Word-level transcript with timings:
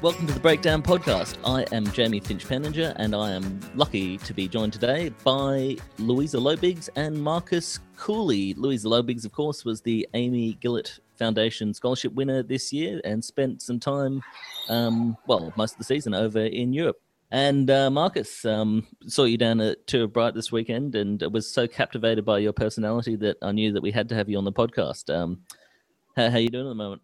Welcome 0.00 0.28
to 0.28 0.32
the 0.32 0.38
Breakdown 0.38 0.80
Podcast. 0.80 1.38
I 1.44 1.66
am 1.74 1.84
Jamie 1.90 2.20
Finch 2.20 2.46
Penninger, 2.46 2.92
and 2.98 3.16
I 3.16 3.32
am 3.32 3.58
lucky 3.74 4.16
to 4.18 4.32
be 4.32 4.46
joined 4.46 4.72
today 4.72 5.08
by 5.24 5.76
Louisa 5.98 6.36
Lobigs 6.36 6.88
and 6.94 7.20
Marcus 7.20 7.80
Cooley. 7.96 8.54
Louisa 8.54 8.86
Lobigs, 8.86 9.24
of 9.24 9.32
course, 9.32 9.64
was 9.64 9.80
the 9.80 10.08
Amy 10.14 10.56
Gillett 10.62 11.00
Foundation 11.16 11.74
Scholarship 11.74 12.12
winner 12.14 12.44
this 12.44 12.72
year 12.72 13.00
and 13.04 13.24
spent 13.24 13.60
some 13.60 13.80
time, 13.80 14.22
um, 14.68 15.16
well, 15.26 15.52
most 15.56 15.72
of 15.72 15.78
the 15.78 15.84
season 15.84 16.14
over 16.14 16.44
in 16.44 16.72
Europe. 16.72 17.00
And 17.32 17.68
uh, 17.68 17.90
Marcus, 17.90 18.44
um, 18.44 18.86
saw 19.08 19.24
you 19.24 19.36
down 19.36 19.60
at 19.60 19.84
Tour 19.88 20.04
of 20.04 20.12
Bright 20.12 20.32
this 20.32 20.52
weekend 20.52 20.94
and 20.94 21.20
was 21.32 21.52
so 21.52 21.66
captivated 21.66 22.24
by 22.24 22.38
your 22.38 22.52
personality 22.52 23.16
that 23.16 23.38
I 23.42 23.50
knew 23.50 23.72
that 23.72 23.82
we 23.82 23.90
had 23.90 24.08
to 24.10 24.14
have 24.14 24.28
you 24.28 24.38
on 24.38 24.44
the 24.44 24.52
podcast. 24.52 25.12
Um, 25.12 25.40
how, 26.14 26.30
how 26.30 26.38
you 26.38 26.50
doing 26.50 26.66
at 26.66 26.70
the 26.70 26.74
moment? 26.76 27.02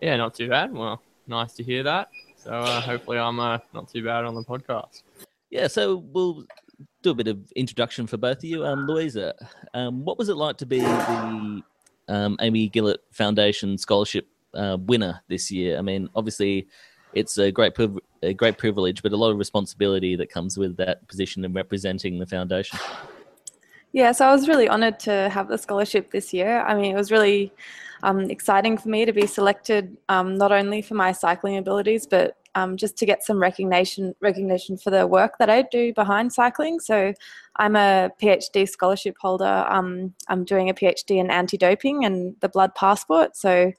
Yeah, 0.00 0.16
not 0.16 0.34
too 0.34 0.48
bad. 0.48 0.74
Well, 0.74 1.00
nice 1.28 1.52
to 1.54 1.62
hear 1.62 1.84
that. 1.84 2.10
So 2.42 2.50
uh, 2.50 2.80
hopefully 2.80 3.18
I'm 3.18 3.38
uh, 3.38 3.58
not 3.72 3.88
too 3.88 4.02
bad 4.02 4.24
on 4.24 4.34
the 4.34 4.42
podcast. 4.42 5.02
Yeah, 5.50 5.68
so 5.68 5.98
we'll 6.12 6.44
do 7.02 7.10
a 7.10 7.14
bit 7.14 7.28
of 7.28 7.38
introduction 7.54 8.08
for 8.08 8.16
both 8.16 8.38
of 8.38 8.44
you. 8.44 8.66
Um, 8.66 8.84
Louisa, 8.88 9.32
um, 9.74 10.04
what 10.04 10.18
was 10.18 10.28
it 10.28 10.36
like 10.36 10.56
to 10.56 10.66
be 10.66 10.80
the 10.80 11.62
um, 12.08 12.36
Amy 12.40 12.68
Gillett 12.68 12.98
Foundation 13.12 13.78
Scholarship 13.78 14.26
uh, 14.54 14.76
winner 14.80 15.20
this 15.28 15.52
year? 15.52 15.78
I 15.78 15.82
mean, 15.82 16.08
obviously, 16.16 16.66
it's 17.14 17.38
a 17.38 17.52
great 17.52 17.76
priv- 17.76 18.00
a 18.24 18.34
great 18.34 18.58
privilege, 18.58 19.04
but 19.04 19.12
a 19.12 19.16
lot 19.16 19.30
of 19.30 19.38
responsibility 19.38 20.16
that 20.16 20.28
comes 20.28 20.58
with 20.58 20.76
that 20.78 21.06
position 21.06 21.44
and 21.44 21.54
representing 21.54 22.18
the 22.18 22.26
foundation. 22.26 22.76
Yeah, 23.92 24.10
so 24.10 24.26
I 24.26 24.32
was 24.32 24.48
really 24.48 24.68
honoured 24.68 24.98
to 25.00 25.28
have 25.28 25.46
the 25.46 25.58
scholarship 25.58 26.10
this 26.10 26.32
year. 26.32 26.62
I 26.62 26.74
mean, 26.74 26.92
it 26.92 26.96
was 26.96 27.12
really 27.12 27.52
um, 28.02 28.20
exciting 28.30 28.76
for 28.76 28.88
me 28.88 29.04
to 29.04 29.12
be 29.12 29.26
selected 29.26 29.96
um, 30.08 30.36
not 30.36 30.52
only 30.52 30.82
for 30.82 30.94
my 30.94 31.12
cycling 31.12 31.56
abilities, 31.56 32.06
but 32.06 32.36
um, 32.54 32.76
just 32.76 32.96
to 32.98 33.06
get 33.06 33.22
some 33.22 33.40
recognition 33.40 34.14
recognition 34.20 34.76
for 34.76 34.90
the 34.90 35.06
work 35.06 35.38
that 35.38 35.48
I 35.48 35.62
do 35.62 35.94
behind 35.94 36.32
cycling. 36.32 36.80
So 36.80 37.14
I'm 37.56 37.76
a 37.76 38.10
PhD 38.20 38.68
scholarship 38.68 39.16
holder. 39.18 39.64
Um, 39.68 40.14
I'm 40.28 40.44
doing 40.44 40.68
a 40.68 40.74
PhD 40.74 41.16
in 41.16 41.30
anti-doping 41.30 42.04
and 42.04 42.36
the 42.40 42.48
blood 42.48 42.74
passport. 42.74 43.36
So 43.36 43.72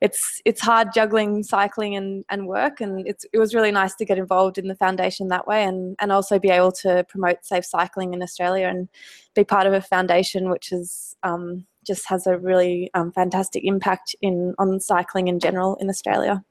it's 0.00 0.42
it's 0.44 0.60
hard 0.60 0.88
juggling 0.94 1.42
cycling 1.42 1.96
and, 1.96 2.24
and 2.28 2.46
work, 2.46 2.80
and 2.80 3.06
it's 3.06 3.24
it 3.32 3.38
was 3.38 3.54
really 3.54 3.72
nice 3.72 3.94
to 3.96 4.04
get 4.04 4.18
involved 4.18 4.58
in 4.58 4.68
the 4.68 4.76
foundation 4.76 5.28
that 5.28 5.46
way, 5.46 5.64
and 5.64 5.96
and 6.00 6.12
also 6.12 6.38
be 6.38 6.50
able 6.50 6.72
to 6.72 7.04
promote 7.08 7.44
safe 7.44 7.64
cycling 7.64 8.12
in 8.12 8.22
Australia 8.22 8.66
and 8.66 8.88
be 9.34 9.44
part 9.44 9.66
of 9.66 9.72
a 9.72 9.80
foundation 9.80 10.50
which 10.50 10.72
is 10.72 11.16
um, 11.22 11.64
just 11.90 12.08
has 12.12 12.26
a 12.26 12.38
really 12.38 12.90
um, 12.94 13.12
fantastic 13.12 13.62
impact 13.64 14.14
in 14.20 14.54
on 14.58 14.80
cycling 14.80 15.26
in 15.32 15.38
general 15.46 15.76
in 15.82 15.88
Australia 15.94 16.42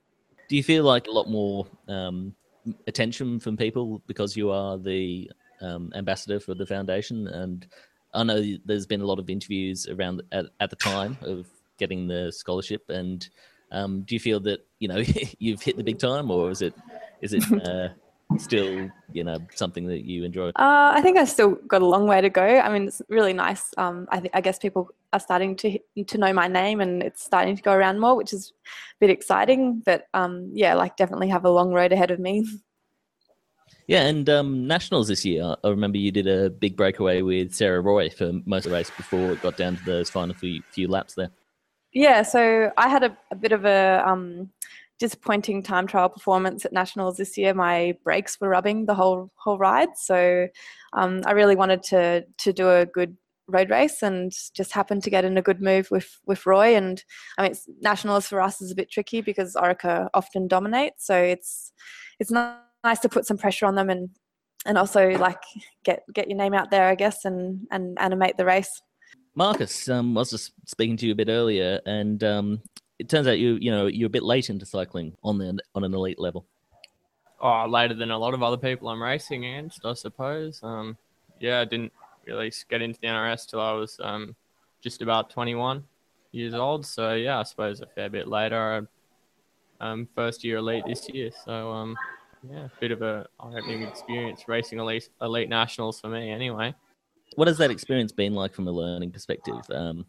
do 0.49 0.57
you 0.57 0.63
feel 0.63 0.83
like 0.83 1.07
a 1.07 1.11
lot 1.11 1.29
more 1.29 1.67
um, 1.87 2.35
attention 2.87 3.39
from 3.39 3.55
people 3.55 4.01
because 4.07 4.35
you 4.35 4.49
are 4.49 4.77
the 4.77 5.31
um, 5.61 5.93
ambassador 5.95 6.39
for 6.39 6.55
the 6.55 6.65
foundation? 6.65 7.27
And 7.27 7.65
I 8.13 8.23
know 8.23 8.43
there's 8.65 8.87
been 8.87 9.01
a 9.01 9.05
lot 9.05 9.19
of 9.19 9.29
interviews 9.29 9.87
around 9.87 10.23
at, 10.31 10.47
at 10.59 10.71
the 10.71 10.75
time 10.75 11.17
of 11.21 11.47
getting 11.77 12.07
the 12.07 12.31
scholarship. 12.31 12.89
And 12.89 13.29
um, 13.71 14.01
do 14.01 14.15
you 14.15 14.19
feel 14.19 14.39
that 14.41 14.65
you 14.79 14.87
know 14.87 15.03
you've 15.39 15.61
hit 15.61 15.77
the 15.77 15.83
big 15.83 15.99
time, 15.99 16.31
or 16.31 16.49
is 16.49 16.63
it 16.63 16.73
is 17.21 17.33
it 17.33 17.43
uh, 17.67 17.89
still 18.37 18.89
you 19.11 19.23
know 19.23 19.37
something 19.55 19.87
that 19.87 20.05
you 20.05 20.23
enjoy? 20.23 20.49
Uh, 20.49 20.91
I 20.93 21.01
think 21.01 21.17
I 21.17 21.25
still 21.25 21.55
got 21.67 21.81
a 21.81 21.85
long 21.85 22.07
way 22.07 22.21
to 22.21 22.29
go. 22.29 22.43
I 22.43 22.69
mean, 22.71 22.87
it's 22.87 23.01
really 23.09 23.33
nice. 23.33 23.71
Um, 23.77 24.07
I, 24.11 24.19
th- 24.19 24.31
I 24.33 24.41
guess 24.41 24.59
people 24.59 24.89
are 25.13 25.19
starting 25.19 25.55
to 25.57 25.79
to 26.05 26.17
know 26.17 26.33
my 26.33 26.47
name, 26.47 26.81
and 26.81 27.01
it's 27.01 27.23
starting 27.23 27.55
to 27.55 27.61
go 27.61 27.73
around 27.73 27.99
more, 27.99 28.15
which 28.15 28.33
is 28.33 28.53
a 28.65 28.99
bit 28.99 29.09
exciting. 29.09 29.81
But 29.85 30.07
um, 30.13 30.51
yeah, 30.53 30.75
like 30.75 30.97
definitely 30.97 31.29
have 31.29 31.45
a 31.45 31.49
long 31.49 31.73
road 31.73 31.91
ahead 31.91 32.11
of 32.11 32.19
me. 32.19 32.45
Yeah, 33.87 34.03
and 34.03 34.29
um, 34.29 34.67
nationals 34.67 35.07
this 35.07 35.25
year. 35.25 35.55
I 35.63 35.67
remember 35.69 35.97
you 35.97 36.11
did 36.11 36.27
a 36.27 36.51
big 36.51 36.77
breakaway 36.77 37.23
with 37.23 37.55
Sarah 37.55 37.81
Roy 37.81 38.11
for 38.11 38.33
most 38.45 38.65
of 38.65 38.71
the 38.71 38.77
race 38.77 38.91
before 38.91 39.31
it 39.31 39.41
got 39.41 39.57
down 39.57 39.77
to 39.77 39.83
those 39.83 40.11
final 40.11 40.35
few, 40.35 40.61
few 40.69 40.87
laps 40.87 41.15
there. 41.15 41.31
Yeah, 41.91 42.21
so 42.21 42.71
I 42.77 42.87
had 42.87 43.03
a, 43.03 43.17
a 43.31 43.35
bit 43.35 43.51
of 43.51 43.65
a 43.65 44.03
um, 44.05 44.51
disappointing 44.99 45.63
time 45.63 45.87
trial 45.87 46.09
performance 46.09 46.65
at 46.65 46.73
nationals 46.73 47.17
this 47.17 47.37
year. 47.37 47.53
My 47.53 47.97
brakes 48.03 48.39
were 48.39 48.49
rubbing 48.49 48.85
the 48.85 48.93
whole 48.93 49.31
whole 49.35 49.57
ride, 49.57 49.95
so 49.95 50.47
um, 50.93 51.21
I 51.25 51.31
really 51.31 51.55
wanted 51.55 51.83
to 51.83 52.25
to 52.37 52.53
do 52.53 52.69
a 52.69 52.85
good 52.85 53.17
road 53.47 53.69
race 53.69 54.03
and 54.03 54.31
just 54.53 54.73
happened 54.73 55.03
to 55.03 55.09
get 55.09 55.25
in 55.25 55.37
a 55.37 55.41
good 55.41 55.61
move 55.61 55.89
with 55.89 56.19
with 56.25 56.45
Roy. 56.45 56.75
And 56.75 57.03
I 57.37 57.43
mean, 57.43 57.55
nationals 57.81 58.27
for 58.27 58.41
us 58.41 58.61
is 58.61 58.71
a 58.71 58.75
bit 58.75 58.91
tricky 58.91 59.21
because 59.21 59.55
Orica 59.55 60.09
often 60.13 60.47
dominates, 60.47 61.05
so 61.05 61.15
it's 61.15 61.71
it's 62.19 62.31
nice 62.31 62.99
to 63.01 63.09
put 63.09 63.25
some 63.25 63.37
pressure 63.37 63.65
on 63.65 63.75
them 63.75 63.89
and 63.89 64.09
and 64.65 64.77
also 64.77 65.11
like 65.11 65.41
get 65.83 66.03
get 66.13 66.27
your 66.29 66.37
name 66.37 66.53
out 66.53 66.71
there, 66.71 66.87
I 66.87 66.95
guess, 66.95 67.25
and 67.25 67.67
and 67.71 67.97
animate 67.99 68.37
the 68.37 68.45
race. 68.45 68.81
Marcus, 69.35 69.87
um, 69.87 70.17
I 70.17 70.21
was 70.21 70.31
just 70.31 70.51
speaking 70.65 70.97
to 70.97 71.05
you 71.05 71.13
a 71.13 71.15
bit 71.15 71.29
earlier, 71.29 71.79
and 71.85 72.23
um, 72.23 72.61
it 72.99 73.07
turns 73.09 73.27
out 73.27 73.39
you 73.39 73.57
you 73.59 73.71
know 73.71 73.87
you're 73.87 74.07
a 74.07 74.11
bit 74.11 74.23
late 74.23 74.49
into 74.49 74.65
cycling 74.65 75.15
on 75.23 75.37
the 75.37 75.57
on 75.73 75.83
an 75.83 75.93
elite 75.93 76.19
level. 76.19 76.45
Oh, 77.41 77.65
later 77.67 77.93
than 77.93 78.11
a 78.11 78.17
lot 78.17 78.33
of 78.33 78.43
other 78.43 78.57
people 78.57 78.89
I'm 78.89 79.01
racing 79.01 79.45
against, 79.45 79.85
I 79.85 79.93
suppose. 79.93 80.59
Um, 80.61 80.97
yeah, 81.39 81.61
I 81.61 81.65
didn't 81.65 81.93
really 82.27 82.51
get 82.69 82.81
into 82.81 82.99
the 82.99 83.07
NRS 83.07 83.49
till 83.49 83.61
I 83.61 83.71
was 83.71 83.97
um, 84.03 84.35
just 84.81 85.01
about 85.01 85.29
21 85.29 85.85
years 86.33 86.53
old. 86.53 86.85
So 86.85 87.13
yeah, 87.13 87.39
I 87.39 87.43
suppose 87.43 87.79
a 87.79 87.85
fair 87.85 88.09
bit 88.09 88.27
later. 88.27 88.87
Um, 89.79 90.09
first 90.13 90.43
year 90.43 90.57
elite 90.57 90.83
this 90.85 91.07
year, 91.07 91.31
so 91.45 91.71
um, 91.71 91.95
yeah, 92.51 92.65
a 92.65 92.71
bit 92.81 92.91
of 92.91 93.01
a 93.01 93.25
eye-opening 93.39 93.83
experience 93.83 94.43
racing 94.49 94.77
elite 94.77 95.07
elite 95.21 95.47
nationals 95.47 96.01
for 96.01 96.09
me, 96.09 96.31
anyway. 96.31 96.75
What 97.35 97.47
has 97.47 97.57
that 97.59 97.71
experience 97.71 98.11
been 98.11 98.33
like 98.33 98.53
from 98.53 98.67
a 98.67 98.71
learning 98.71 99.11
perspective? 99.11 99.55
Um, 99.69 100.05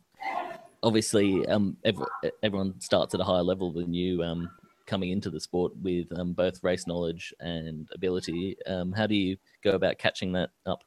obviously, 0.83 1.47
um, 1.47 1.77
every, 1.85 2.07
everyone 2.43 2.81
starts 2.81 3.15
at 3.15 3.21
a 3.21 3.25
higher 3.25 3.43
level 3.43 3.73
than 3.73 3.93
you 3.93 4.23
um, 4.23 4.51
coming 4.87 5.11
into 5.11 5.31
the 5.31 5.41
sport 5.41 5.73
with 5.83 6.07
um, 6.19 6.33
both 6.33 6.63
race 6.63 6.87
knowledge 6.87 7.33
and 7.41 7.89
ability. 7.95 8.57
Um, 8.67 8.93
how 8.93 9.07
do 9.07 9.15
you 9.15 9.37
go 9.63 9.73
about 9.73 9.99
catching 9.99 10.33
that 10.33 10.51
up? 10.67 10.85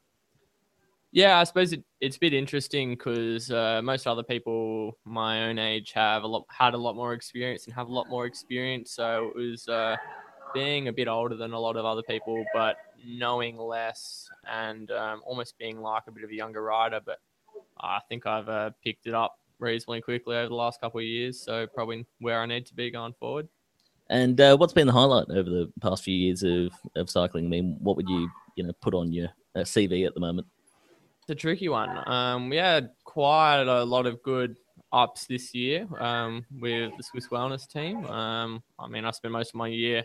Yeah, 1.12 1.40
I 1.40 1.44
suppose 1.44 1.74
it, 1.74 1.84
it's 2.02 2.16
a 2.16 2.20
bit 2.20 2.34
interesting 2.34 2.96
because 2.96 3.52
uh, 3.52 3.82
most 3.84 4.08
other 4.08 4.24
people 4.24 4.98
my 5.06 5.46
own 5.46 5.60
age 5.60 5.92
have 5.92 6.24
a 6.24 6.28
lot 6.28 6.46
had 6.50 6.74
a 6.74 6.78
lot 6.78 6.96
more 6.96 7.14
experience 7.14 7.66
and 7.66 7.74
have 7.76 7.88
a 7.88 7.94
lot 7.94 8.10
more 8.10 8.26
experience. 8.26 8.92
So 8.92 9.32
it 9.36 9.40
was 9.40 9.68
uh, 9.68 9.96
being 10.56 10.88
a 10.88 10.94
bit 10.94 11.08
older 11.08 11.36
than 11.36 11.54
a 11.54 11.60
lot 11.60 11.76
of 11.76 11.86
other 11.86 12.02
people, 12.02 12.44
but 12.52 12.78
knowing 13.06 13.58
less 13.58 14.28
and 14.50 14.90
um, 14.90 15.22
almost 15.24 15.56
being 15.60 15.82
like 15.82 16.04
a 16.08 16.12
bit 16.12 16.24
of 16.24 16.32
a 16.32 16.36
younger 16.36 16.64
rider. 16.64 17.00
But 17.06 17.20
I 17.80 18.00
think 18.10 18.26
I've 18.26 18.50
uh, 18.50 18.72
picked 18.84 19.06
it 19.06 19.14
up 19.14 19.38
reasonably 19.60 20.02
quickly 20.02 20.36
over 20.36 20.50
the 20.50 20.56
last 20.56 20.82
couple 20.82 21.00
of 21.00 21.06
years. 21.06 21.42
So 21.42 21.68
probably 21.68 22.06
where 22.20 22.42
I 22.42 22.46
need 22.46 22.66
to 22.68 22.74
be 22.74 22.92
going 22.92 23.14
forward. 23.14 23.48
And 24.10 24.40
uh, 24.40 24.58
what's 24.58 24.74
been 24.74 24.88
the 24.88 24.94
highlight 24.94 25.30
over 25.30 25.50
the 25.50 25.72
past 25.82 26.04
few 26.04 26.16
years 26.16 26.44
of, 26.44 26.74
of 26.96 27.10
cycling? 27.10 27.46
I 27.46 27.50
mean, 27.50 27.78
what 27.80 27.96
would 27.96 28.10
you 28.10 28.30
you 28.56 28.64
know 28.64 28.74
put 28.82 28.94
on 28.94 29.12
your 29.12 29.30
uh, 29.56 29.60
CV 29.60 30.06
at 30.06 30.14
the 30.14 30.20
moment? 30.20 30.48
It's 31.22 31.30
a 31.30 31.36
tricky 31.36 31.70
one. 31.70 32.08
Um, 32.10 32.50
we 32.50 32.58
had 32.58 32.90
quite 33.06 33.64
a 33.64 33.84
lot 33.84 34.06
of 34.06 34.22
good 34.24 34.58
ups 34.92 35.26
this 35.26 35.56
year 35.56 35.88
um, 36.00 36.46
with 36.60 36.92
the 36.98 37.04
Swiss 37.04 37.30
Wellness 37.30 37.68
team. 37.68 38.06
Um, 38.06 38.62
I 38.78 38.88
mean, 38.88 39.06
I 39.06 39.12
spent 39.12 39.32
most 39.32 39.50
of 39.50 39.56
my 39.56 39.68
year 39.68 40.04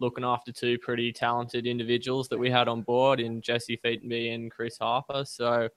looking 0.00 0.24
after 0.24 0.52
two 0.52 0.78
pretty 0.78 1.12
talented 1.12 1.66
individuals 1.66 2.28
that 2.28 2.38
we 2.38 2.50
had 2.50 2.66
on 2.66 2.82
board 2.82 3.20
in 3.20 3.40
Jesse 3.40 3.78
Featonby 3.84 4.34
and 4.34 4.50
Chris 4.50 4.78
Harper. 4.78 5.24
So 5.24 5.68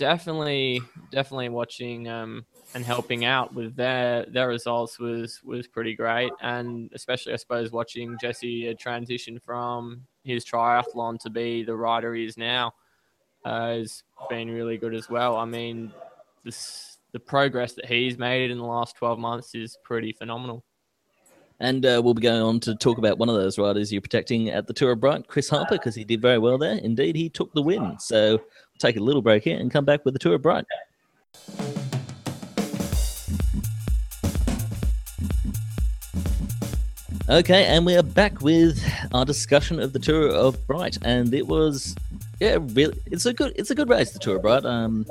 definitely, 0.00 0.80
definitely 1.12 1.50
watching 1.50 2.08
um, 2.08 2.46
and 2.74 2.84
helping 2.84 3.26
out 3.26 3.54
with 3.54 3.76
their 3.76 4.24
their 4.24 4.48
results 4.48 4.98
was 4.98 5.40
was 5.44 5.68
pretty 5.68 5.94
great, 5.94 6.32
and 6.40 6.90
especially 6.94 7.34
I 7.34 7.36
suppose 7.36 7.70
watching 7.70 8.16
Jesse 8.20 8.74
transition 8.74 9.38
from 9.38 10.02
his 10.24 10.44
triathlon 10.44 11.20
to 11.20 11.30
be 11.30 11.62
the 11.62 11.76
rider 11.76 12.14
he 12.14 12.24
is 12.24 12.38
now 12.38 12.72
uh, 13.44 13.68
has 13.68 14.02
been 14.30 14.50
really 14.50 14.78
good 14.78 14.94
as 14.94 15.08
well. 15.10 15.36
I 15.36 15.44
mean, 15.44 15.92
this 16.44 16.98
the 17.12 17.20
progress 17.20 17.74
that 17.74 17.86
he's 17.86 18.16
made 18.16 18.50
in 18.50 18.58
the 18.58 18.64
last 18.64 18.96
twelve 18.96 19.18
months 19.18 19.54
is 19.54 19.76
pretty 19.84 20.12
phenomenal. 20.12 20.64
And 21.62 21.84
uh, 21.84 22.00
we'll 22.02 22.14
be 22.14 22.22
going 22.22 22.40
on 22.40 22.58
to 22.60 22.74
talk 22.74 22.96
about 22.96 23.18
one 23.18 23.28
of 23.28 23.34
those 23.34 23.58
riders 23.58 23.92
you're 23.92 24.00
protecting 24.00 24.48
at 24.48 24.66
the 24.66 24.72
Tour 24.72 24.92
of 24.92 25.00
Bright, 25.00 25.28
Chris 25.28 25.50
Harper, 25.50 25.74
because 25.74 25.94
he 25.94 26.04
did 26.04 26.22
very 26.22 26.38
well 26.38 26.56
there. 26.56 26.78
Indeed, 26.78 27.16
he 27.16 27.28
took 27.28 27.52
the 27.52 27.60
win. 27.60 27.98
So 27.98 28.36
we'll 28.38 28.40
take 28.78 28.96
a 28.96 29.00
little 29.00 29.20
break 29.20 29.44
here 29.44 29.58
and 29.58 29.70
come 29.70 29.84
back 29.84 30.02
with 30.06 30.14
the 30.14 30.18
Tour 30.18 30.36
of 30.36 30.42
Bright. 30.42 30.64
Okay, 37.28 37.66
and 37.66 37.84
we 37.84 37.94
are 37.94 38.02
back 38.02 38.40
with 38.40 38.82
our 39.12 39.26
discussion 39.26 39.80
of 39.80 39.92
the 39.92 39.98
Tour 39.98 40.30
of 40.30 40.66
Bright, 40.66 40.96
and 41.02 41.32
it 41.34 41.46
was, 41.46 41.94
yeah, 42.40 42.56
really, 42.60 42.98
it's 43.06 43.26
a 43.26 43.34
good, 43.34 43.52
it's 43.54 43.70
a 43.70 43.74
good 43.74 43.90
race, 43.90 44.12
the 44.12 44.18
Tour 44.18 44.36
of 44.36 44.42
Bright. 44.42 44.64
Um, 44.64 45.04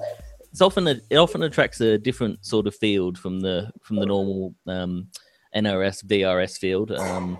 it's 0.51 0.61
often 0.61 0.87
a, 0.87 0.99
it 1.11 1.17
often 1.17 1.43
attracts 1.43 1.79
a 1.79 1.99
different 1.99 2.43
sort 2.43 2.65
of 2.65 2.75
field 2.75 3.19
from 3.19 3.39
the 3.39 3.71
from 3.81 3.97
the 3.97 4.05
normal 4.07 4.53
um, 4.65 5.07
NRS 5.55 6.05
VRS 6.05 6.57
field. 6.57 6.91
Um, 6.91 7.39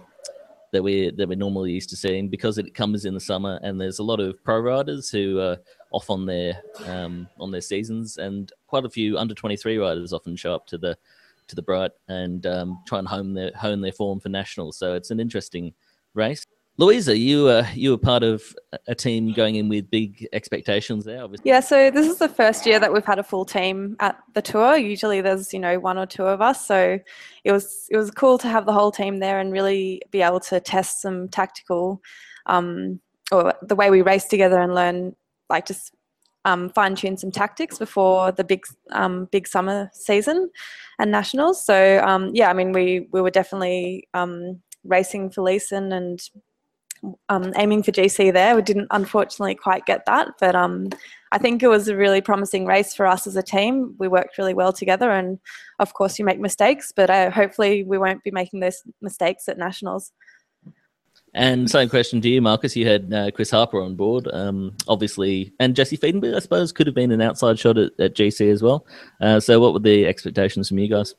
that 0.71 0.83
we 0.83 1.09
that 1.11 1.27
we're 1.27 1.35
normally 1.35 1.71
used 1.71 1.89
to 1.89 1.95
seeing 1.95 2.29
because 2.29 2.57
it 2.57 2.75
comes 2.75 3.05
in 3.05 3.15
the 3.15 3.19
summer 3.19 3.59
and 3.63 3.81
there's 3.81 3.97
a 3.97 4.03
lot 4.03 4.19
of 4.19 4.43
pro 4.43 4.59
riders 4.59 5.09
who 5.09 5.39
are 5.39 5.57
off 5.91 6.09
on 6.11 6.27
their 6.27 6.61
um, 6.85 7.27
on 7.39 7.49
their 7.49 7.61
seasons 7.61 8.17
and 8.17 8.51
quite 8.67 8.85
a 8.85 8.89
few 8.89 9.17
under 9.17 9.33
23 9.33 9.77
riders 9.79 10.13
often 10.13 10.35
show 10.35 10.53
up 10.53 10.67
to 10.67 10.77
the 10.77 10.95
to 11.47 11.55
the 11.55 11.61
Bright 11.61 11.91
and 12.07 12.45
um, 12.45 12.79
try 12.87 12.99
and 12.99 13.07
hone 13.07 13.33
their 13.33 13.51
hone 13.55 13.81
their 13.81 13.91
form 13.91 14.19
for 14.19 14.29
nationals. 14.29 14.77
So 14.77 14.93
it's 14.93 15.11
an 15.11 15.19
interesting 15.19 15.73
race. 16.13 16.45
Louisa, 16.79 17.17
you 17.17 17.47
uh, 17.49 17.67
you 17.75 17.91
were 17.91 17.97
part 17.97 18.23
of 18.23 18.55
a 18.87 18.95
team 18.95 19.33
going 19.33 19.55
in 19.55 19.67
with 19.67 19.91
big 19.91 20.25
expectations 20.31 21.03
there. 21.03 21.21
Obviously. 21.21 21.49
Yeah, 21.49 21.59
so 21.59 21.91
this 21.91 22.07
is 22.07 22.19
the 22.19 22.29
first 22.29 22.65
year 22.65 22.79
that 22.79 22.93
we've 22.93 23.03
had 23.03 23.19
a 23.19 23.23
full 23.23 23.43
team 23.43 23.97
at 23.99 24.17
the 24.33 24.41
tour. 24.41 24.77
Usually, 24.77 25.19
there's 25.19 25.51
you 25.51 25.59
know 25.59 25.77
one 25.77 25.97
or 25.97 26.05
two 26.05 26.23
of 26.23 26.39
us, 26.39 26.65
so 26.65 26.97
it 27.43 27.51
was 27.51 27.85
it 27.91 27.97
was 27.97 28.11
cool 28.11 28.37
to 28.37 28.47
have 28.47 28.65
the 28.65 28.71
whole 28.71 28.93
team 28.93 29.19
there 29.19 29.41
and 29.41 29.51
really 29.51 30.01
be 30.09 30.21
able 30.21 30.39
to 30.39 30.61
test 30.61 31.01
some 31.01 31.27
tactical, 31.27 32.01
um, 32.45 33.01
or 33.29 33.53
the 33.61 33.75
way 33.75 33.89
we 33.89 34.01
race 34.01 34.29
together 34.29 34.61
and 34.61 34.73
learn 34.73 35.13
like 35.49 35.65
just 35.65 35.93
um, 36.45 36.69
fine 36.69 36.95
tune 36.95 37.17
some 37.17 37.31
tactics 37.31 37.77
before 37.77 38.31
the 38.31 38.45
big 38.45 38.63
um, 38.91 39.25
big 39.33 39.49
summer 39.49 39.91
season 39.93 40.49
and 40.97 41.11
nationals. 41.11 41.61
So 41.61 42.01
um, 42.05 42.31
yeah, 42.33 42.49
I 42.49 42.53
mean 42.53 42.71
we 42.71 43.09
we 43.11 43.19
were 43.21 43.31
definitely 43.31 44.07
um, 44.13 44.61
racing 44.85 45.29
for 45.31 45.41
Lisen 45.41 45.91
and 45.91 46.21
um, 47.29 47.53
aiming 47.57 47.83
for 47.83 47.91
GC 47.91 48.33
there. 48.33 48.55
We 48.55 48.61
didn't 48.61 48.87
unfortunately 48.91 49.55
quite 49.55 49.85
get 49.85 50.05
that, 50.05 50.29
but 50.39 50.55
um, 50.55 50.89
I 51.31 51.37
think 51.37 51.61
it 51.61 51.67
was 51.67 51.87
a 51.87 51.95
really 51.95 52.21
promising 52.21 52.65
race 52.65 52.93
for 52.93 53.05
us 53.05 53.27
as 53.27 53.35
a 53.35 53.43
team. 53.43 53.95
We 53.99 54.07
worked 54.07 54.37
really 54.37 54.53
well 54.53 54.73
together, 54.73 55.11
and 55.11 55.39
of 55.79 55.93
course, 55.93 56.17
you 56.17 56.25
make 56.25 56.39
mistakes, 56.39 56.91
but 56.95 57.09
uh, 57.09 57.31
hopefully, 57.31 57.83
we 57.83 57.97
won't 57.97 58.23
be 58.23 58.31
making 58.31 58.59
those 58.59 58.81
mistakes 59.01 59.47
at 59.47 59.57
nationals. 59.57 60.11
And 61.33 61.69
same 61.69 61.89
question 61.89 62.21
to 62.21 62.29
you, 62.29 62.41
Marcus. 62.41 62.75
You 62.75 62.87
had 62.87 63.13
uh, 63.13 63.31
Chris 63.31 63.51
Harper 63.51 63.81
on 63.81 63.95
board, 63.95 64.27
um, 64.33 64.75
obviously, 64.87 65.53
and 65.59 65.75
Jesse 65.75 65.97
Featonby, 65.97 66.35
I 66.35 66.39
suppose, 66.39 66.71
could 66.71 66.87
have 66.87 66.95
been 66.95 67.11
an 67.11 67.21
outside 67.21 67.59
shot 67.59 67.77
at, 67.77 67.91
at 67.99 68.15
GC 68.15 68.51
as 68.51 68.63
well. 68.63 68.85
Uh, 69.21 69.39
so, 69.39 69.59
what 69.59 69.73
were 69.73 69.79
the 69.79 70.07
expectations 70.07 70.69
from 70.69 70.79
you 70.79 70.87
guys? 70.87 71.13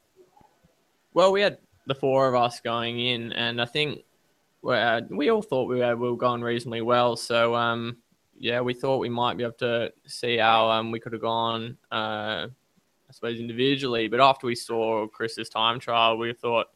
Well, 1.14 1.30
we 1.30 1.40
had 1.40 1.58
the 1.86 1.94
four 1.94 2.28
of 2.28 2.34
us 2.34 2.60
going 2.60 2.98
in, 2.98 3.32
and 3.34 3.60
I 3.60 3.66
think 3.66 4.00
well, 4.62 5.00
we 5.10 5.30
all 5.30 5.42
thought 5.42 5.68
we 5.68 5.78
were, 5.78 5.96
we 5.96 6.10
were 6.10 6.16
going 6.16 6.42
reasonably 6.42 6.82
well. 6.82 7.16
So, 7.16 7.54
um, 7.54 7.96
yeah, 8.38 8.60
we 8.60 8.74
thought 8.74 8.98
we 8.98 9.08
might 9.08 9.36
be 9.36 9.44
able 9.44 9.54
to 9.54 9.92
see 10.06 10.36
how 10.36 10.70
um, 10.70 10.90
we 10.90 11.00
could 11.00 11.12
have 11.12 11.22
gone, 11.22 11.76
uh, 11.90 12.46
I 12.46 13.12
suppose, 13.12 13.38
individually. 13.38 14.08
But 14.08 14.20
after 14.20 14.46
we 14.46 14.54
saw 14.54 15.06
Chris's 15.06 15.48
time 15.48 15.78
trial, 15.78 16.18
we 16.18 16.32
thought, 16.32 16.66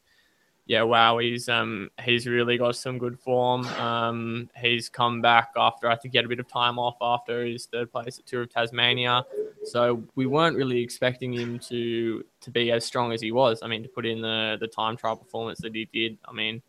yeah, 0.67 0.83
wow, 0.83 1.19
he's 1.19 1.51
um, 1.51 1.91
he's 2.03 2.27
really 2.27 2.57
got 2.57 2.75
some 2.75 2.99
good 2.99 3.19
form. 3.21 3.67
Um, 3.67 4.49
he's 4.57 4.89
come 4.89 5.21
back 5.21 5.51
after 5.57 5.91
I 5.91 5.97
think 5.97 6.13
he 6.15 6.19
had 6.19 6.25
a 6.25 6.29
bit 6.29 6.41
of 6.41 6.49
time 6.49 6.79
off 6.79 6.97
after 7.03 7.45
his 7.45 7.67
third 7.67 7.93
place 7.93 8.19
at 8.19 8.25
Tour 8.25 8.43
of 8.43 8.51
Tasmania. 8.51 9.27
So 9.65 10.03
we 10.15 10.25
weren't 10.25 10.57
really 10.57 10.81
expecting 10.81 11.35
him 11.35 11.59
to 11.69 12.25
to 12.41 12.51
be 12.51 12.73
as 12.73 12.83
strong 12.83 13.13
as 13.13 13.21
he 13.21 13.31
was. 13.31 13.61
I 13.63 13.69
mean, 13.69 13.83
to 13.83 13.91
put 13.91 14.07
in 14.07 14.23
the 14.23 14.57
the 14.59 14.67
time 14.67 14.97
trial 14.97 15.17
performance 15.17 15.59
that 15.61 15.75
he 15.75 15.85
did. 15.93 16.17
I 16.25 16.33
mean 16.33 16.63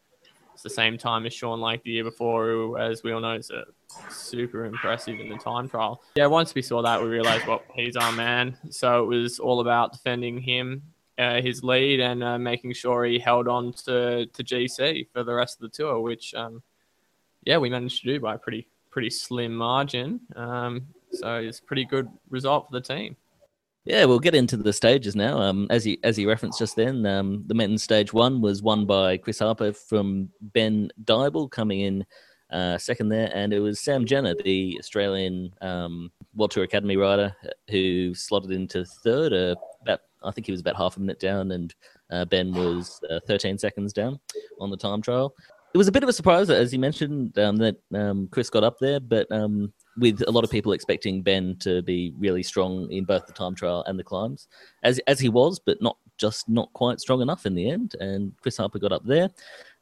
it's 0.55 0.63
the 0.63 0.69
same 0.69 0.97
time 0.97 1.25
as 1.25 1.33
Sean 1.33 1.59
Lake 1.59 1.83
the 1.83 1.91
year 1.91 2.05
before, 2.05 2.47
who, 2.47 2.77
as 2.77 3.03
we 3.03 3.11
all 3.11 3.19
know, 3.19 3.33
is 3.33 3.51
a 3.51 3.65
super 4.09 4.63
impressive 4.63 5.19
in 5.19 5.27
the 5.27 5.35
time 5.35 5.67
trial. 5.67 6.01
Yeah, 6.15 6.27
once 6.27 6.55
we 6.55 6.61
saw 6.61 6.81
that, 6.81 7.01
we 7.01 7.09
realized, 7.09 7.45
well, 7.45 7.61
he's 7.73 7.97
our 7.97 8.13
man. 8.13 8.57
So 8.69 9.03
it 9.03 9.07
was 9.07 9.37
all 9.37 9.59
about 9.59 9.91
defending 9.91 10.39
him, 10.39 10.81
uh, 11.17 11.41
his 11.41 11.61
lead, 11.61 11.99
and 11.99 12.23
uh, 12.23 12.37
making 12.37 12.71
sure 12.71 13.03
he 13.03 13.19
held 13.19 13.49
on 13.49 13.73
to, 13.83 14.27
to 14.27 14.43
GC 14.45 15.09
for 15.11 15.25
the 15.25 15.33
rest 15.33 15.57
of 15.57 15.69
the 15.69 15.75
tour, 15.75 15.99
which, 15.99 16.33
um, 16.35 16.63
yeah, 17.43 17.57
we 17.57 17.69
managed 17.69 18.01
to 18.03 18.13
do 18.13 18.21
by 18.21 18.35
a 18.35 18.37
pretty 18.37 18.65
pretty 18.91 19.09
slim 19.09 19.53
margin. 19.53 20.21
Um, 20.37 20.87
so 21.11 21.35
it's 21.35 21.59
a 21.59 21.63
pretty 21.63 21.83
good 21.83 22.07
result 22.29 22.67
for 22.67 22.79
the 22.79 22.81
team. 22.81 23.17
Yeah, 23.85 24.05
we'll 24.05 24.19
get 24.19 24.33
into 24.33 24.57
the 24.57 24.73
stages 24.73 25.15
now. 25.15 25.39
Um, 25.39 25.67
as 25.69 25.85
you 25.85 25.97
as 26.03 26.17
you 26.17 26.27
referenced 26.27 26.57
just 26.57 26.75
then, 26.75 27.05
um, 27.05 27.43
the 27.45 27.53
men's 27.53 27.83
stage 27.83 28.11
one 28.11 28.41
was 28.41 28.63
won 28.63 28.87
by 28.87 29.17
Chris 29.17 29.39
Harper 29.39 29.73
from 29.73 30.29
Ben 30.41 30.89
Dyball 31.03 31.51
coming 31.51 31.81
in 31.81 32.05
uh, 32.49 32.79
second 32.79 33.09
there, 33.09 33.31
and 33.33 33.53
it 33.53 33.59
was 33.59 33.79
Sam 33.79 34.05
Jenner, 34.05 34.33
the 34.33 34.75
Australian 34.79 35.53
um, 35.61 36.11
World 36.33 36.51
Tour 36.51 36.63
Academy 36.63 36.97
rider, 36.97 37.35
who 37.69 38.15
slotted 38.15 38.51
into 38.51 38.85
third. 38.85 39.33
Uh, 39.33 39.55
about 39.81 40.01
I 40.23 40.31
think 40.31 40.47
he 40.47 40.51
was 40.51 40.61
about 40.61 40.77
half 40.77 40.97
a 40.97 40.99
minute 40.99 41.19
down, 41.19 41.51
and 41.51 41.75
uh, 42.09 42.25
Ben 42.25 42.53
was 42.53 42.99
uh, 43.11 43.19
13 43.27 43.59
seconds 43.59 43.93
down 43.93 44.19
on 44.59 44.71
the 44.71 44.77
time 44.77 45.01
trial. 45.01 45.35
It 45.75 45.77
was 45.77 45.87
a 45.87 45.91
bit 45.91 46.01
of 46.01 46.09
a 46.09 46.13
surprise, 46.13 46.49
as 46.49 46.73
you 46.73 46.79
mentioned, 46.79 47.37
um, 47.37 47.57
that 47.57 47.75
um, 47.93 48.29
Chris 48.31 48.49
got 48.49 48.63
up 48.63 48.79
there, 48.79 48.99
but 48.99 49.31
um, 49.31 49.73
with 49.97 50.21
a 50.27 50.31
lot 50.31 50.43
of 50.43 50.49
people 50.49 50.73
expecting 50.73 51.21
Ben 51.21 51.55
to 51.59 51.81
be 51.81 52.13
really 52.17 52.43
strong 52.43 52.91
in 52.91 53.05
both 53.05 53.25
the 53.25 53.33
time 53.33 53.55
trial 53.55 53.83
and 53.87 53.97
the 53.97 54.03
climbs, 54.03 54.47
as 54.83 54.99
as 55.07 55.19
he 55.19 55.29
was, 55.29 55.59
but 55.59 55.81
not 55.81 55.97
just 56.17 56.47
not 56.47 56.71
quite 56.73 56.99
strong 56.99 57.21
enough 57.21 57.45
in 57.45 57.55
the 57.55 57.69
end. 57.69 57.95
And 57.99 58.33
Chris 58.41 58.57
Harper 58.57 58.79
got 58.79 58.91
up 58.91 59.05
there. 59.05 59.29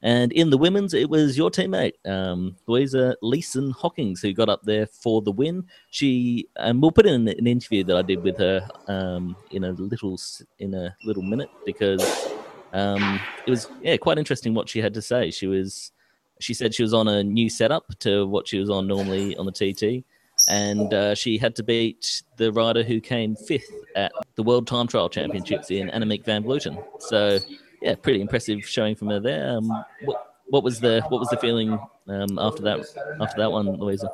And 0.02 0.34
in 0.34 0.50
the 0.50 0.58
women's, 0.58 0.94
it 0.94 1.10
was 1.10 1.38
your 1.38 1.50
teammate, 1.50 1.94
um, 2.06 2.58
Louisa 2.68 3.16
Lisen 3.22 3.72
Hockings, 3.72 4.22
who 4.22 4.34
got 4.34 4.50
up 4.50 4.62
there 4.64 4.86
for 4.86 5.22
the 5.22 5.32
win. 5.32 5.64
She, 5.92 6.50
and 6.58 6.82
we'll 6.82 6.92
put 6.92 7.06
in 7.06 7.28
an 7.28 7.48
interview 7.48 7.86
that 7.86 7.96
I 7.96 8.02
did 8.02 8.22
with 8.22 8.38
her 8.38 8.68
um, 8.90 9.38
in 9.52 9.64
a 9.64 9.72
little 9.72 10.20
in 10.60 10.74
a 10.74 10.96
little 11.06 11.24
minute 11.24 11.50
because 11.66 12.34
um, 12.74 13.20
it 13.46 13.50
was 13.50 13.70
yeah 13.82 13.96
quite 13.98 14.18
interesting 14.18 14.54
what 14.54 14.68
she 14.68 14.80
had 14.80 14.94
to 14.96 15.02
say. 15.02 15.32
She 15.32 15.48
was 15.48 15.92
she 16.40 16.54
said 16.54 16.74
she 16.74 16.84
was 16.84 16.94
on 16.94 17.08
a 17.08 17.24
new 17.24 17.50
setup 17.50 17.98
to 18.00 18.26
what 18.28 18.48
she 18.48 18.60
was 18.60 18.70
on 18.70 18.88
normally 18.88 19.36
on 19.38 19.46
the 19.46 19.52
TT, 19.52 20.06
and 20.50 20.94
uh, 20.94 21.16
she 21.16 21.38
had 21.38 21.56
to 21.56 21.64
beat 21.64 22.24
the 22.38 22.52
rider 22.52 22.84
who 22.84 23.00
came 23.00 23.36
fifth 23.36 23.72
at 23.96 24.12
the 24.36 24.44
World 24.44 24.68
Time 24.68 24.88
Trial 24.88 25.10
Championships 25.10 25.72
in 25.72 25.90
Annemiek 25.90 26.26
van 26.26 26.44
Vleuten. 26.44 26.84
So, 27.00 27.40
yeah, 27.82 27.96
pretty 27.96 28.22
impressive 28.22 28.66
showing 28.66 28.96
from 28.96 29.10
her 29.10 29.20
there. 29.20 29.58
Um, 29.58 29.70
what, 30.04 30.34
what 30.48 30.64
was 30.64 30.80
the 30.80 31.02
what 31.10 31.20
was 31.20 31.30
the 31.30 31.38
feeling 31.38 31.80
um, 32.08 32.38
after 32.40 32.62
that 32.64 32.80
after 33.22 33.38
that 33.38 33.52
one, 33.52 33.68
Louisa? 33.78 34.10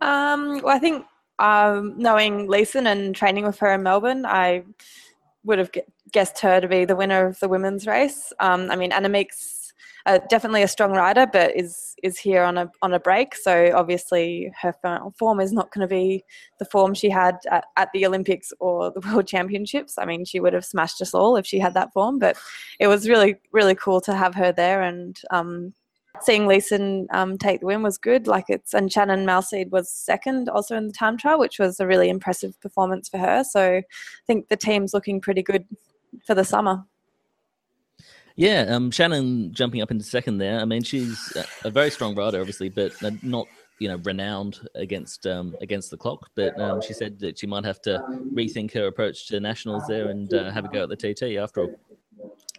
Um, 0.00 0.60
well, 0.62 0.74
I 0.74 0.78
think 0.78 1.04
um, 1.38 1.94
knowing 1.96 2.48
Lisen 2.48 2.86
and 2.86 3.14
training 3.14 3.44
with 3.44 3.58
her 3.60 3.72
in 3.72 3.82
Melbourne, 3.82 4.26
I 4.26 4.64
would 5.44 5.58
have 5.58 5.70
guessed 6.12 6.40
her 6.40 6.60
to 6.60 6.68
be 6.68 6.84
the 6.84 6.96
winner 6.96 7.26
of 7.26 7.40
the 7.40 7.48
women's 7.48 7.86
race. 7.86 8.32
Um, 8.40 8.70
I 8.70 8.76
mean, 8.76 8.90
Annemiek's 8.90 9.59
uh, 10.06 10.18
definitely 10.28 10.62
a 10.62 10.68
strong 10.68 10.92
rider, 10.92 11.26
but 11.26 11.56
is 11.56 11.94
is 12.02 12.18
here 12.18 12.42
on 12.42 12.58
a 12.58 12.70
on 12.82 12.92
a 12.92 13.00
break. 13.00 13.34
So 13.34 13.72
obviously 13.74 14.52
her 14.60 14.74
form 15.18 15.40
is 15.40 15.52
not 15.52 15.72
going 15.72 15.86
to 15.86 15.92
be 15.92 16.24
the 16.58 16.64
form 16.64 16.94
she 16.94 17.10
had 17.10 17.36
at, 17.50 17.64
at, 17.76 17.90
the 17.92 18.06
Olympics 18.06 18.52
or 18.60 18.90
the 18.90 19.00
World 19.12 19.26
Championships. 19.26 19.98
I 19.98 20.04
mean, 20.04 20.24
she 20.24 20.40
would 20.40 20.52
have 20.52 20.64
smashed 20.64 21.00
us 21.02 21.14
all 21.14 21.36
if 21.36 21.46
she 21.46 21.58
had 21.58 21.74
that 21.74 21.92
form. 21.92 22.18
But 22.18 22.36
it 22.78 22.86
was 22.86 23.08
really 23.08 23.36
really 23.52 23.74
cool 23.74 24.00
to 24.02 24.14
have 24.14 24.34
her 24.34 24.52
there 24.52 24.82
and. 24.82 25.20
Um, 25.30 25.74
seeing 26.22 26.46
Lisen 26.46 27.06
um, 27.12 27.38
take 27.38 27.60
the 27.60 27.66
win 27.66 27.82
was 27.82 27.96
good. 27.96 28.26
Like 28.26 28.46
it's 28.48 28.74
and 28.74 28.92
Shannon 28.92 29.24
Malseed 29.24 29.70
was 29.70 29.90
second 29.90 30.48
also 30.48 30.76
in 30.76 30.86
the 30.86 30.92
time 30.92 31.16
trial, 31.16 31.38
which 31.38 31.58
was 31.58 31.80
a 31.80 31.86
really 31.86 32.08
impressive 32.08 32.60
performance 32.60 33.08
for 33.08 33.18
her. 33.18 33.44
So 33.44 33.76
I 33.76 33.82
think 34.26 34.48
the 34.48 34.56
team's 34.56 34.92
looking 34.92 35.20
pretty 35.20 35.42
good 35.42 35.64
for 36.26 36.34
the 36.34 36.44
summer. 36.44 36.84
Yeah, 38.40 38.74
um, 38.74 38.90
Shannon 38.90 39.52
jumping 39.52 39.82
up 39.82 39.90
into 39.90 40.02
second 40.02 40.38
there. 40.38 40.60
I 40.60 40.64
mean, 40.64 40.82
she's 40.82 41.36
a 41.62 41.70
very 41.70 41.90
strong 41.90 42.14
rider, 42.14 42.40
obviously, 42.40 42.70
but 42.70 42.94
not 43.22 43.46
you 43.78 43.86
know 43.86 43.96
renowned 43.96 44.66
against 44.74 45.26
um, 45.26 45.54
against 45.60 45.90
the 45.90 45.98
clock. 45.98 46.30
But 46.34 46.58
um, 46.58 46.80
she 46.80 46.94
said 46.94 47.18
that 47.18 47.38
she 47.38 47.46
might 47.46 47.66
have 47.66 47.82
to 47.82 48.02
rethink 48.34 48.72
her 48.72 48.86
approach 48.86 49.28
to 49.28 49.40
nationals 49.40 49.82
there 49.86 50.08
and 50.08 50.32
uh, 50.32 50.50
have 50.52 50.64
a 50.64 50.68
go 50.68 50.84
at 50.84 50.88
the 50.88 50.96
TT 50.96 51.36
after 51.36 51.60
all. 51.60 51.74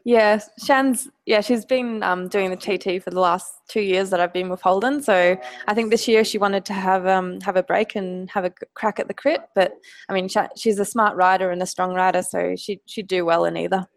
Yeah, 0.04 0.40
Shan's 0.64 1.10
yeah, 1.26 1.42
she's 1.42 1.66
been 1.66 2.04
um, 2.04 2.28
doing 2.28 2.52
the 2.52 2.58
TT 2.58 3.04
for 3.04 3.10
the 3.10 3.20
last 3.20 3.52
two 3.68 3.82
years 3.82 4.12
that 4.12 4.20
I've 4.20 4.34
been 4.34 4.50
with 4.50 4.62
Holden. 4.62 5.02
So 5.02 5.36
I 5.68 5.74
think 5.74 5.90
this 5.90 6.08
year 6.08 6.24
she 6.24 6.38
wanted 6.38 6.64
to 6.66 6.74
have 6.74 7.08
um, 7.08 7.42
have 7.42 7.56
a 7.56 7.64
break 7.64 7.96
and 7.96 8.30
have 8.30 8.46
a 8.46 8.54
crack 8.76 9.00
at 9.00 9.08
the 9.08 9.16
crit. 9.16 9.42
But 9.56 9.74
I 10.10 10.14
mean, 10.14 10.30
she's 10.56 10.78
a 10.78 10.86
smart 10.86 11.16
rider 11.16 11.50
and 11.50 11.64
a 11.64 11.66
strong 11.66 11.96
rider, 11.96 12.22
so 12.22 12.56
she 12.56 12.82
she'd 12.86 13.08
do 13.08 13.26
well 13.26 13.46
in 13.46 13.58
either. 13.58 13.88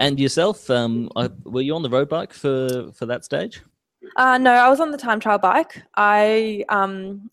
And 0.00 0.18
yourself, 0.18 0.70
um, 0.70 1.10
were 1.44 1.60
you 1.60 1.74
on 1.74 1.82
the 1.82 1.90
road 1.90 2.08
bike 2.08 2.32
for 2.32 2.90
for 2.92 3.04
that 3.04 3.22
stage? 3.22 3.60
Uh, 4.16 4.38
no, 4.38 4.52
I 4.52 4.70
was 4.70 4.80
on 4.80 4.92
the 4.92 4.96
time 4.96 5.20
trial 5.20 5.38
bike. 5.38 5.82
I 5.94 6.64
um, 6.70 7.28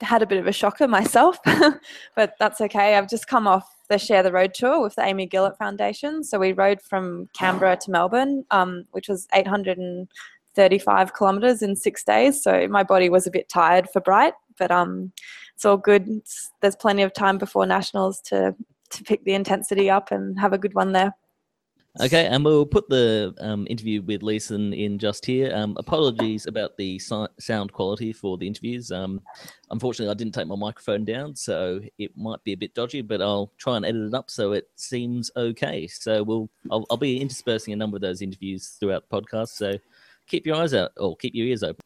had 0.00 0.22
a 0.22 0.26
bit 0.26 0.38
of 0.38 0.46
a 0.46 0.52
shocker 0.52 0.88
myself, 0.88 1.38
but 2.16 2.32
that's 2.38 2.62
okay. 2.62 2.96
I've 2.96 3.10
just 3.10 3.28
come 3.28 3.46
off 3.46 3.70
the 3.90 3.98
Share 3.98 4.22
the 4.22 4.32
Road 4.32 4.54
tour 4.54 4.80
with 4.80 4.94
the 4.94 5.02
Amy 5.02 5.26
Gillett 5.26 5.58
Foundation. 5.58 6.24
So 6.24 6.38
we 6.38 6.54
rode 6.54 6.80
from 6.80 7.28
Canberra 7.38 7.76
to 7.76 7.90
Melbourne, 7.90 8.46
um, 8.50 8.86
which 8.92 9.10
was 9.10 9.28
835 9.34 11.14
kilometres 11.14 11.60
in 11.60 11.76
six 11.76 12.02
days. 12.02 12.42
So 12.42 12.66
my 12.68 12.82
body 12.82 13.10
was 13.10 13.26
a 13.26 13.30
bit 13.30 13.50
tired 13.50 13.90
for 13.92 14.00
Bright, 14.00 14.32
but 14.58 14.70
um, 14.70 15.12
it's 15.54 15.66
all 15.66 15.76
good. 15.76 16.08
It's, 16.08 16.50
there's 16.62 16.76
plenty 16.76 17.02
of 17.02 17.12
time 17.12 17.36
before 17.36 17.66
nationals 17.66 18.22
to 18.22 18.56
to 18.88 19.02
pick 19.02 19.24
the 19.24 19.34
intensity 19.34 19.90
up 19.90 20.12
and 20.12 20.38
have 20.38 20.52
a 20.52 20.58
good 20.58 20.72
one 20.72 20.92
there. 20.92 21.12
Okay, 21.98 22.26
and 22.26 22.44
we'll 22.44 22.66
put 22.66 22.90
the 22.90 23.34
um, 23.40 23.66
interview 23.70 24.02
with 24.02 24.22
Lisen 24.22 24.74
in 24.74 24.98
just 24.98 25.24
here. 25.24 25.50
Um, 25.54 25.74
apologies 25.78 26.46
about 26.46 26.76
the 26.76 26.98
si- 26.98 27.26
sound 27.40 27.72
quality 27.72 28.12
for 28.12 28.36
the 28.36 28.46
interviews. 28.46 28.92
Um, 28.92 29.22
unfortunately, 29.70 30.10
I 30.10 30.14
didn't 30.14 30.34
take 30.34 30.46
my 30.46 30.56
microphone 30.56 31.06
down, 31.06 31.34
so 31.34 31.80
it 31.96 32.14
might 32.14 32.44
be 32.44 32.52
a 32.52 32.56
bit 32.56 32.74
dodgy, 32.74 33.00
but 33.00 33.22
I'll 33.22 33.50
try 33.56 33.76
and 33.76 33.86
edit 33.86 34.08
it 34.08 34.14
up 34.14 34.30
so 34.30 34.52
it 34.52 34.68
seems 34.76 35.30
okay. 35.38 35.86
So 35.86 36.22
we'll 36.22 36.50
I'll, 36.70 36.84
I'll 36.90 36.98
be 36.98 37.18
interspersing 37.18 37.72
a 37.72 37.76
number 37.76 37.96
of 37.96 38.02
those 38.02 38.20
interviews 38.20 38.76
throughout 38.78 39.08
the 39.08 39.22
podcast. 39.22 39.48
So 39.48 39.78
keep 40.26 40.46
your 40.46 40.56
eyes 40.56 40.74
out 40.74 40.92
or 40.98 41.16
keep 41.16 41.34
your 41.34 41.46
ears 41.46 41.62
open. 41.62 41.82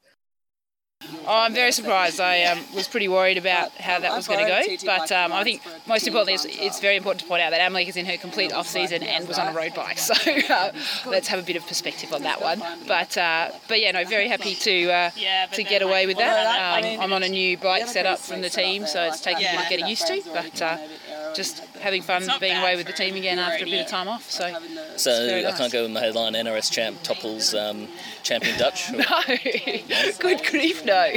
Oh, 1.26 1.44
I'm 1.44 1.54
very 1.54 1.72
surprised. 1.72 2.20
I 2.20 2.44
um, 2.44 2.58
was 2.74 2.88
pretty 2.88 3.08
worried 3.08 3.38
about 3.38 3.72
how 3.72 4.00
that 4.00 4.12
was 4.16 4.26
going 4.26 4.44
to 4.44 4.50
go, 4.50 4.76
but 4.84 5.12
um, 5.12 5.32
I 5.32 5.44
think 5.44 5.62
most 5.86 6.06
importantly, 6.06 6.34
it's, 6.34 6.44
it's, 6.44 6.80
very 6.80 6.96
important 6.96 7.20
to 7.20 7.26
point 7.26 7.42
out 7.42 7.50
that 7.50 7.60
Annemiek 7.60 7.88
is 7.88 7.96
in 7.96 8.06
her 8.06 8.16
complete 8.16 8.52
off 8.52 8.66
season 8.66 9.02
and 9.02 9.28
was 9.28 9.38
on 9.38 9.48
a 9.48 9.52
road 9.52 9.74
bike. 9.74 9.98
So 10.10 10.14
uh, 10.48 10.72
let's 11.06 11.28
have 11.28 11.38
a 11.38 11.42
bit 11.42 11.56
of 11.56 11.66
perspective 11.66 12.12
on 12.12 12.22
that 12.22 12.40
one. 12.40 12.60
But 12.88 13.16
uh, 13.16 13.50
but 13.68 13.80
yeah, 13.80 13.92
no, 13.92 14.04
very 14.04 14.28
happy 14.28 14.54
to 14.54 14.90
uh, 14.90 15.10
to 15.52 15.62
get 15.62 15.82
away 15.82 16.06
with 16.06 16.16
that. 16.16 16.84
Um, 16.84 17.00
I'm 17.00 17.12
on 17.12 17.22
a 17.22 17.28
new 17.28 17.56
bike 17.56 17.86
setup 17.86 18.18
from 18.18 18.40
the 18.40 18.50
team, 18.50 18.86
so 18.86 19.04
it's 19.04 19.20
taking 19.20 19.46
a 19.46 19.56
bit 19.56 19.68
getting 19.68 19.86
used 19.86 20.06
to, 20.08 20.22
but 20.32 20.62
uh, 20.62 20.78
just 21.34 21.64
having 21.76 22.02
fun 22.02 22.22
being 22.40 22.56
away 22.56 22.76
with 22.76 22.86
the 22.86 22.92
team 22.92 23.14
again 23.16 23.38
after 23.38 23.64
a 23.64 23.68
bit 23.70 23.80
of 23.84 23.88
time 23.88 24.08
off. 24.08 24.30
So, 24.30 24.52
so 24.96 25.10
nice. 25.26 25.44
I 25.46 25.56
can't 25.56 25.72
go 25.72 25.82
with 25.82 25.92
my 25.92 26.00
headline 26.00 26.34
NRS 26.34 26.70
champ 26.70 27.02
topples 27.02 27.54
um, 27.54 27.88
champion 28.22 28.58
Dutch. 28.58 28.90
no, 28.92 29.04
good 30.18 30.44
grief, 30.44 30.84
no, 30.84 31.12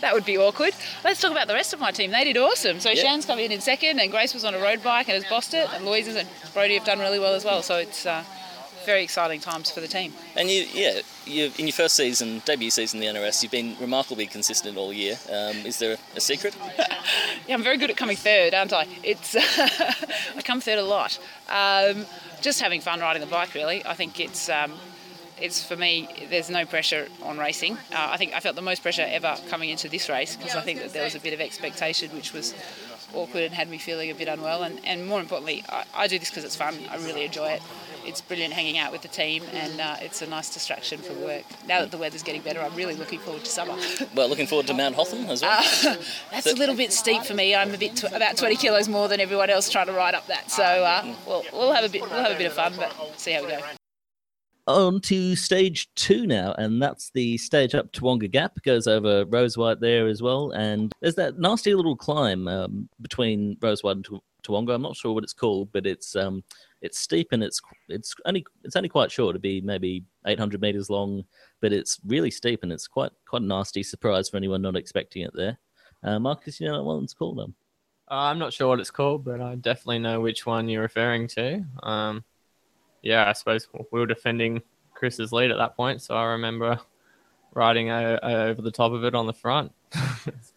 that 0.00 0.10
would 0.12 0.24
be 0.24 0.38
awkward. 0.38 0.74
Let's 1.04 1.20
talk 1.20 1.30
about 1.30 1.48
the 1.48 1.54
rest 1.54 1.72
of 1.72 1.80
my 1.80 1.90
team. 1.90 2.10
They 2.10 2.24
did 2.24 2.36
awesome. 2.36 2.80
So 2.80 2.90
Yeah. 2.90 3.02
Shan's 3.02 3.26
come 3.26 3.38
in 3.38 3.52
in 3.52 3.60
second, 3.60 4.00
and 4.00 4.10
Grace 4.10 4.34
was 4.34 4.44
on 4.44 4.54
a 4.54 4.58
road 4.58 4.82
bike 4.82 5.08
and 5.08 5.14
has 5.14 5.28
bossed 5.30 5.54
it, 5.54 5.68
and 5.72 5.84
Louise 5.84 6.14
and 6.14 6.28
Brody 6.54 6.74
have 6.74 6.84
done 6.84 6.98
really 6.98 7.18
well 7.18 7.34
as 7.34 7.44
well. 7.44 7.62
So 7.62 7.76
it's 7.76 8.06
uh, 8.06 8.24
very 8.86 9.02
exciting 9.02 9.40
times 9.40 9.70
for 9.70 9.80
the 9.80 9.88
team. 9.88 10.12
And 10.36 10.48
you, 10.48 10.64
yeah, 10.72 11.00
you 11.26 11.50
in 11.58 11.66
your 11.66 11.74
first 11.74 11.96
season, 11.96 12.40
debut 12.46 12.70
season 12.70 13.02
in 13.02 13.14
the 13.14 13.20
NRS, 13.20 13.42
you've 13.42 13.52
been 13.52 13.76
remarkably 13.80 14.26
consistent 14.26 14.78
all 14.78 14.92
year. 14.92 15.16
Um, 15.30 15.56
is 15.66 15.78
there 15.78 15.96
a 16.14 16.20
secret? 16.20 16.56
Yeah, 17.46 17.54
I'm 17.54 17.62
very 17.62 17.76
good 17.76 17.90
at 17.90 17.96
coming 17.96 18.16
third, 18.16 18.54
aren't 18.54 18.72
I? 18.72 18.88
It's 19.04 19.36
I 20.36 20.42
come 20.42 20.60
third 20.60 20.78
a 20.78 20.82
lot. 20.82 21.16
Um, 21.48 22.04
just 22.40 22.60
having 22.60 22.80
fun 22.80 22.98
riding 22.98 23.20
the 23.20 23.28
bike, 23.28 23.54
really. 23.54 23.86
I 23.86 23.94
think 23.94 24.18
it's 24.18 24.48
um, 24.48 24.72
it's 25.40 25.62
for 25.62 25.76
me. 25.76 26.08
There's 26.28 26.50
no 26.50 26.64
pressure 26.64 27.06
on 27.22 27.38
racing. 27.38 27.74
Uh, 27.92 28.08
I 28.10 28.16
think 28.16 28.34
I 28.34 28.40
felt 28.40 28.56
the 28.56 28.62
most 28.62 28.82
pressure 28.82 29.06
ever 29.08 29.36
coming 29.48 29.70
into 29.70 29.88
this 29.88 30.08
race 30.08 30.34
because 30.34 30.56
I 30.56 30.62
think 30.62 30.80
that 30.80 30.92
there 30.92 31.04
was 31.04 31.14
a 31.14 31.20
bit 31.20 31.34
of 31.34 31.40
expectation, 31.40 32.10
which 32.10 32.32
was 32.32 32.52
awkward 33.14 33.44
and 33.44 33.54
had 33.54 33.68
me 33.68 33.78
feeling 33.78 34.10
a 34.10 34.14
bit 34.14 34.28
unwell. 34.28 34.62
And, 34.62 34.80
and 34.84 35.06
more 35.06 35.20
importantly, 35.20 35.64
I, 35.68 35.84
I 35.94 36.06
do 36.08 36.18
this 36.18 36.30
because 36.30 36.44
it's 36.44 36.56
fun. 36.56 36.74
I 36.90 36.96
really 36.96 37.24
enjoy 37.24 37.50
it. 37.50 37.62
It's 38.06 38.20
brilliant 38.20 38.54
hanging 38.54 38.78
out 38.78 38.92
with 38.92 39.02
the 39.02 39.08
team, 39.08 39.42
and 39.52 39.80
uh, 39.80 39.96
it's 40.00 40.22
a 40.22 40.26
nice 40.26 40.48
distraction 40.54 41.00
from 41.00 41.20
work. 41.22 41.42
Now 41.66 41.80
that 41.80 41.90
the 41.90 41.98
weather's 41.98 42.22
getting 42.22 42.40
better, 42.42 42.60
I'm 42.60 42.74
really 42.74 42.94
looking 42.94 43.18
forward 43.18 43.44
to 43.44 43.50
summer. 43.50 43.76
Well, 44.14 44.28
looking 44.28 44.46
forward 44.46 44.66
to 44.68 44.74
Mount 44.74 44.94
Hotham 44.94 45.26
as 45.26 45.42
well. 45.42 45.60
Uh, 45.60 45.96
that's 46.30 46.46
a 46.46 46.54
little 46.54 46.74
bit 46.76 46.92
steep 46.92 47.22
for 47.24 47.34
me. 47.34 47.54
I'm 47.54 47.74
a 47.74 47.78
bit 47.78 47.96
tw- 47.96 48.12
about 48.12 48.36
20 48.36 48.56
kilos 48.56 48.88
more 48.88 49.08
than 49.08 49.20
everyone 49.20 49.50
else 49.50 49.68
trying 49.68 49.86
to 49.86 49.92
ride 49.92 50.14
up 50.14 50.26
that. 50.28 50.50
So 50.50 50.62
uh, 50.62 51.14
we'll, 51.26 51.44
we'll 51.52 51.72
have 51.72 51.84
a 51.84 51.88
bit 51.88 52.02
we'll 52.02 52.10
have 52.22 52.32
a 52.32 52.38
bit 52.38 52.46
of 52.46 52.52
fun, 52.54 52.72
but 52.76 52.94
see 53.18 53.32
how 53.32 53.42
we 53.42 53.48
go. 53.48 53.60
on 54.66 55.00
to 55.02 55.36
stage 55.36 55.88
two 55.96 56.26
now, 56.26 56.54
and 56.58 56.80
that's 56.80 57.10
the 57.10 57.36
stage 57.38 57.74
up 57.74 57.92
Tawonga 57.92 58.30
Gap. 58.30 58.62
Goes 58.62 58.86
over 58.86 59.24
Rose 59.26 59.56
White 59.58 59.80
there 59.80 60.06
as 60.06 60.22
well, 60.22 60.52
and 60.52 60.92
there's 61.00 61.16
that 61.16 61.38
nasty 61.38 61.74
little 61.74 61.96
climb 61.96 62.48
um, 62.48 62.88
between 63.02 63.56
Rose 63.60 63.82
White 63.82 63.96
and 63.96 64.04
Tu- 64.04 64.22
Tawonga. 64.44 64.74
I'm 64.74 64.82
not 64.82 64.96
sure 64.96 65.12
what 65.12 65.24
it's 65.24 65.34
called, 65.34 65.70
but 65.72 65.86
it's 65.86 66.16
um, 66.16 66.42
it's 66.86 66.98
steep 66.98 67.28
and 67.32 67.42
it's 67.42 67.60
it's 67.88 68.14
only 68.24 68.46
it's 68.64 68.76
only 68.76 68.88
quite 68.88 69.10
short. 69.10 69.34
to 69.34 69.40
be 69.40 69.60
maybe 69.60 70.04
800 70.26 70.60
meters 70.60 70.88
long, 70.88 71.24
but 71.60 71.72
it's 71.72 72.00
really 72.06 72.30
steep 72.30 72.62
and 72.62 72.72
it's 72.72 72.88
quite 72.88 73.12
quite 73.26 73.42
a 73.42 73.44
nasty 73.44 73.82
surprise 73.82 74.28
for 74.28 74.36
anyone 74.38 74.62
not 74.62 74.76
expecting 74.76 75.22
it 75.22 75.32
there. 75.34 75.58
Uh, 76.02 76.18
Marcus, 76.18 76.60
you 76.60 76.68
know 76.68 76.82
what 76.82 76.96
one's 76.96 77.14
called? 77.14 77.40
Um, 77.40 77.54
Uh, 78.10 78.30
I'm 78.30 78.38
not 78.38 78.52
sure 78.52 78.68
what 78.68 78.80
it's 78.80 78.90
called, 78.90 79.24
but 79.24 79.40
I 79.40 79.56
definitely 79.56 79.98
know 79.98 80.20
which 80.20 80.46
one 80.46 80.68
you're 80.68 80.82
referring 80.82 81.26
to. 81.28 81.64
Um, 81.82 82.24
yeah, 83.02 83.28
I 83.28 83.32
suppose 83.32 83.68
we 83.92 84.00
were 84.00 84.06
defending 84.06 84.62
Chris's 84.94 85.32
lead 85.32 85.50
at 85.50 85.58
that 85.58 85.76
point, 85.76 86.02
so 86.02 86.14
I 86.14 86.24
remember 86.24 86.78
riding 87.54 87.90
over 87.90 88.60
the 88.62 88.70
top 88.70 88.92
of 88.92 89.04
it 89.04 89.14
on 89.14 89.26
the 89.26 89.32
front. 89.32 89.72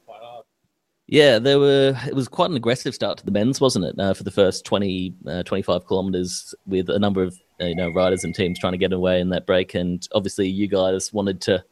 Yeah, 1.12 1.40
there 1.40 1.58
were. 1.58 1.96
It 2.06 2.14
was 2.14 2.28
quite 2.28 2.52
an 2.52 2.56
aggressive 2.56 2.94
start 2.94 3.18
to 3.18 3.26
the 3.26 3.32
men's, 3.32 3.60
wasn't 3.60 3.86
it? 3.86 4.00
Uh, 4.00 4.14
for 4.14 4.22
the 4.22 4.30
first 4.30 4.64
20, 4.64 5.16
uh, 5.26 5.42
25 5.42 5.88
kilometers, 5.88 6.54
with 6.68 6.88
a 6.88 7.00
number 7.00 7.24
of 7.24 7.36
uh, 7.60 7.66
you 7.66 7.74
know 7.74 7.90
riders 7.90 8.24
and 8.24 8.36
teams 8.36 8.60
trying 8.60 8.74
to 8.74 8.78
get 8.78 8.94
away 8.94 9.20
in 9.20 9.30
that 9.30 9.48
break, 9.48 9.74
and 9.74 10.08
obviously 10.14 10.48
you 10.48 10.68
guys 10.68 11.12
wanted 11.12 11.42
to 11.42 11.64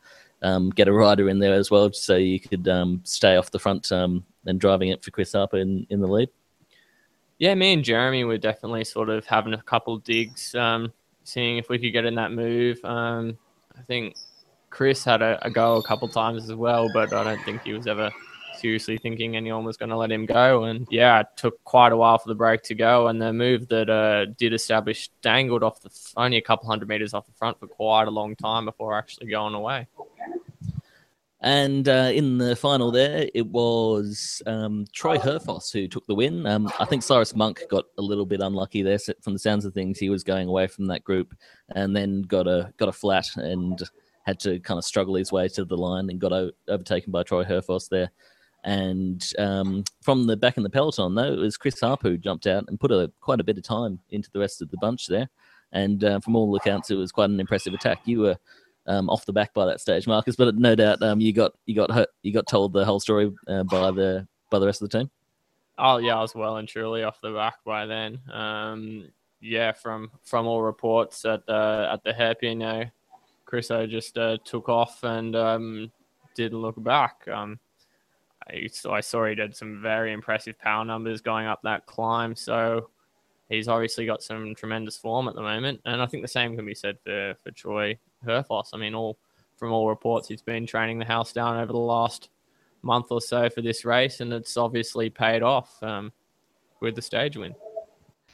um, 0.41 0.72
get 0.72 0.88
a 0.88 0.91
rider 0.91 1.29
in 1.29 1.38
there 1.38 1.53
as 1.53 1.70
well, 1.70 1.94
so 1.94 2.15
you 2.15 2.39
could 2.39 2.67
um, 2.67 3.00
stay 3.03 3.36
off 3.36 3.51
the 3.51 3.60
front 3.60 3.91
um, 3.91 4.25
and 4.48 4.60
driving 4.60 4.89
it 4.89 5.03
for 5.03 5.12
Chris 5.12 5.34
Harper 5.34 5.58
in, 5.58 5.86
in 5.91 6.01
the 6.01 6.08
lead. 6.08 6.29
Yeah, 7.38 7.53
me 7.53 7.74
and 7.74 7.84
Jeremy 7.84 8.24
were 8.24 8.39
definitely 8.39 8.86
sort 8.86 9.10
of 9.10 9.27
having 9.27 9.53
a 9.53 9.62
couple 9.62 10.00
digs, 10.00 10.56
um, 10.56 10.91
seeing 11.25 11.58
if 11.58 11.70
we 11.70 11.77
could 11.77 11.94
get 11.94 12.06
in 12.06 12.15
that 12.15 12.32
move. 12.32 12.84
Um, 12.84 13.38
I 13.77 13.84
think 13.84 14.15
Chris 14.72 15.03
had 15.03 15.22
a, 15.22 15.38
a 15.46 15.51
go 15.51 15.75
a 15.75 15.84
couple 15.84 16.08
times 16.08 16.50
as 16.50 16.56
well, 16.56 16.89
but 16.91 17.13
I 17.13 17.24
don't 17.24 17.44
think 17.44 17.62
he 17.62 17.74
was 17.74 17.86
ever 17.86 18.10
seriously 18.58 18.98
thinking 18.98 19.36
anyone 19.36 19.64
was 19.64 19.78
going 19.78 19.90
to 19.90 19.98
let 19.98 20.12
him 20.12 20.26
go. 20.26 20.66
And 20.66 20.88
yeah, 20.90 21.22
it 21.22 21.28
took 21.36 21.64
quite 21.64 21.92
a 21.92 21.98
while 21.98 22.18
for 22.18 22.30
the 22.30 22.36
break 22.36 22.64
to 22.64 22.76
go. 22.76 23.08
And 23.08 23.22
the 23.22 23.34
move 23.34 23.68
that 23.70 23.90
uh, 23.90 24.26
did 24.38 24.54
establish 24.54 25.10
dangled 25.22 25.64
off 25.64 25.82
the 25.82 25.90
only 26.18 26.38
a 26.38 26.42
couple 26.42 26.68
hundred 26.68 26.90
meters 26.90 27.14
off 27.14 27.26
the 27.26 27.34
front 27.34 27.60
for 27.60 27.68
quite 27.68 28.08
a 28.08 28.12
long 28.12 28.36
time 28.36 28.66
before 28.66 28.98
actually 28.98 29.28
going 29.28 29.54
away. 29.54 29.88
And 31.40 31.88
uh, 31.88 32.10
in 32.14 32.40
the 32.40 32.56
final 32.56 32.90
there, 32.90 33.30
it 33.36 33.46
was 33.46 34.42
um, 34.48 34.86
Troy 34.92 35.18
Herfoss 35.18 35.72
who 35.72 35.88
took 35.88 36.06
the 36.08 36.16
win. 36.16 36.48
Um, 36.48 36.72
I 36.80 36.86
think 36.86 37.04
Cyrus 37.04 37.36
Monk 37.36 37.62
got 37.70 37.86
a 38.00 38.02
little 38.02 38.26
bit 38.26 38.42
unlucky 38.42 38.82
there. 38.82 38.98
From 39.22 39.34
the 39.34 39.40
sounds 39.40 39.64
of 39.64 39.74
things, 39.74 40.00
he 40.00 40.10
was 40.10 40.24
going 40.24 40.48
away 40.48 40.66
from 40.66 40.88
that 40.88 41.04
group, 41.04 41.36
and 41.76 41.96
then 41.96 42.24
got 42.24 42.48
a 42.48 42.74
got 42.78 42.90
a 42.90 42.92
flat 42.92 43.28
and 43.36 43.80
had 44.24 44.40
to 44.42 44.60
kind 44.60 44.78
of 44.78 44.84
struggle 44.84 45.16
his 45.16 45.32
way 45.32 45.48
to 45.48 45.64
the 45.64 45.78
line 45.78 46.10
and 46.10 46.20
got 46.20 46.34
o- 46.34 46.52
overtaken 46.68 47.12
by 47.12 47.24
Troy 47.24 47.44
Herfoss 47.44 47.88
there. 47.88 48.12
And 48.68 49.26
um, 49.40 49.86
from 50.02 50.28
the 50.28 50.36
back 50.36 50.58
in 50.58 50.64
the 50.64 50.70
peloton, 50.70 51.16
though, 51.16 51.32
it 51.32 51.40
was 51.40 51.56
Chris 51.56 51.80
Harper 51.80 52.10
who 52.10 52.18
jumped 52.18 52.48
out 52.48 52.66
and 52.68 52.78
put 52.78 52.92
a 52.92 53.10
quite 53.22 53.40
a 53.40 53.44
bit 53.44 53.58
of 53.58 53.64
time 53.64 53.98
into 54.10 54.30
the 54.34 54.40
rest 54.40 54.62
of 54.62 54.70
the 54.70 54.78
bunch 54.82 55.08
there. 55.08 55.30
And 55.72 56.04
uh, 56.04 56.20
from 56.20 56.36
all 56.36 56.54
accounts, 56.54 56.92
it 56.92 56.96
was 56.96 57.14
quite 57.14 57.30
an 57.30 57.40
impressive 57.40 57.74
attack. 57.74 58.02
You 58.04 58.20
were 58.20 58.38
um, 58.86 59.10
off 59.10 59.26
the 59.26 59.32
back 59.32 59.54
by 59.54 59.66
that 59.68 59.80
stage, 59.80 60.06
Marcus. 60.06 60.36
But 60.36 60.58
no 60.58 60.76
doubt 60.76 61.02
um, 61.02 61.22
you 61.22 61.32
got 61.32 61.54
you 61.66 61.76
got 61.76 61.92
hurt, 61.92 62.10
you 62.24 62.34
got 62.34 62.46
told 62.46 62.74
the 62.74 62.84
whole 62.84 63.00
story 63.00 63.32
uh, 63.48 63.64
by 63.64 63.90
the 63.92 64.28
by 64.50 64.60
the 64.60 64.66
rest 64.66 64.82
of 64.82 64.90
the 64.90 64.98
team. 64.98 65.10
Oh 65.78 65.96
yeah, 65.96 66.18
I 66.18 66.22
was 66.22 66.36
well 66.36 66.58
and 66.58 66.68
truly 66.68 67.04
off 67.04 67.22
the 67.22 67.32
back 67.32 67.64
by 67.64 67.86
then. 67.86 68.20
Um, 68.30 69.08
yeah, 69.40 69.72
from 69.72 70.12
from 70.26 70.46
all 70.46 70.62
reports 70.62 71.24
at 71.24 71.46
the 71.46 71.88
at 71.90 72.04
the 72.04 72.12
hairpin, 72.12 72.60
you 72.60 72.68
know, 72.68 72.84
Chriso 73.50 73.90
just 73.90 74.18
uh, 74.18 74.38
took 74.44 74.68
off 74.68 75.06
and 75.06 75.38
um, 75.38 75.90
didn't 76.36 76.60
look 76.60 76.84
back. 76.84 77.26
Um, 77.30 77.62
I, 78.50 79.01
saw 79.01 79.25
he 79.25 79.36
did 79.36 79.56
some 79.56 79.82
very 79.82 80.13
impressive 80.13 80.58
power 80.60 80.86
numbers 80.86 81.22
going 81.22 81.48
up 81.48 81.62
that 81.63 81.86
climb. 81.86 82.36
So 82.36 82.89
he's 83.50 83.68
obviously 83.68 84.06
got 84.06 84.24
some 84.24 84.56
tremendous 84.56 84.98
form 84.98 85.27
at 85.27 85.36
the 85.36 85.42
moment, 85.42 85.82
and 85.86 86.01
I 86.01 86.06
think 86.06 86.24
the 86.24 86.27
same 86.27 86.56
can 86.56 86.66
be 86.66 86.75
said 86.75 86.98
for 87.04 87.36
for 87.44 87.51
Troy 87.51 87.98
Herfoss. 88.25 88.70
I 88.74 88.77
mean, 88.77 88.96
all 88.96 89.18
from 89.58 89.72
all 89.72 89.89
reports, 89.89 90.27
he's 90.27 90.42
been 90.42 90.68
training 90.68 91.00
the 91.00 91.06
house 91.06 91.34
down 91.34 91.58
over 91.58 91.72
the 91.72 91.80
last 91.80 92.30
month 92.84 93.08
or 93.12 93.22
so 93.22 93.50
for 93.50 93.62
this 93.62 93.86
race, 93.86 94.22
and 94.22 94.32
it's 94.32 94.58
obviously 94.58 95.10
paid 95.10 95.44
off 95.44 95.82
um, 95.82 96.12
with 96.80 96.96
the 96.96 97.01
stage 97.01 97.38
win. 97.38 97.56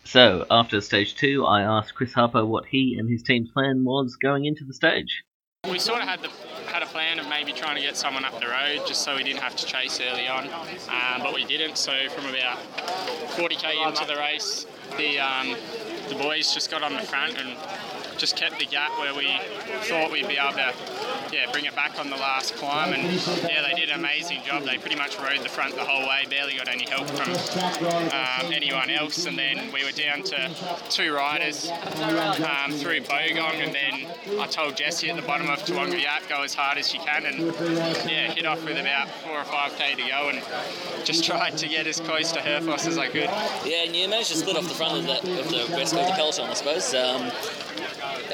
So 0.06 0.46
after 0.52 0.82
stage 0.82 1.16
two, 1.16 1.46
I 1.46 1.62
asked 1.62 1.96
Chris 1.96 2.14
Harper 2.14 2.46
what 2.46 2.66
he 2.66 2.98
and 3.00 3.10
his 3.10 3.24
team's 3.24 3.50
plan 3.52 3.86
was 3.86 4.18
going 4.18 4.46
into 4.46 4.66
the 4.66 4.74
stage. 4.74 5.24
We 5.70 5.80
sort 5.80 6.02
of 6.02 6.10
had 6.10 6.22
the 6.22 6.30
had 6.74 6.82
a 6.82 6.88
plan 6.88 7.20
of 7.20 7.30
maybe 7.30 7.54
trying 7.54 7.76
to 7.76 7.82
get 7.82 7.96
someone 7.96 8.26
up 8.26 8.40
the 8.40 8.48
road 8.48 8.82
just 8.88 9.04
so 9.04 9.16
we 9.16 9.24
didn't 9.24 9.42
have 9.42 9.56
to 9.56 9.64
chase 9.64 10.02
early 10.02 10.28
on, 10.28 10.48
um, 10.90 11.22
but 11.22 11.32
we 11.32 11.46
didn't. 11.46 11.78
So 11.78 11.94
from 12.10 12.26
about 12.26 12.58
40k 13.38 13.88
into 13.88 14.06
the 14.06 14.16
race, 14.16 14.66
the 14.98 15.20
um, 15.20 15.56
the 16.10 16.16
boys 16.16 16.52
just 16.52 16.72
got 16.72 16.82
on 16.82 16.94
the 16.94 17.02
front 17.02 17.38
and 17.38 17.56
just 18.18 18.36
kept 18.36 18.58
the 18.58 18.66
gap 18.66 18.90
where 18.98 19.14
we 19.14 19.40
thought 19.82 20.12
we'd 20.12 20.28
be 20.28 20.38
able 20.38 20.54
to 20.54 20.74
yeah 21.34 21.52
bring 21.52 21.66
it 21.66 21.76
back 21.76 22.00
on 22.00 22.10
the 22.10 22.16
last 22.16 22.56
climb. 22.56 22.94
And 22.94 23.04
yeah, 23.44 23.68
they 23.68 23.74
did 23.76 23.90
an 23.90 24.00
amazing 24.00 24.42
job. 24.44 24.64
They 24.64 24.78
pretty 24.78 24.96
much 24.96 25.20
rode 25.20 25.40
the 25.40 25.50
front 25.50 25.76
the 25.76 25.84
whole 25.84 26.08
way, 26.08 26.26
barely 26.30 26.56
got 26.56 26.68
any 26.68 26.86
help 26.86 27.08
from 27.10 27.30
um, 27.32 28.54
anyone 28.54 28.90
else. 28.90 29.26
And 29.26 29.38
then 29.38 29.72
we 29.74 29.84
were 29.84 29.92
down 29.92 30.24
to 30.24 30.50
two 30.90 31.14
riders 31.14 31.70
um, 31.70 32.72
through 32.74 33.02
Bogong, 33.02 33.64
and 33.64 33.74
then 33.74 34.40
I 34.40 34.48
told 34.48 34.78
Jesse 34.78 35.10
at 35.10 35.16
the 35.16 35.22
bottom 35.24 35.50
of 35.50 35.60
Tawonga 35.60 36.00
Gap, 36.02 36.28
go 36.30 36.44
as 36.44 36.54
hard 36.54 36.78
as 36.78 36.94
you 36.94 37.00
can, 37.00 37.26
and 37.26 37.40
yeah, 38.10 38.32
hit 38.32 38.46
off 38.46 38.64
with 38.64 38.78
about 38.78 39.10
four 39.10 39.40
or 39.40 39.46
five 39.46 39.76
k 39.78 39.96
to 39.96 40.02
go, 40.02 40.30
and 40.30 41.06
just 41.06 41.24
tried 41.30 41.58
to 41.58 41.68
get 41.68 41.88
as 41.88 42.00
close 42.00 42.32
to 42.32 42.40
Herfoss 42.40 42.88
as 42.88 42.98
I 42.98 43.08
could. 43.08 43.30
Yeah, 43.66 43.86
and 43.86 43.96
you 43.96 44.08
managed 44.08 44.32
to 44.32 44.38
split 44.38 44.58
off 44.58 44.68
the 44.68 44.76
front 44.76 44.98
of 45.00 45.06
the, 45.06 45.40
of 45.40 45.50
the 45.50 45.76
West 45.76 45.96
Coast 45.96 46.14
peloton, 46.14 46.50
I 46.50 46.54
suppose. 46.54 46.94
Um, 46.94 47.32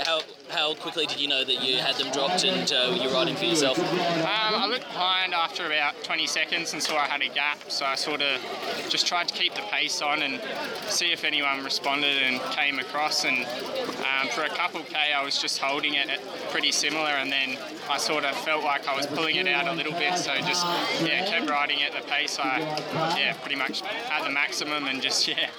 how 0.06 0.22
how 0.50 0.74
quickly 0.76 1.06
did 1.06 1.20
you 1.20 1.28
know 1.28 1.44
that 1.44 1.64
you 1.64 1.78
had 1.78 1.96
them 1.96 2.12
dropped 2.12 2.44
and 2.44 2.72
uh, 2.72 2.98
you're 3.02 3.14
riding 3.14 3.36
for 3.36 3.46
yourself? 3.46 3.78
Um, 3.80 3.86
I 4.26 4.66
looked 4.68 4.88
behind 4.88 5.34
after 5.34 5.66
about 5.66 6.04
20 6.04 6.28
seconds 6.28 6.74
and 6.74 6.82
saw 6.82 6.98
I 6.98 7.06
had 7.06 7.22
a 7.22 7.30
gap, 7.30 7.70
so 7.70 7.86
I 7.86 7.96
sort 7.96 8.22
of 8.22 8.42
just 8.90 9.08
tried 9.08 9.28
to 9.28 9.34
keep 9.34 9.54
the 9.54 9.62
pace 9.72 10.02
on 10.02 10.22
and 10.22 10.42
see 10.88 11.12
if 11.12 11.24
anyone 11.24 11.64
responded 11.64 12.18
and 12.24 12.42
came 12.52 12.80
across. 12.80 13.26
And 13.26 13.46
um, 13.46 14.28
for 14.32 14.44
a 14.44 14.50
couple 14.50 14.82
k, 14.82 15.14
I 15.16 15.24
was 15.24 15.40
just 15.40 15.60
holding 15.60 15.94
it 15.94 16.10
pretty 16.52 16.72
similar, 16.72 17.12
and 17.12 17.32
then 17.32 17.58
I 17.90 17.98
sort 17.98 18.26
of 18.26 18.36
felt 18.38 18.64
like 18.64 18.88
I 18.88 18.96
was 18.96 19.08
pulling 19.08 19.36
it 19.36 19.48
out 19.48 19.68
a 19.68 19.74
little 19.74 19.94
bit, 19.94 20.18
so 20.18 20.36
just 20.42 20.66
yeah 21.04 21.26
kept 21.26 21.50
riding 21.50 21.82
at 21.84 21.94
the 21.94 22.08
pace. 22.10 22.38
I 22.40 22.60
yeah 23.18 23.34
pretty 23.34 23.56
much 23.56 23.84
at 23.84 24.24
the 24.24 24.32
maximum 24.32 24.88
and 24.88 25.02
just 25.02 25.28
yeah 25.28 25.50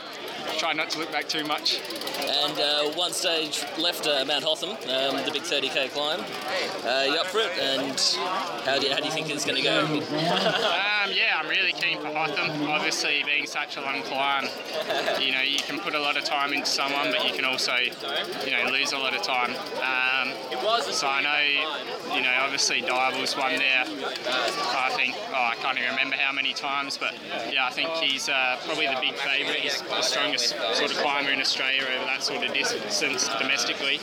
try 0.61 0.75
not 0.75 0.91
to 0.91 0.99
look 0.99 1.11
back 1.11 1.27
too 1.27 1.43
much. 1.43 1.81
And 2.21 2.59
uh, 2.59 2.91
one 2.91 3.13
stage 3.13 3.65
left 3.79 4.07
uh, 4.07 4.27
Mount 4.27 4.45
Hotham, 4.45 4.71
um, 4.71 5.25
the 5.25 5.31
big 5.33 5.43
30k 5.43 5.91
climb. 5.91 6.21
Uh, 6.85 7.05
you 7.07 7.19
up 7.19 7.29
for 7.29 7.39
it? 7.39 7.51
And 7.59 7.99
how 8.67 8.79
do 8.79 8.87
you, 8.87 8.93
how 8.93 9.01
do 9.01 9.07
you 9.07 9.11
think 9.11 9.31
it's 9.31 9.47
going 9.47 9.57
to 9.57 9.63
go? 9.63 10.87
um, 11.03 11.11
yeah, 11.13 11.39
I'm 11.39 11.49
really 11.49 11.73
keen 11.73 11.99
for 12.01 12.09
Hotham. 12.09 12.69
Obviously, 12.69 13.23
being 13.25 13.47
such 13.47 13.77
a 13.77 13.81
long 13.81 14.03
climb, 14.03 14.45
you 15.21 15.33
know, 15.33 15.43
you 15.43 15.59
can 15.59 15.79
put 15.81 15.95
a 15.95 16.01
lot 16.01 16.17
of 16.17 16.25
time 16.25 16.53
into 16.53 16.67
someone, 16.67 17.11
but 17.11 17.27
you 17.27 17.35
can 17.35 17.45
also, 17.45 17.75
you 17.77 18.51
know, 18.51 18.71
lose 18.71 18.93
a 18.93 18.99
lot 18.99 19.15
of 19.15 19.23
time. 19.23 19.51
Um, 19.81 20.35
so 20.93 21.09
I 21.09 21.23
know, 21.23 22.15
you 22.15 22.23
know, 22.23 22.33
obviously 22.41 22.83
Dyball's 22.83 23.37
won 23.37 23.57
there. 23.57 23.85
I 23.87 24.91
think, 24.97 25.15
oh, 25.31 25.35
I 25.35 25.55
can't 25.61 25.79
even 25.79 25.91
remember 25.91 26.17
how 26.17 26.33
many 26.33 26.53
times, 26.53 26.99
but 26.99 27.15
yeah, 27.51 27.67
I 27.67 27.71
think 27.71 27.89
he's 27.91 28.29
uh, 28.29 28.59
probably 28.65 28.87
the 28.87 28.99
big 29.01 29.15
favourite. 29.15 29.61
He's 29.61 29.81
the 29.81 30.03
strongest 30.03 30.51
sort 30.75 30.91
of 30.91 30.97
climber 30.99 31.31
in 31.31 31.41
Australia 31.41 31.83
over 31.83 32.05
that 32.07 32.23
sort 32.23 32.45
of 32.45 32.53
distance 32.53 33.29
domestically. 33.39 34.01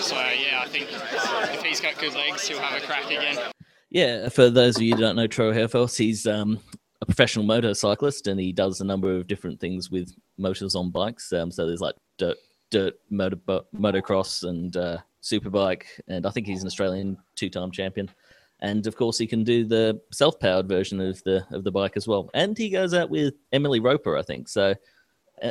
So 0.00 0.16
yeah, 0.16 0.60
I 0.62 0.68
think 0.68 0.88
if 0.90 1.62
he's 1.62 1.80
got 1.80 1.98
good 1.98 2.14
legs, 2.14 2.46
he'll 2.48 2.60
have 2.60 2.82
a 2.82 2.86
crack 2.86 3.06
again. 3.06 3.38
Yeah, 3.90 4.28
for 4.28 4.50
those 4.50 4.76
of 4.76 4.82
you 4.82 4.94
who 4.94 5.00
don't 5.00 5.16
know 5.16 5.26
Troy 5.26 5.52
Herfoss, 5.52 5.96
he's 5.96 6.26
um, 6.26 6.60
a 7.00 7.06
professional 7.06 7.44
motorcyclist 7.44 8.26
and 8.26 8.38
he 8.38 8.52
does 8.52 8.80
a 8.80 8.84
number 8.84 9.16
of 9.16 9.26
different 9.26 9.60
things 9.60 9.90
with 9.90 10.14
motors 10.36 10.74
on 10.74 10.90
bikes. 10.90 11.32
Um, 11.32 11.50
so 11.50 11.66
there's 11.66 11.80
like 11.80 11.94
dirt, 12.18 12.36
dirt 12.70 12.94
motor, 13.08 13.36
motocross 13.74 14.46
and 14.46 14.76
uh, 14.76 14.98
superbike, 15.22 15.84
and 16.06 16.26
I 16.26 16.30
think 16.30 16.46
he's 16.46 16.60
an 16.60 16.66
Australian 16.66 17.16
two-time 17.34 17.70
champion. 17.70 18.10
And 18.60 18.86
of 18.86 18.96
course, 18.96 19.16
he 19.16 19.26
can 19.26 19.44
do 19.44 19.64
the 19.64 20.00
self-powered 20.10 20.68
version 20.68 21.00
of 21.00 21.22
the 21.22 21.46
of 21.52 21.62
the 21.62 21.70
bike 21.70 21.96
as 21.96 22.08
well. 22.08 22.28
And 22.34 22.58
he 22.58 22.70
goes 22.70 22.92
out 22.92 23.08
with 23.08 23.34
Emily 23.52 23.78
Roper, 23.78 24.18
I 24.18 24.22
think. 24.22 24.48
So 24.48 24.74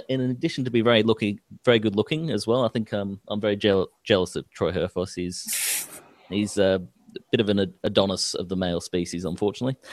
in 0.10 0.22
addition 0.22 0.66
to 0.66 0.72
be 0.72 0.82
very 0.82 1.04
looking, 1.04 1.40
very 1.64 1.80
good 1.80 1.96
looking 1.96 2.30
as 2.32 2.46
well, 2.46 2.66
I 2.66 2.68
think 2.68 2.94
um, 2.94 3.20
I'm 3.30 3.40
very 3.40 3.56
je- 3.56 3.86
jealous 4.04 4.36
of 4.36 4.50
Troy 4.52 4.72
Herfoss. 4.72 5.16
He's 5.16 5.88
he's 6.30 6.58
a 6.58 6.86
bit 7.32 7.42
of 7.42 7.50
an 7.50 7.74
Adonis 7.84 8.34
of 8.34 8.50
the 8.50 8.56
male 8.56 8.82
species, 8.82 9.26
unfortunately. 9.26 9.78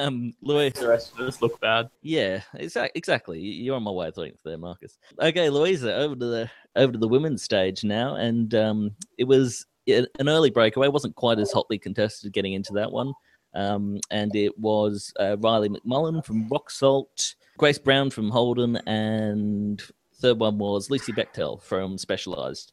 Um, 0.00 0.32
Louis, 0.42 0.70
the 0.70 0.88
rest 0.88 1.12
of 1.12 1.20
us 1.20 1.42
look 1.42 1.60
bad. 1.60 1.88
Yeah, 2.02 2.40
exa- 2.54 2.90
exactly. 2.94 3.40
You're 3.40 3.76
on 3.76 3.82
my 3.82 3.90
way 3.90 4.06
wavelength 4.06 4.38
there, 4.44 4.58
Marcus. 4.58 4.98
Okay, 5.20 5.50
Louisa, 5.50 5.94
over 5.94 6.14
to 6.14 6.26
the 6.26 6.50
over 6.76 6.92
to 6.92 6.98
the 6.98 7.08
women's 7.08 7.42
stage 7.42 7.84
now, 7.84 8.16
and 8.16 8.54
um, 8.54 8.90
it 9.18 9.24
was 9.24 9.66
an 9.86 10.06
early 10.28 10.50
breakaway. 10.50 10.86
It 10.86 10.92
wasn't 10.92 11.14
quite 11.14 11.38
as 11.38 11.52
hotly 11.52 11.78
contested 11.78 12.32
getting 12.32 12.54
into 12.54 12.72
that 12.74 12.90
one. 12.90 13.12
Um, 13.54 14.00
and 14.10 14.34
it 14.36 14.56
was 14.58 15.12
uh, 15.18 15.36
Rylee 15.38 15.76
McMullen 15.76 16.24
from 16.24 16.48
Roxsolt, 16.50 17.34
Grace 17.56 17.78
Brown 17.78 18.10
from 18.10 18.30
Holden, 18.30 18.76
and 18.86 19.82
third 20.16 20.38
one 20.38 20.58
was 20.58 20.90
Lucy 20.90 21.12
Bechtel 21.12 21.62
from 21.62 21.96
Specialized. 21.96 22.72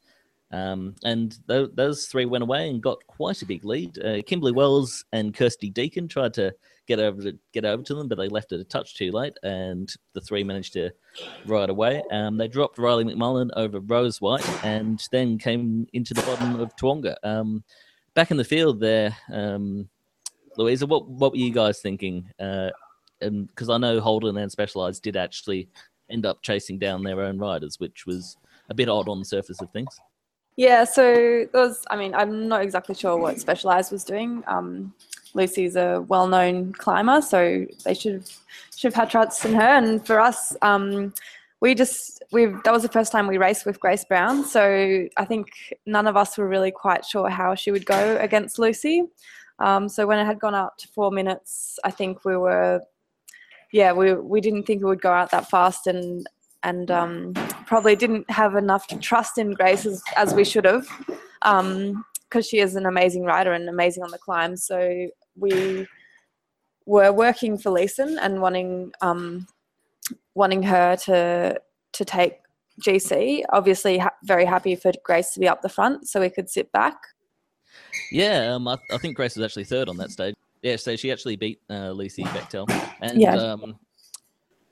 Um, 0.53 0.93
and 1.03 1.35
th- 1.47 1.71
those 1.73 2.05
three 2.05 2.25
went 2.25 2.43
away 2.43 2.69
and 2.69 2.81
got 2.81 3.05
quite 3.07 3.41
a 3.41 3.45
big 3.45 3.65
lead. 3.65 3.97
Uh, 3.97 4.21
Kimberly 4.25 4.51
Wells 4.51 5.03
and 5.11 5.33
Kirsty 5.33 5.71
Deacon 5.71 6.07
tried 6.07 6.35
to 6.35 6.53
get 6.85 6.99
over 6.99 7.23
to 7.23 7.37
get 7.53 7.65
over 7.65 7.81
to 7.81 7.95
them, 7.95 8.07
but 8.07 8.19
they 8.19 8.27
left 8.27 8.51
it 8.51 8.59
a 8.59 8.63
touch 8.63 8.95
too 8.95 9.11
late, 9.11 9.33
and 9.41 9.91
the 10.13 10.21
three 10.21 10.43
managed 10.43 10.73
to 10.73 10.91
ride 11.45 11.71
away. 11.71 12.03
Um, 12.11 12.37
they 12.37 12.47
dropped 12.47 12.77
Rylee 12.77 13.11
McMullen 13.11 13.49
over 13.55 13.79
Rose 13.79 14.21
White, 14.21 14.47
and 14.63 15.03
then 15.11 15.39
came 15.39 15.87
into 15.93 16.13
the 16.13 16.21
bottom 16.21 16.59
of 16.59 16.75
Tawonga. 16.75 17.15
Um, 17.23 17.63
back 18.13 18.29
in 18.29 18.37
the 18.37 18.43
field 18.43 18.79
there, 18.79 19.17
um, 19.31 19.89
Louisa, 20.55 20.85
what 20.85 21.09
what 21.09 21.31
were 21.31 21.37
you 21.37 21.51
guys 21.51 21.81
thinking? 21.81 22.29
Uh, 22.39 22.69
because 23.19 23.69
I 23.69 23.77
know 23.77 24.01
Holden 24.01 24.37
and 24.37 24.51
Specialized 24.51 25.01
did 25.01 25.15
actually 25.15 25.69
end 26.09 26.25
up 26.27 26.43
chasing 26.43 26.77
down 26.77 27.01
their 27.01 27.21
own 27.21 27.39
riders, 27.39 27.79
which 27.79 28.05
was 28.05 28.37
a 28.69 28.73
bit 28.73 28.89
odd 28.89 29.09
on 29.09 29.19
the 29.19 29.25
surface 29.25 29.61
of 29.61 29.71
things. 29.71 29.97
Yeah, 30.55 30.83
so 30.83 31.03
there 31.51 31.61
was. 31.61 31.83
I 31.89 31.95
mean, 31.95 32.13
I'm 32.13 32.47
not 32.47 32.61
exactly 32.61 32.93
sure 32.95 33.17
what 33.17 33.39
Specialized 33.39 33.91
was 33.91 34.03
doing. 34.03 34.43
Um, 34.45 34.93
Lucy's 35.33 35.75
a 35.75 36.05
well-known 36.07 36.73
climber, 36.73 37.21
so 37.21 37.65
they 37.83 37.93
should 37.95 38.13
have 38.13 38.29
should 38.75 38.93
have 38.93 39.01
had 39.01 39.09
trust 39.09 39.45
in 39.45 39.53
her. 39.53 39.61
And 39.61 40.05
for 40.05 40.19
us, 40.19 40.55
um, 40.61 41.13
we 41.59 41.73
just 41.73 42.23
we 42.31 42.45
that 42.45 42.71
was 42.71 42.83
the 42.83 42.89
first 42.89 43.11
time 43.11 43.27
we 43.27 43.37
raced 43.39 43.65
with 43.65 43.79
Grace 43.79 44.05
Brown, 44.05 44.45
so 44.45 45.07
I 45.17 45.25
think 45.25 45.47
none 45.87 46.05
of 46.05 46.15
us 46.15 46.37
were 46.37 46.47
really 46.47 46.71
quite 46.71 47.03
sure 47.03 47.29
how 47.29 47.55
she 47.55 47.71
would 47.71 47.85
go 47.85 48.17
against 48.17 48.59
Lucy. 48.59 49.05
Um, 49.59 49.89
so 49.89 50.05
when 50.05 50.19
it 50.19 50.25
had 50.25 50.39
gone 50.39 50.55
out 50.55 50.77
to 50.79 50.87
four 50.89 51.09
minutes, 51.09 51.79
I 51.83 51.91
think 51.91 52.25
we 52.25 52.37
were, 52.37 52.81
yeah, 53.71 53.91
we 53.91 54.13
we 54.13 54.39
didn't 54.39 54.63
think 54.63 54.81
it 54.81 54.85
would 54.85 55.01
go 55.01 55.11
out 55.11 55.31
that 55.31 55.49
fast, 55.49 55.87
and 55.87 56.27
and 56.63 56.89
um, 56.89 57.33
probably 57.65 57.95
didn't 57.95 58.29
have 58.29 58.55
enough 58.55 58.87
trust 59.01 59.37
in 59.37 59.51
Grace 59.51 59.85
as, 59.85 60.01
as 60.15 60.33
we 60.33 60.43
should 60.43 60.65
have, 60.65 60.87
because 61.41 61.61
um, 61.61 62.05
she 62.41 62.59
is 62.59 62.75
an 62.75 62.85
amazing 62.85 63.23
rider 63.23 63.53
and 63.53 63.69
amazing 63.69 64.03
on 64.03 64.11
the 64.11 64.17
climb. 64.17 64.55
So 64.55 65.07
we 65.35 65.87
were 66.85 67.11
working 67.11 67.57
for 67.57 67.71
Lisen 67.71 68.17
and 68.19 68.41
wanting 68.41 68.91
um, 69.01 69.47
wanting 70.35 70.63
her 70.63 70.95
to 70.95 71.59
to 71.93 72.05
take 72.05 72.39
GC. 72.81 73.43
Obviously, 73.49 73.97
ha- 73.99 74.15
very 74.23 74.45
happy 74.45 74.75
for 74.75 74.91
Grace 75.03 75.31
to 75.33 75.39
be 75.39 75.47
up 75.47 75.61
the 75.61 75.69
front, 75.69 76.07
so 76.07 76.19
we 76.19 76.29
could 76.29 76.49
sit 76.49 76.71
back. 76.71 76.97
Yeah, 78.11 78.55
um, 78.55 78.67
I, 78.67 78.77
I, 78.91 78.97
think 78.97 79.15
Grace 79.15 79.35
was 79.35 79.45
actually 79.45 79.65
third 79.65 79.89
on 79.89 79.97
that 79.97 80.11
stage. 80.11 80.35
Yeah, 80.61 80.77
so 80.77 80.95
she 80.95 81.11
actually 81.11 81.35
beat 81.35 81.59
uh, 81.69 81.91
Lucy 81.91 82.23
Bechtel. 82.23 82.67
And 83.01 83.19
yeah. 83.21 83.35
Um, 83.35 83.77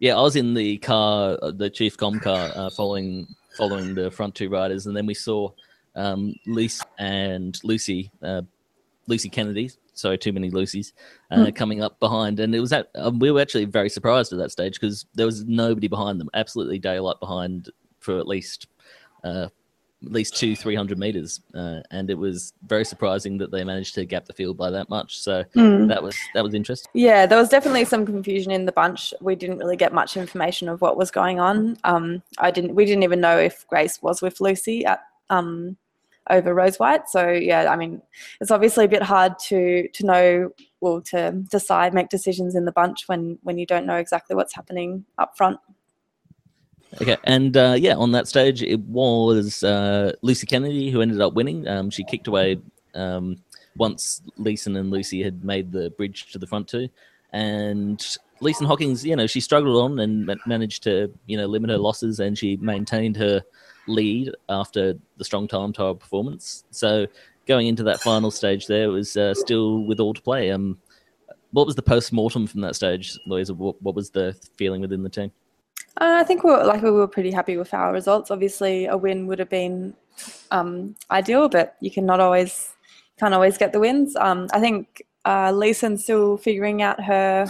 yeah, 0.02 0.18
I 0.18 0.22
was 0.22 0.36
in 0.36 0.56
the 0.56 0.80
car, 0.80 1.38
uh, 1.42 1.52
the 1.52 1.70
chief 1.70 1.96
com 1.96 2.20
car, 2.20 2.52
uh, 2.56 2.70
following 2.72 3.28
following 3.56 3.94
the 3.94 4.10
front 4.10 4.34
two 4.34 4.50
riders, 4.50 4.88
and 4.88 4.98
then 4.98 5.06
we 5.06 5.14
saw 5.14 5.52
um, 5.96 6.34
Lisa 6.48 6.84
and 6.98 7.60
Lucy, 7.64 8.12
uh, 8.24 8.42
Lucy 9.08 9.30
Kennedy. 9.30 9.70
Sorry, 9.94 10.18
too 10.18 10.34
many 10.34 10.50
Lucy's 10.50 10.94
uh, 11.30 11.38
mm. 11.38 11.56
coming 11.56 11.84
up 11.84 12.00
behind, 12.00 12.40
and 12.40 12.56
it 12.56 12.60
was 12.60 12.72
that 12.72 12.90
um, 12.96 13.20
we 13.20 13.30
were 13.30 13.42
actually 13.42 13.66
very 13.66 13.90
surprised 13.90 14.34
at 14.34 14.40
that 14.40 14.52
stage 14.52 14.74
because 14.74 15.06
there 15.14 15.28
was 15.28 15.46
nobody 15.46 15.88
behind 15.88 16.20
them, 16.20 16.32
absolutely 16.34 16.80
daylight 16.80 17.20
behind 17.20 17.70
for 18.00 18.18
at 18.18 18.28
least 18.28 18.66
uh, 19.24 19.50
at 20.04 20.12
least 20.12 20.36
two, 20.36 20.56
three 20.56 20.76
hundred 20.76 20.98
meters, 20.98 21.42
uh, 21.54 21.82
and 21.92 22.10
it 22.10 22.18
was 22.18 22.54
very 22.66 22.84
surprising 22.84 23.38
that 23.38 23.52
they 23.52 23.64
managed 23.64 23.94
to 23.96 24.06
gap 24.06 24.26
the 24.26 24.34
field 24.34 24.58
by 24.58 24.70
that 24.72 24.90
much. 24.90 25.20
So 25.20 25.44
mm. 25.56 25.88
that 25.88 26.02
was 26.02 26.16
that 26.34 26.44
was 26.44 26.54
interesting. 26.54 26.90
Yeah, 26.94 27.26
there 27.26 27.38
was 27.38 27.50
definitely 27.50 27.86
some 27.86 28.06
confusion 28.06 28.52
in 28.52 28.66
the 28.66 28.72
bunch. 28.72 29.14
We 29.22 29.36
didn't 29.36 29.60
really 29.60 29.78
get 29.78 29.94
much 29.94 30.18
information 30.18 30.70
of 30.70 30.82
what 30.82 30.98
was 30.98 31.12
going 31.12 31.40
on. 31.40 31.78
Um, 31.84 32.24
I 32.40 32.52
didn't. 32.52 32.76
We 32.76 32.86
didn't 32.86 33.04
even 33.04 33.22
know 33.22 33.38
if 33.38 33.68
Grace 33.68 34.02
was 34.02 34.22
with 34.22 34.42
Lucy 34.42 34.86
at 34.86 35.02
um, 35.30 35.78
over 36.30 36.54
Rose 36.54 36.80
White. 36.80 37.08
So 37.08 37.30
yeah, 37.30 37.72
I 37.72 37.76
mean, 37.76 38.02
it's 38.40 38.52
obviously 38.52 38.86
a 38.86 38.90
bit 38.90 39.04
hard 39.04 39.38
to 39.48 39.88
to 39.88 40.06
know 40.06 40.52
well 40.80 41.02
to 41.02 41.32
decide, 41.50 41.94
make 41.94 42.10
decisions 42.10 42.56
in 42.56 42.66
the 42.66 42.72
bunch 42.72 43.08
when 43.08 43.38
when 43.44 43.58
you 43.58 43.66
don't 43.66 43.86
know 43.86 43.98
exactly 43.98 44.36
what's 44.36 44.56
happening 44.56 45.06
up 45.20 45.38
front. 45.38 45.60
Okay, 47.00 47.18
and 47.24 47.56
uh, 47.56 47.76
yeah, 47.78 47.96
on 47.96 48.12
that 48.12 48.28
stage, 48.28 48.62
it 48.62 48.80
was 48.82 49.64
uh, 49.64 50.12
Lucy 50.22 50.46
Kennedy 50.46 50.90
who 50.90 51.02
ended 51.02 51.22
up 51.22 51.34
winning. 51.34 51.68
Um, 51.68 51.90
she 51.90 52.04
kicked 52.04 52.28
away 52.28 52.60
um, 52.96 53.38
once 53.78 54.22
Lisen 54.38 54.76
and 54.76 54.92
Lucy 54.92 55.24
had 55.24 55.46
made 55.46 55.72
the 55.72 55.92
bridge 55.92 56.32
to 56.34 56.40
the 56.40 56.48
front 56.48 56.68
two, 56.68 56.90
and 57.32 58.18
Lisen 58.42 58.66
Hockings, 58.66 59.06
you 59.06 59.16
know, 59.16 59.28
she 59.28 59.40
struggled 59.40 59.82
on 59.82 60.00
and 60.00 60.30
managed 60.46 60.84
to, 60.84 61.14
you 61.28 61.38
know, 61.38 61.46
limit 61.46 61.70
her 61.70 61.78
losses, 61.78 62.20
and 62.20 62.38
she 62.38 62.58
maintained 62.58 63.16
her 63.18 63.42
lead 63.88 64.32
after 64.50 64.96
the 65.18 65.24
strong 65.24 65.48
time 65.48 65.72
trial 65.72 65.96
performance. 65.96 66.66
So 66.72 67.08
going 67.48 67.68
into 67.68 67.84
that 67.84 68.00
final 68.02 68.32
stage 68.32 68.68
there 68.68 68.92
was 68.92 69.18
uh, 69.18 69.34
still 69.34 69.84
with 69.84 70.00
all 70.00 70.14
to 70.14 70.22
play. 70.22 70.52
Um, 70.52 70.78
what 71.52 71.66
was 71.66 71.76
the 71.76 71.82
post 71.82 72.14
mortem 72.14 72.48
from 72.48 72.62
that 72.62 72.76
stage, 72.76 73.18
Louisa? 73.26 73.54
What, 73.54 73.82
what 73.82 73.96
was 73.96 74.10
the 74.10 74.36
feeling 74.56 74.82
within 74.82 75.04
the 75.04 75.10
team? 75.10 75.32
Uh, 75.98 76.18
I 76.20 76.24
think 76.24 76.44
we 76.44 76.52
were 76.52 76.64
like 76.64 76.82
we 76.82 76.92
were 76.92 77.08
pretty 77.08 77.32
happy 77.32 77.58
with 77.58 77.74
our 77.74 77.92
results. 77.92 78.32
Obviously, 78.32 78.86
a 78.86 78.96
win 78.96 79.28
would 79.28 79.40
have 79.40 79.50
been 79.50 79.94
um, 80.52 80.96
ideal, 81.10 81.50
but 81.50 81.76
you 81.82 81.92
can 81.92 82.06
not 82.06 82.20
always 82.20 82.74
can't 83.20 83.34
always 83.34 83.58
get 83.58 83.74
the 83.74 83.80
wins. 83.80 84.16
Um, 84.16 84.48
I 84.54 84.60
think 84.60 85.04
uh, 85.26 85.52
Lisen's 85.52 86.04
still 86.04 86.38
figuring 86.38 86.82
out 86.82 87.04
her 87.04 87.46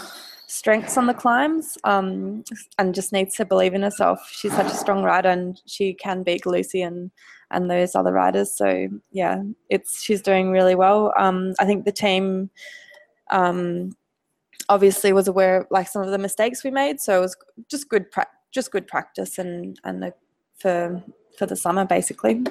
strengths 0.47 0.97
on 0.97 1.07
the 1.07 1.13
climbs 1.13 1.77
um, 1.85 2.43
and 2.77 2.93
just 2.93 3.13
needs 3.13 3.35
to 3.35 3.45
believe 3.45 3.73
in 3.73 3.83
herself. 3.83 4.27
She's 4.31 4.51
such 4.53 4.67
a 4.67 4.75
strong 4.75 5.01
rider 5.01 5.29
and 5.29 5.61
she 5.65 5.93
can 5.93 6.23
beat 6.23 6.45
Lucy 6.45 6.81
and 6.81 7.11
and 7.51 7.69
those 7.69 7.95
other 7.95 8.11
riders. 8.11 8.55
So 8.55 8.87
yeah, 9.11 9.43
it's 9.69 10.01
she's 10.01 10.21
doing 10.21 10.51
really 10.51 10.75
well. 10.75 11.13
Um, 11.17 11.53
I 11.59 11.65
think 11.65 11.85
the 11.85 11.91
team 11.91 12.49
um, 13.29 13.95
obviously 14.71 15.11
was 15.11 15.27
aware 15.27 15.57
of 15.57 15.67
like 15.69 15.87
some 15.87 16.01
of 16.01 16.09
the 16.11 16.17
mistakes 16.17 16.63
we 16.63 16.71
made, 16.71 17.01
so 17.01 17.17
it 17.17 17.21
was 17.21 17.35
just 17.67 17.89
good 17.89 18.09
pra- 18.09 18.27
just 18.51 18.71
good 18.71 18.87
practice 18.87 19.37
and 19.37 19.79
and 19.83 20.01
the, 20.01 20.13
for 20.57 21.03
for 21.37 21.45
the 21.45 21.55
summer 21.55 21.85
basically. 21.85 22.43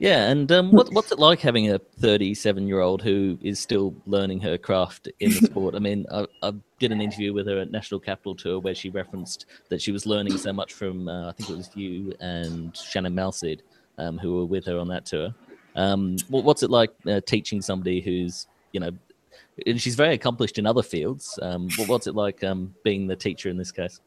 Yeah, 0.00 0.28
and 0.28 0.50
um, 0.50 0.72
what, 0.72 0.92
what's 0.92 1.12
it 1.12 1.20
like 1.20 1.40
having 1.40 1.70
a 1.70 1.78
37 1.78 2.66
year 2.66 2.80
old 2.80 3.00
who 3.00 3.38
is 3.40 3.60
still 3.60 3.94
learning 4.06 4.40
her 4.40 4.58
craft 4.58 5.08
in 5.20 5.30
the 5.30 5.46
sport? 5.46 5.76
I 5.76 5.78
mean, 5.78 6.04
I, 6.12 6.26
I, 6.42 6.52
did 6.80 6.90
an 6.90 7.00
interview 7.00 7.32
with 7.32 7.46
her 7.46 7.60
at 7.60 7.70
National 7.70 8.00
Capital 8.00 8.34
Tour 8.34 8.58
where 8.58 8.74
she 8.74 8.90
referenced 8.90 9.46
that 9.68 9.80
she 9.80 9.92
was 9.92 10.04
learning 10.04 10.36
so 10.36 10.52
much 10.52 10.72
from, 10.72 11.08
uh, 11.08 11.28
I 11.28 11.32
think 11.32 11.48
it 11.48 11.56
was 11.56 11.70
you 11.76 12.12
and 12.20 12.76
Shannon 12.76 13.14
Malseed, 13.14 13.62
um, 13.96 14.18
who 14.18 14.34
were 14.34 14.44
with 14.44 14.66
her 14.66 14.78
on 14.78 14.88
that 14.88 15.06
tour. 15.06 15.32
Um, 15.76 16.16
what's 16.28 16.64
it 16.64 16.70
like 16.70 16.90
uh, 17.06 17.20
teaching 17.24 17.62
somebody 17.62 18.00
who's, 18.00 18.48
you 18.72 18.80
know, 18.80 18.90
and 19.66 19.80
she's 19.80 19.94
very 19.94 20.14
accomplished 20.14 20.58
in 20.58 20.66
other 20.66 20.82
fields. 20.82 21.38
Um, 21.40 21.68
what's 21.86 22.06
it 22.06 22.14
like 22.14 22.42
um, 22.44 22.74
being 22.82 23.06
the 23.06 23.16
teacher 23.16 23.48
in 23.48 23.56
this 23.56 23.72
case? 23.72 24.00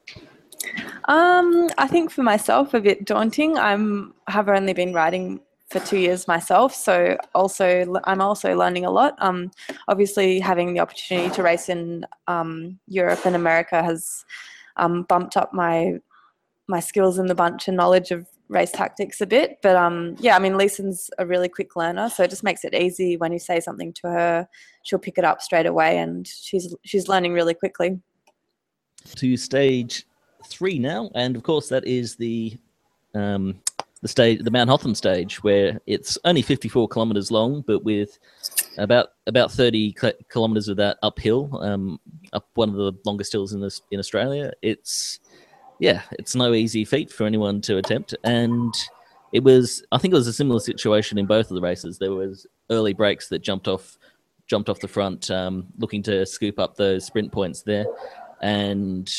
Um, 1.06 1.70
I 1.78 1.88
think 1.88 2.12
for 2.12 2.24
myself, 2.24 2.74
a 2.74 2.82
bit 2.82 3.06
daunting. 3.06 3.58
I'm 3.58 4.14
have 4.28 4.50
only 4.50 4.74
been 4.74 4.94
riding 4.94 5.40
for 5.70 5.80
two 5.80 5.98
years 5.98 6.28
myself, 6.28 6.74
so 6.74 7.18
also 7.34 8.02
I'm 8.06 8.22
also 8.22 8.56
learning 8.56 8.86
a 8.86 8.92
lot. 8.92 9.16
Um, 9.20 9.52
obviously, 9.88 10.40
having 10.40 10.74
the 10.74 10.80
opportunity 10.80 11.34
to 11.36 11.44
race 11.44 11.70
in 11.70 12.06
um, 12.28 12.80
Europe 12.88 13.26
and 13.26 13.36
America 13.36 13.84
has 13.84 14.26
um, 14.76 15.04
bumped 15.04 15.38
up 15.38 15.54
my 15.54 15.94
my 16.68 16.80
skills 16.82 17.18
in 17.18 17.28
the 17.28 17.36
bunch 17.36 17.68
and 17.68 17.78
knowledge 17.78 18.12
of 18.12 18.28
race 18.50 18.72
tactics 18.72 19.22
a 19.22 19.26
bit. 19.26 19.58
But 19.62 19.76
um, 19.76 20.16
yeah, 20.20 20.36
I 20.36 20.40
mean, 20.40 20.58
Lisen's 20.58 21.10
a 21.18 21.26
really 21.26 21.50
quick 21.50 21.76
learner, 21.76 22.10
so 22.10 22.24
it 22.24 22.30
just 22.30 22.44
makes 22.44 22.64
it 22.64 22.74
easy 22.74 23.18
when 23.18 23.32
you 23.32 23.40
say 23.40 23.60
something 23.60 23.94
to 23.94 24.10
her, 24.10 24.48
she'll 24.84 25.00
pick 25.00 25.18
it 25.18 25.26
up 25.26 25.42
straight 25.42 25.66
away, 25.66 25.98
and 25.98 26.28
she's 26.28 26.74
she's 26.84 27.08
learning 27.08 27.34
really 27.34 27.54
quickly. 27.54 28.00
To 29.16 29.38
stage 29.38 30.06
three 30.46 30.80
now, 30.80 31.10
and 31.16 31.36
of 31.36 31.44
course 31.44 31.70
that 31.70 31.86
is 31.86 32.16
the 32.16 32.58
um, 33.14 33.62
the 34.02 34.08
stage, 34.08 34.44
the 34.44 34.52
Mount 34.52 34.70
Hotham 34.70 34.96
stage, 34.96 35.44
where 35.44 35.80
it's 35.88 36.18
only 36.24 36.42
54 36.42 36.88
kilometers 36.88 37.32
long, 37.32 37.64
but 37.66 37.84
with 37.84 38.18
about 38.78 39.10
about 39.26 39.52
30 39.52 39.96
kilometers 40.30 40.68
of 40.68 40.78
that 40.78 40.98
uphill, 41.04 41.62
um, 41.62 42.00
up 42.34 42.48
one 42.54 42.70
of 42.70 42.76
the 42.76 42.94
longest 43.06 43.32
hills 43.32 43.54
in 43.54 43.60
this 43.60 43.82
in 43.92 44.00
Australia. 44.00 44.52
It's 44.62 45.20
yeah, 45.80 46.02
it's 46.14 46.36
no 46.36 46.54
easy 46.54 46.86
feat 46.86 47.12
for 47.12 47.26
anyone 47.26 47.62
to 47.62 47.78
attempt. 47.78 48.16
And 48.24 48.74
it 49.32 49.44
was, 49.44 49.84
I 49.92 49.98
think 49.98 50.14
it 50.14 50.18
was 50.18 50.28
a 50.28 50.34
similar 50.34 50.60
situation 50.60 51.18
in 51.18 51.26
both 51.26 51.50
of 51.52 51.56
the 51.56 51.62
races. 51.62 51.98
There 51.98 52.12
was 52.12 52.48
early 52.70 52.94
breaks 52.94 53.30
that 53.30 53.40
jumped 53.40 53.68
off, 53.68 53.98
jumped 54.48 54.70
off 54.70 54.80
the 54.80 54.88
front, 54.88 55.30
um, 55.30 55.68
looking 55.78 56.02
to 56.04 56.26
scoop 56.26 56.60
up 56.60 56.76
those 56.76 57.06
sprint 57.06 57.32
points 57.32 57.62
there, 57.62 57.86
and 58.42 59.12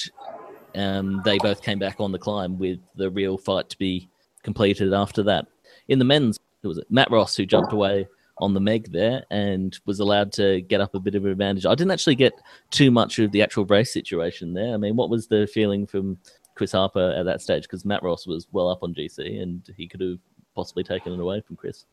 um, 0.75 1.23
they 1.25 1.39
both 1.39 1.63
came 1.63 1.79
back 1.79 2.01
on 2.01 2.13
the 2.13 2.19
climb 2.19 2.59
with 2.59 2.79
the 2.97 3.11
real 3.11 3.39
fight 3.39 3.69
to 3.71 3.79
be 3.79 4.09
completed 4.43 4.93
after 4.93 5.23
that. 5.25 5.47
In 5.89 5.99
the 5.99 6.05
men's, 6.05 6.39
it 6.63 6.67
was 6.67 6.83
Matt 6.91 7.11
Ross 7.11 7.37
who 7.37 7.47
jumped 7.47 7.73
away 7.73 8.09
on 8.41 8.55
the 8.55 8.61
Meg 8.61 8.91
there 8.93 9.25
and 9.31 9.79
was 9.85 10.01
allowed 10.01 10.33
to 10.33 10.61
get 10.63 10.81
up 10.81 10.95
a 10.95 11.01
bit 11.01 11.15
of 11.15 11.25
an 11.25 11.33
advantage. 11.33 11.67
I 11.67 11.75
didn't 11.75 11.91
actually 11.91 12.15
get 12.15 12.35
too 12.71 12.91
much 12.91 13.19
of 13.19 13.33
the 13.33 13.43
actual 13.43 13.65
race 13.67 13.93
situation 13.93 14.55
there. 14.55 14.75
I 14.75 14.77
mean, 14.77 14.97
what 14.97 15.11
was 15.11 15.27
the 15.27 15.47
feeling 15.53 15.87
from 15.87 16.19
Chris 16.59 16.73
Harper 16.73 17.15
at 17.17 17.25
that 17.25 17.41
stage 17.41 17.63
because 17.63 17.85
Matt 17.85 18.03
Ross 18.03 18.27
was 18.27 18.49
well 18.51 18.69
up 18.69 18.83
on 18.83 18.93
GC 18.93 19.41
and 19.41 19.63
he 19.77 19.87
could 19.87 20.01
have 20.01 20.19
possibly 20.57 20.83
taken 20.83 21.13
it 21.13 21.21
away 21.21 21.41
from 21.41 21.55
Chris. 21.55 21.87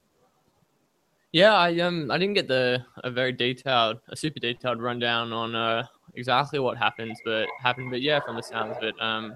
Yeah, 1.32 1.54
I 1.54 1.80
um 1.80 2.10
I 2.10 2.18
didn't 2.18 2.34
get 2.34 2.48
the 2.48 2.84
a 3.04 3.12
very 3.12 3.32
detailed, 3.32 4.00
a 4.10 4.16
super 4.16 4.40
detailed 4.40 4.82
rundown 4.82 5.32
on 5.32 5.54
uh, 5.54 5.86
exactly 6.16 6.60
what 6.60 6.78
happens, 6.78 7.20
but 7.24 7.48
happened. 7.62 7.92
But 7.92 8.02
yeah, 8.02 8.22
from 8.22 8.38
the 8.38 8.42
sounds 8.42 8.78
of 8.78 8.84
it, 8.84 8.96
um, 9.00 9.36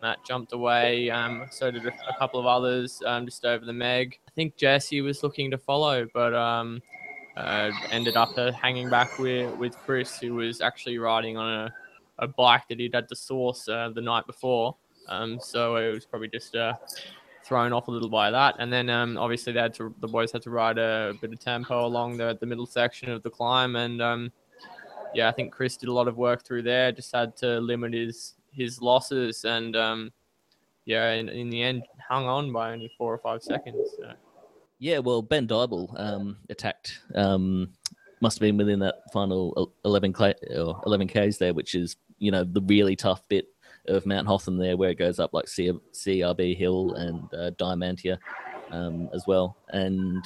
Matt 0.00 0.24
jumped 0.24 0.52
away. 0.52 1.10
Um, 1.10 1.46
so 1.50 1.70
did 1.70 1.84
a, 1.84 1.92
couple 2.18 2.40
of 2.40 2.46
others 2.46 3.02
um, 3.04 3.26
just 3.26 3.44
over 3.44 3.64
the 3.64 3.72
Meg. 3.72 4.18
I 4.28 4.30
think 4.30 4.56
Jesse 4.56 5.00
was 5.02 5.22
looking 5.22 5.50
to 5.50 5.58
follow, 5.58 6.06
but 6.14 6.32
um, 6.34 6.80
uh, 7.36 7.70
ended 7.90 8.16
up 8.16 8.30
uh, 8.38 8.52
hanging 8.52 8.88
back 8.88 9.18
with 9.18 9.54
with 9.56 9.76
Chris, 9.76 10.18
who 10.20 10.34
was 10.36 10.60
actually 10.60 10.98
riding 10.98 11.36
on 11.36 11.66
a 11.66 11.74
a 12.20 12.28
bike 12.28 12.62
that 12.68 12.78
he'd 12.78 12.94
had 12.94 13.08
to 13.08 13.16
source 13.16 13.68
uh, 13.68 13.90
the 13.94 14.00
night 14.00 14.26
before. 14.26 14.76
Um, 15.08 15.38
so 15.40 15.76
it 15.76 15.92
was 15.92 16.06
probably 16.06 16.28
just 16.28 16.54
uh, 16.54 16.74
thrown 17.44 17.72
off 17.72 17.88
a 17.88 17.90
little 17.90 18.08
by 18.08 18.30
that. 18.30 18.56
And 18.58 18.72
then 18.72 18.88
um, 18.88 19.18
obviously 19.18 19.52
they 19.52 19.60
had 19.60 19.74
to, 19.74 19.94
the 20.00 20.08
boys 20.08 20.30
had 20.30 20.42
to 20.42 20.50
ride 20.50 20.78
a, 20.78 21.14
bit 21.20 21.32
of 21.32 21.40
tempo 21.40 21.84
along 21.84 22.16
the, 22.16 22.36
the 22.40 22.46
middle 22.46 22.66
section 22.66 23.10
of 23.10 23.22
the 23.22 23.30
climb. 23.30 23.76
And 23.76 24.00
um, 24.00 24.32
yeah, 25.14 25.28
I 25.28 25.32
think 25.32 25.52
Chris 25.52 25.76
did 25.76 25.88
a 25.88 25.92
lot 25.92 26.08
of 26.08 26.16
work 26.16 26.44
through 26.44 26.62
there. 26.62 26.92
Just 26.92 27.14
had 27.14 27.36
to 27.38 27.60
limit 27.60 27.92
his 27.92 28.34
his 28.52 28.80
losses. 28.80 29.44
And 29.44 29.76
um, 29.76 30.12
yeah, 30.84 31.12
in, 31.12 31.28
in 31.28 31.50
the 31.50 31.62
end, 31.62 31.84
hung 32.08 32.26
on 32.26 32.52
by 32.52 32.72
only 32.72 32.90
four 32.96 33.12
or 33.12 33.18
five 33.18 33.42
seconds. 33.42 33.90
So. 33.98 34.12
Yeah, 34.78 34.98
well, 34.98 35.22
Ben 35.22 35.46
Dyball 35.46 35.98
um, 36.00 36.38
attacked 36.48 37.00
um, 37.14 37.72
must 38.20 38.38
have 38.38 38.40
been 38.40 38.56
within 38.56 38.78
that 38.80 39.02
final 39.12 39.72
eleven 39.84 40.12
k 40.12 40.34
or 40.56 40.80
11 40.86 41.08
k's 41.08 41.38
there, 41.38 41.52
which 41.52 41.74
is 41.74 41.96
you 42.20 42.30
know 42.30 42.44
the 42.44 42.62
really 42.62 42.94
tough 42.94 43.26
bit 43.28 43.48
of 43.88 44.06
Mount 44.06 44.28
Hotham 44.28 44.56
there, 44.56 44.76
where 44.76 44.90
it 44.90 44.98
goes 44.98 45.18
up 45.18 45.34
like 45.34 45.46
CRB 45.46 46.56
Hill 46.56 46.94
and 46.94 47.22
uh, 47.34 47.50
Diamantina 47.58 48.18
um, 48.70 49.08
as 49.12 49.26
well. 49.26 49.56
And 49.70 50.24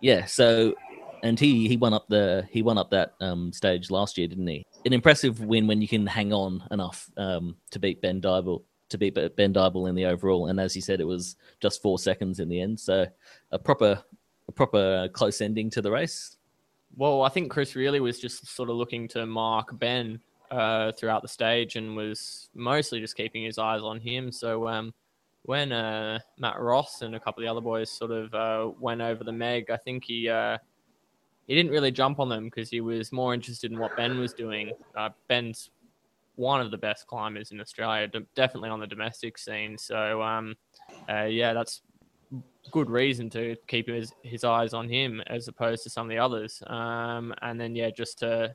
yeah, 0.00 0.26
so 0.26 0.74
and 1.22 1.38
he 1.38 1.68
he 1.68 1.76
won 1.76 1.94
up 1.94 2.06
the 2.08 2.46
he 2.50 2.62
won 2.62 2.78
up 2.78 2.90
that 2.90 3.14
um, 3.20 3.52
stage 3.52 3.90
last 3.90 4.18
year, 4.18 4.28
didn't 4.28 4.46
he? 4.46 4.66
An 4.84 4.92
impressive 4.92 5.40
win 5.40 5.66
when 5.66 5.80
you 5.80 5.88
can 5.88 6.06
hang 6.06 6.32
on 6.32 6.62
enough 6.70 7.10
um, 7.16 7.56
to 7.70 7.78
beat 7.78 8.02
Ben 8.02 8.20
Dyball 8.20 8.62
to 8.90 8.98
beat 8.98 9.14
Ben 9.14 9.54
Dyball 9.54 9.88
in 9.88 9.94
the 9.94 10.06
overall. 10.06 10.48
And 10.48 10.58
as 10.60 10.74
he 10.74 10.80
said, 10.80 11.00
it 11.00 11.06
was 11.06 11.36
just 11.60 11.80
four 11.80 11.98
seconds 11.98 12.40
in 12.40 12.48
the 12.48 12.60
end. 12.60 12.78
So 12.78 13.06
a 13.52 13.58
proper 13.58 14.02
a 14.48 14.52
proper 14.52 15.08
close 15.12 15.40
ending 15.40 15.70
to 15.70 15.82
the 15.82 15.90
race. 15.90 16.36
Well, 16.96 17.22
I 17.22 17.28
think 17.28 17.52
Chris 17.52 17.76
really 17.76 18.00
was 18.00 18.18
just 18.18 18.48
sort 18.48 18.68
of 18.68 18.74
looking 18.74 19.06
to 19.08 19.24
mark 19.24 19.78
Ben 19.78 20.20
uh, 20.50 20.92
throughout 20.92 21.22
the 21.22 21.28
stage 21.28 21.76
and 21.76 21.96
was 21.96 22.50
mostly 22.54 23.00
just 23.00 23.16
keeping 23.16 23.44
his 23.44 23.58
eyes 23.58 23.82
on 23.82 24.00
him. 24.00 24.32
So 24.32 24.68
um, 24.68 24.92
when 25.42 25.72
uh, 25.72 26.18
Matt 26.38 26.60
Ross 26.60 27.02
and 27.02 27.14
a 27.14 27.20
couple 27.20 27.42
of 27.42 27.46
the 27.46 27.50
other 27.50 27.60
boys 27.60 27.90
sort 27.90 28.10
of 28.10 28.34
uh, 28.34 28.72
went 28.78 29.00
over 29.00 29.24
the 29.24 29.32
Meg, 29.32 29.70
I 29.70 29.76
think 29.76 30.04
he 30.04 30.28
uh, 30.28 30.58
he 31.46 31.54
didn't 31.54 31.72
really 31.72 31.90
jump 31.90 32.20
on 32.20 32.28
them 32.28 32.44
because 32.44 32.70
he 32.70 32.80
was 32.80 33.12
more 33.12 33.34
interested 33.34 33.72
in 33.72 33.78
what 33.78 33.96
Ben 33.96 34.18
was 34.18 34.32
doing. 34.32 34.72
Uh, 34.96 35.10
Ben's 35.28 35.70
one 36.36 36.60
of 36.60 36.70
the 36.70 36.78
best 36.78 37.06
climbers 37.06 37.50
in 37.50 37.60
Australia, 37.60 38.08
definitely 38.34 38.70
on 38.70 38.80
the 38.80 38.86
domestic 38.86 39.36
scene. 39.36 39.76
So 39.76 40.22
um, 40.22 40.56
uh, 41.08 41.24
yeah, 41.24 41.52
that's 41.52 41.82
good 42.70 42.88
reason 42.88 43.28
to 43.30 43.56
keep 43.66 43.88
his, 43.88 44.12
his 44.22 44.44
eyes 44.44 44.72
on 44.72 44.88
him 44.88 45.20
as 45.26 45.48
opposed 45.48 45.82
to 45.82 45.90
some 45.90 46.06
of 46.06 46.10
the 46.10 46.18
others. 46.18 46.62
Um, 46.66 47.34
and 47.42 47.60
then 47.60 47.74
yeah, 47.74 47.90
just 47.90 48.20
to 48.20 48.54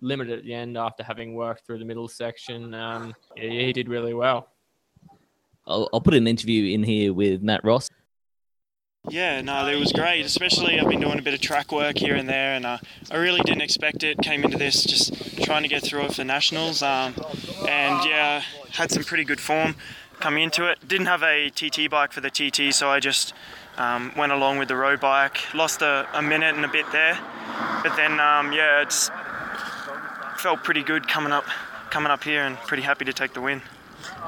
limited 0.00 0.38
at 0.38 0.44
the 0.44 0.54
end 0.54 0.76
after 0.76 1.02
having 1.02 1.34
worked 1.34 1.66
through 1.66 1.78
the 1.78 1.84
middle 1.84 2.08
section. 2.08 2.74
Um, 2.74 3.14
yeah, 3.36 3.50
he 3.50 3.72
did 3.72 3.88
really 3.88 4.14
well. 4.14 4.48
I'll, 5.66 5.88
I'll 5.92 6.00
put 6.00 6.14
an 6.14 6.26
interview 6.26 6.72
in 6.74 6.82
here 6.82 7.12
with 7.12 7.42
Matt 7.42 7.64
Ross. 7.64 7.90
Yeah, 9.08 9.40
no, 9.40 9.66
it 9.68 9.78
was 9.78 9.92
great. 9.92 10.26
Especially, 10.26 10.80
I've 10.80 10.88
been 10.88 11.00
doing 11.00 11.18
a 11.18 11.22
bit 11.22 11.34
of 11.34 11.40
track 11.40 11.70
work 11.70 11.96
here 11.96 12.16
and 12.16 12.28
there, 12.28 12.54
and 12.54 12.66
uh, 12.66 12.78
I 13.10 13.16
really 13.16 13.40
didn't 13.42 13.62
expect 13.62 14.02
it. 14.02 14.18
Came 14.18 14.42
into 14.42 14.58
this 14.58 14.82
just 14.82 15.44
trying 15.44 15.62
to 15.62 15.68
get 15.68 15.82
through 15.84 16.06
it 16.06 16.14
for 16.14 16.24
nationals, 16.24 16.82
um, 16.82 17.14
and 17.68 18.04
yeah, 18.04 18.42
had 18.72 18.90
some 18.90 19.04
pretty 19.04 19.22
good 19.24 19.40
form 19.40 19.76
coming 20.18 20.42
into 20.42 20.68
it. 20.68 20.88
Didn't 20.88 21.06
have 21.06 21.22
a 21.22 21.50
TT 21.50 21.88
bike 21.88 22.12
for 22.12 22.20
the 22.20 22.30
TT, 22.30 22.74
so 22.74 22.90
I 22.90 22.98
just 22.98 23.32
um, 23.76 24.12
went 24.16 24.32
along 24.32 24.58
with 24.58 24.66
the 24.66 24.76
road 24.76 24.98
bike. 24.98 25.54
Lost 25.54 25.82
a, 25.82 26.08
a 26.12 26.22
minute 26.22 26.56
and 26.56 26.64
a 26.64 26.68
bit 26.68 26.90
there, 26.90 27.16
but 27.84 27.94
then 27.94 28.18
um, 28.18 28.52
yeah, 28.52 28.82
it's 28.82 29.08
felt 30.38 30.64
pretty 30.64 30.82
good 30.82 31.08
coming 31.08 31.32
up 31.32 31.44
coming 31.90 32.10
up 32.10 32.24
here 32.24 32.44
and 32.44 32.56
pretty 32.58 32.82
happy 32.82 33.04
to 33.04 33.12
take 33.12 33.32
the 33.32 33.40
win. 33.40 33.62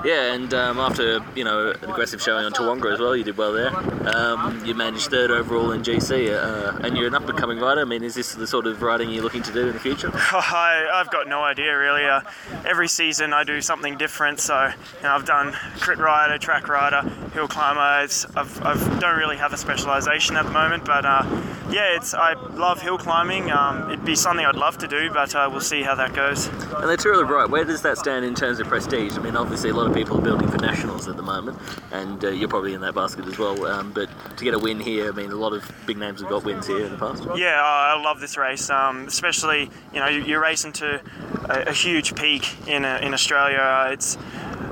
Yeah, 0.04 0.32
and 0.32 0.54
um, 0.54 0.78
after 0.78 1.20
you 1.34 1.44
know 1.44 1.70
an 1.70 1.90
aggressive 1.90 2.22
showing 2.22 2.44
on 2.44 2.52
Tawonga 2.52 2.92
as 2.92 3.00
well, 3.00 3.16
you 3.16 3.24
did 3.24 3.36
well 3.36 3.52
there. 3.52 3.74
Um, 4.14 4.64
you 4.64 4.74
managed 4.74 5.10
third 5.10 5.30
overall 5.30 5.72
in 5.72 5.82
GC, 5.82 6.32
uh, 6.32 6.78
and 6.84 6.96
you're 6.96 7.08
an 7.08 7.14
up 7.14 7.28
and 7.28 7.36
coming 7.36 7.58
rider. 7.58 7.80
I 7.80 7.84
mean, 7.84 8.04
is 8.04 8.14
this 8.14 8.34
the 8.34 8.46
sort 8.46 8.66
of 8.66 8.80
riding 8.80 9.10
you're 9.10 9.24
looking 9.24 9.42
to 9.42 9.52
do 9.52 9.66
in 9.66 9.72
the 9.72 9.80
future? 9.80 10.10
I, 10.14 10.88
I've 10.92 11.10
got 11.10 11.26
no 11.26 11.42
idea 11.42 11.76
really. 11.76 12.04
Uh, 12.04 12.20
every 12.64 12.88
season 12.88 13.32
I 13.32 13.44
do 13.44 13.60
something 13.60 13.96
different. 13.98 14.40
So 14.40 14.72
you 14.96 15.02
know, 15.02 15.10
I've 15.10 15.26
done 15.26 15.52
crit 15.80 15.98
rider, 15.98 16.38
track 16.38 16.68
rider, 16.68 17.02
hill 17.34 17.48
climber. 17.48 18.04
It's, 18.04 18.24
I've, 18.36 18.64
I've 18.64 19.00
don't 19.00 19.18
really 19.18 19.36
have 19.36 19.52
a 19.52 19.56
specialisation 19.56 20.36
at 20.36 20.44
the 20.44 20.52
moment, 20.52 20.84
but 20.84 21.04
uh, 21.04 21.24
yeah, 21.70 21.96
it's 21.96 22.14
I 22.14 22.32
love 22.32 22.80
hill 22.80 22.98
climbing. 22.98 23.50
Um, 23.50 23.90
it'd 23.90 24.04
be 24.04 24.16
something 24.16 24.44
I'd 24.44 24.56
love 24.56 24.78
to 24.78 24.88
do, 24.88 25.10
but 25.10 25.34
uh, 25.34 25.48
we'll 25.50 25.60
see 25.60 25.82
how 25.82 25.94
that 25.96 26.14
goes. 26.14 26.46
And 26.46 26.90
of 26.90 27.02
the 27.04 27.26
Right, 27.28 27.48
where 27.48 27.64
does 27.64 27.82
that 27.82 27.98
stand 27.98 28.24
in 28.24 28.34
terms 28.34 28.58
of 28.60 28.68
prestige? 28.68 29.16
I 29.16 29.20
mean, 29.20 29.36
obviously 29.36 29.70
a 29.70 29.74
lot 29.74 29.86
of 29.86 29.94
people 29.94 30.18
are 30.18 30.22
building 30.22 30.48
for 30.48 30.58
nationals 30.58 31.08
at 31.08 31.16
the 31.16 31.22
moment, 31.22 31.58
and 31.92 32.24
uh, 32.24 32.28
you're 32.28 32.48
probably 32.48 32.74
in 32.74 32.80
that 32.80 32.94
basket 32.94 33.26
as 33.26 33.38
well. 33.38 33.64
Um, 33.66 33.92
but 33.92 34.08
to 34.36 34.44
get 34.44 34.54
a 34.54 34.58
win 34.58 34.80
here, 34.80 35.08
I 35.08 35.12
mean, 35.12 35.30
a 35.30 35.36
lot 35.36 35.52
of 35.52 35.70
big 35.86 35.98
names 35.98 36.20
have 36.20 36.30
got 36.30 36.44
wins 36.44 36.66
here 36.66 36.84
in 36.84 36.92
the 36.92 36.98
past. 36.98 37.24
Yeah, 37.36 37.60
I 37.62 38.00
love 38.00 38.20
this 38.20 38.36
race, 38.36 38.70
um, 38.70 39.06
especially 39.06 39.70
you 39.92 40.00
know 40.00 40.08
you're 40.08 40.40
racing 40.40 40.72
to 40.74 41.02
a, 41.48 41.68
a 41.68 41.72
huge 41.72 42.14
peak 42.14 42.56
in 42.66 42.84
uh, 42.84 43.00
in 43.02 43.12
Australia. 43.12 43.58
Uh, 43.58 43.90
it's 43.92 44.16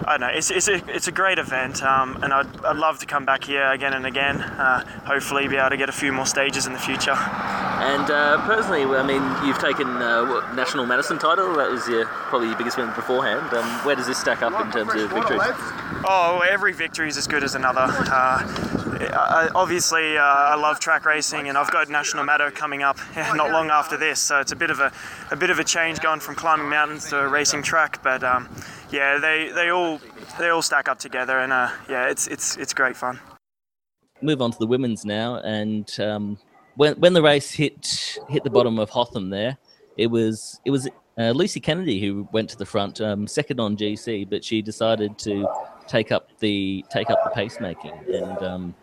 I 0.06 0.18
don't 0.18 0.20
know. 0.20 0.36
It's, 0.36 0.52
it's, 0.52 0.68
a, 0.68 0.74
it's 0.88 1.08
a 1.08 1.12
great 1.12 1.38
event, 1.40 1.82
um, 1.82 2.22
and 2.22 2.32
I'd, 2.32 2.64
I'd 2.64 2.76
love 2.76 3.00
to 3.00 3.06
come 3.06 3.24
back 3.24 3.42
here 3.42 3.66
again 3.72 3.92
and 3.92 4.06
again. 4.06 4.40
Uh, 4.40 4.86
hopefully, 5.04 5.48
be 5.48 5.56
able 5.56 5.70
to 5.70 5.76
get 5.76 5.88
a 5.88 5.92
few 5.92 6.12
more 6.12 6.26
stages 6.26 6.64
in 6.64 6.72
the 6.72 6.78
future. 6.78 6.85
And 6.88 8.10
uh, 8.10 8.44
personally, 8.46 8.84
I 8.84 9.02
mean, 9.02 9.22
you've 9.46 9.58
taken 9.58 9.86
uh, 9.86 10.24
what, 10.24 10.54
national 10.54 10.86
Madison 10.86 11.18
title. 11.18 11.54
That 11.54 11.70
was 11.70 11.86
your 11.86 12.06
probably 12.06 12.48
your 12.48 12.56
biggest 12.56 12.78
win 12.78 12.86
beforehand. 12.94 13.52
Um, 13.52 13.66
where 13.84 13.94
does 13.94 14.06
this 14.06 14.18
stack 14.18 14.42
up 14.42 14.52
in 14.64 14.72
terms 14.72 14.94
of 14.94 15.10
victories? 15.10 15.42
Oh, 16.08 16.42
every 16.48 16.72
victory 16.72 17.08
is 17.08 17.16
as 17.16 17.26
good 17.26 17.44
as 17.44 17.54
another. 17.54 17.86
Uh, 17.86 19.48
obviously, 19.54 20.16
uh, 20.16 20.22
I 20.22 20.54
love 20.54 20.80
track 20.80 21.04
racing, 21.04 21.48
and 21.48 21.58
I've 21.58 21.70
got 21.70 21.88
national 21.88 22.24
Maddo 22.24 22.54
coming 22.54 22.82
up 22.82 22.98
not 23.16 23.50
long 23.50 23.70
after 23.70 23.96
this. 23.96 24.20
So 24.20 24.40
it's 24.40 24.52
a 24.52 24.56
bit 24.56 24.70
of 24.70 24.80
a, 24.80 24.92
a 25.30 25.36
bit 25.36 25.50
of 25.50 25.58
a 25.58 25.64
change 25.64 26.00
going 26.00 26.20
from 26.20 26.34
climbing 26.34 26.68
mountains 26.68 27.10
to 27.10 27.28
racing 27.28 27.62
track. 27.62 28.02
But 28.02 28.24
um, 28.24 28.48
yeah, 28.90 29.18
they, 29.18 29.50
they 29.54 29.70
all 29.70 30.00
they 30.38 30.48
all 30.48 30.62
stack 30.62 30.88
up 30.88 30.98
together, 30.98 31.40
and 31.40 31.52
uh, 31.52 31.70
yeah, 31.88 32.08
it's 32.08 32.26
it's 32.26 32.56
it's 32.56 32.72
great 32.72 32.96
fun. 32.96 33.20
Move 34.22 34.40
on 34.40 34.50
to 34.50 34.58
the 34.58 34.66
women's 34.66 35.04
now, 35.04 35.36
and 35.36 35.94
um, 36.00 36.38
when 36.76 36.94
when 37.00 37.12
the 37.12 37.22
race 37.22 37.50
hit 37.50 38.18
hit 38.28 38.44
the 38.44 38.50
bottom 38.50 38.78
of 38.78 38.90
Hotham, 38.90 39.30
there 39.30 39.58
it 39.96 40.08
was 40.08 40.60
it 40.64 40.70
was 40.70 40.88
uh, 41.18 41.30
Lucy 41.30 41.60
Kennedy 41.60 42.00
who 42.00 42.28
went 42.32 42.50
to 42.50 42.58
the 42.58 42.66
front, 42.66 43.00
um, 43.00 43.26
second 43.26 43.58
on 43.58 43.76
GC, 43.76 44.28
but 44.28 44.44
she 44.44 44.62
decided 44.62 45.18
to 45.20 45.48
take 45.86 46.12
up 46.12 46.28
the 46.38 46.84
take 46.90 47.10
up 47.10 47.24
the 47.24 47.30
pacemaking 47.30 48.14
and 48.14 48.38
um, 48.42 48.74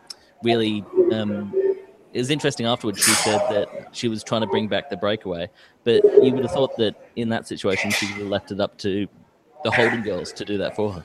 really. 0.44 0.84
Um, 1.12 1.54
it 2.14 2.20
was 2.20 2.30
interesting 2.30 2.68
afterwards. 2.68 3.00
She 3.00 3.12
said 3.12 3.40
that 3.50 3.90
she 3.92 4.08
was 4.08 4.24
trying 4.24 4.42
to 4.42 4.48
bring 4.48 4.68
back 4.68 4.88
the 4.88 4.96
breakaway, 4.96 5.50
but 5.84 6.04
you 6.24 6.32
would 6.32 6.44
have 6.44 6.52
thought 6.52 6.78
that 6.78 6.94
in 7.16 7.28
that 7.30 7.48
situation 7.48 7.90
she 7.90 8.06
would 8.06 8.18
have 8.18 8.28
left 8.28 8.52
it 8.52 8.60
up 8.60 8.78
to 8.80 9.08
the 9.64 9.72
Holden 9.72 10.04
girls 10.04 10.32
to 10.34 10.46
do 10.46 10.60
that 10.60 10.76
for 10.76 10.94
her. 10.94 11.04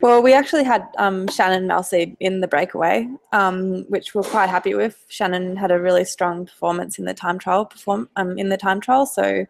Well, 0.00 0.22
we 0.22 0.32
actually 0.32 0.62
had 0.62 0.86
um, 0.96 1.26
Shannon 1.26 1.66
Malseed 1.66 2.16
in 2.20 2.40
the 2.40 2.46
breakaway, 2.46 3.08
um, 3.32 3.82
which 3.88 4.14
we're 4.14 4.22
quite 4.22 4.48
happy 4.48 4.74
with. 4.74 5.04
Shannon 5.08 5.56
had 5.56 5.72
a 5.72 5.80
really 5.80 6.04
strong 6.04 6.46
performance 6.46 7.00
in 7.00 7.04
the 7.04 7.14
time 7.14 7.36
trial. 7.36 7.64
Perform 7.64 8.08
um, 8.14 8.38
in 8.38 8.48
the 8.48 8.56
time 8.56 8.80
trial, 8.80 9.06
so 9.06 9.44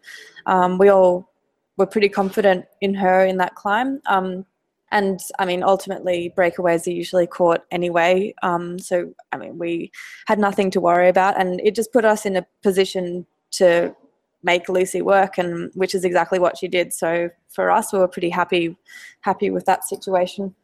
um, 0.47 0.79
we 0.79 0.89
all 0.89 1.31
were 1.77 1.87
pretty 1.87 2.09
confident 2.09 2.65
in 2.81 2.95
her 2.95 3.27
in 3.27 3.37
that 3.37 3.57
climb. 3.57 4.01
Um, 4.07 4.47
and 4.91 5.21
I 5.39 5.45
mean, 5.45 5.63
ultimately, 5.63 6.33
breakaways 6.35 6.87
are 6.87 6.93
usually 6.93 7.27
caught 7.27 7.65
anyway. 7.71 8.35
Um, 8.43 8.79
so 8.79 9.13
I 9.33 9.37
mean, 9.37 9.59
we 9.59 9.93
had 10.27 10.39
nothing 10.39 10.71
to 10.71 10.81
worry 10.81 11.11
about, 11.11 11.39
and 11.39 11.61
it 11.61 11.75
just 11.75 11.93
put 11.93 12.07
us 12.07 12.25
in 12.25 12.37
a 12.37 12.47
position 12.63 13.27
to 13.51 13.95
make 14.43 14.69
Lucy 14.69 15.03
work, 15.03 15.39
and 15.39 15.71
which 15.75 15.95
is 15.95 16.05
exactly 16.05 16.39
what 16.39 16.57
she 16.57 16.69
did. 16.69 16.93
So 16.93 17.31
for 17.49 17.71
us, 17.71 17.93
we 17.93 17.99
were 17.99 18.09
pretty 18.09 18.31
happy 18.31 18.77
happy 19.21 19.51
with 19.51 19.65
that 19.67 19.85
situation. 19.85 20.55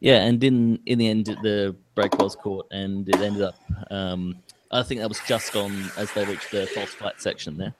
Yeah, 0.00 0.24
and 0.24 0.42
in 0.42 0.78
in 0.86 0.98
the 0.98 1.08
end, 1.08 1.26
the 1.42 1.74
break 1.94 2.18
was 2.18 2.36
caught, 2.36 2.66
and 2.70 3.08
it 3.08 3.16
ended 3.16 3.42
up. 3.42 3.56
Um, 3.90 4.36
I 4.70 4.82
think 4.82 5.00
that 5.00 5.08
was 5.08 5.20
just 5.26 5.54
on 5.56 5.90
as 5.96 6.12
they 6.12 6.24
reached 6.24 6.50
the 6.50 6.66
false 6.66 6.90
flat 6.90 7.20
section 7.20 7.56
there, 7.56 7.74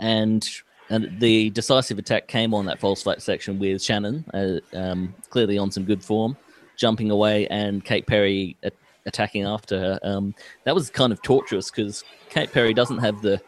and 0.00 0.48
and 0.88 1.20
the 1.20 1.50
decisive 1.50 1.98
attack 1.98 2.26
came 2.26 2.52
on 2.52 2.66
that 2.66 2.80
false 2.80 3.02
flat 3.02 3.22
section 3.22 3.58
with 3.58 3.80
Shannon, 3.80 4.24
uh, 4.34 4.58
um, 4.76 5.14
clearly 5.30 5.56
on 5.56 5.70
some 5.70 5.84
good 5.84 6.02
form, 6.02 6.36
jumping 6.76 7.12
away, 7.12 7.46
and 7.46 7.84
Kate 7.84 8.06
Perry 8.06 8.56
a- 8.64 8.72
attacking 9.06 9.44
after 9.44 9.78
her. 9.78 9.98
Um, 10.02 10.34
that 10.64 10.74
was 10.74 10.90
kind 10.90 11.12
of 11.12 11.22
torturous 11.22 11.70
because 11.70 12.02
Kate 12.28 12.52
Perry 12.52 12.74
doesn't 12.74 12.98
have 12.98 13.22
the 13.22 13.40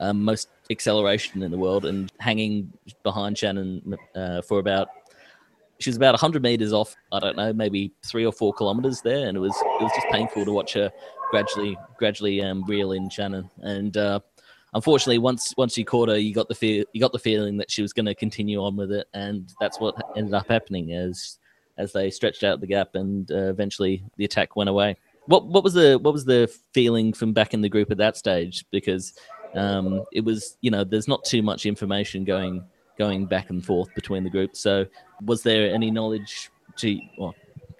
um, 0.00 0.22
most 0.22 0.48
acceleration 0.70 1.42
in 1.42 1.50
the 1.50 1.58
world, 1.58 1.84
and 1.84 2.10
hanging 2.18 2.72
behind 3.02 3.36
Shannon 3.36 3.96
uh, 4.14 4.42
for 4.42 4.58
about 4.58 4.88
she 5.78 5.90
was 5.90 5.96
about 5.96 6.12
100 6.12 6.42
meters 6.42 6.72
off 6.72 6.96
i 7.12 7.20
don't 7.20 7.36
know 7.36 7.52
maybe 7.52 7.92
three 8.04 8.26
or 8.26 8.32
four 8.32 8.52
kilometers 8.52 9.00
there. 9.00 9.28
And 9.28 9.36
it 9.36 9.40
was 9.40 9.56
it 9.56 9.82
was 9.82 9.92
just 9.94 10.08
painful 10.08 10.44
to 10.44 10.52
watch 10.52 10.74
her 10.74 10.90
gradually 11.30 11.76
gradually 11.96 12.42
um, 12.42 12.64
reel 12.64 12.92
in 12.92 13.08
shannon. 13.08 13.50
And 13.60 13.96
uh, 13.96 14.20
unfortunately 14.74 15.18
once 15.18 15.54
once 15.56 15.78
you 15.78 15.84
caught 15.84 16.08
her 16.08 16.18
you 16.18 16.34
got 16.34 16.48
the 16.48 16.54
feel 16.54 16.84
you 16.92 17.00
got 17.00 17.12
the 17.12 17.18
feeling 17.18 17.56
that 17.58 17.70
she 17.70 17.82
was 17.82 17.92
going 17.92 18.06
to 18.06 18.14
continue 18.14 18.62
on 18.62 18.76
with 18.76 18.92
it. 18.92 19.06
And 19.14 19.52
that's 19.60 19.80
what 19.80 19.94
ended 20.16 20.34
up 20.34 20.48
happening 20.48 20.92
as 20.92 21.38
as 21.76 21.92
they 21.92 22.10
stretched 22.10 22.42
out 22.42 22.60
the 22.60 22.66
gap 22.66 22.94
and 22.94 23.30
uh, 23.30 23.48
eventually 23.48 24.02
the 24.16 24.24
attack 24.24 24.56
went 24.56 24.68
away. 24.68 24.96
What 25.26 25.46
what 25.46 25.62
was 25.62 25.74
the 25.74 25.98
what 25.98 26.12
was 26.12 26.24
the 26.24 26.52
feeling 26.72 27.12
from 27.12 27.32
back 27.32 27.54
in 27.54 27.60
the 27.60 27.68
group 27.68 27.90
at 27.90 27.98
that 27.98 28.16
stage? 28.16 28.64
Because 28.70 29.14
um, 29.54 30.04
it 30.12 30.24
was 30.24 30.56
you 30.60 30.70
know 30.70 30.84
there's 30.84 31.08
not 31.08 31.24
too 31.24 31.42
much 31.42 31.66
information 31.66 32.24
going 32.24 32.64
going 32.98 33.24
back 33.24 33.50
and 33.50 33.64
forth 33.64 33.94
between 33.94 34.24
the 34.24 34.30
groups. 34.30 34.60
So, 34.60 34.84
was 35.24 35.42
there 35.42 35.72
any 35.72 35.90
knowledge 35.90 36.50
to, 36.78 37.00
well, 37.16 37.34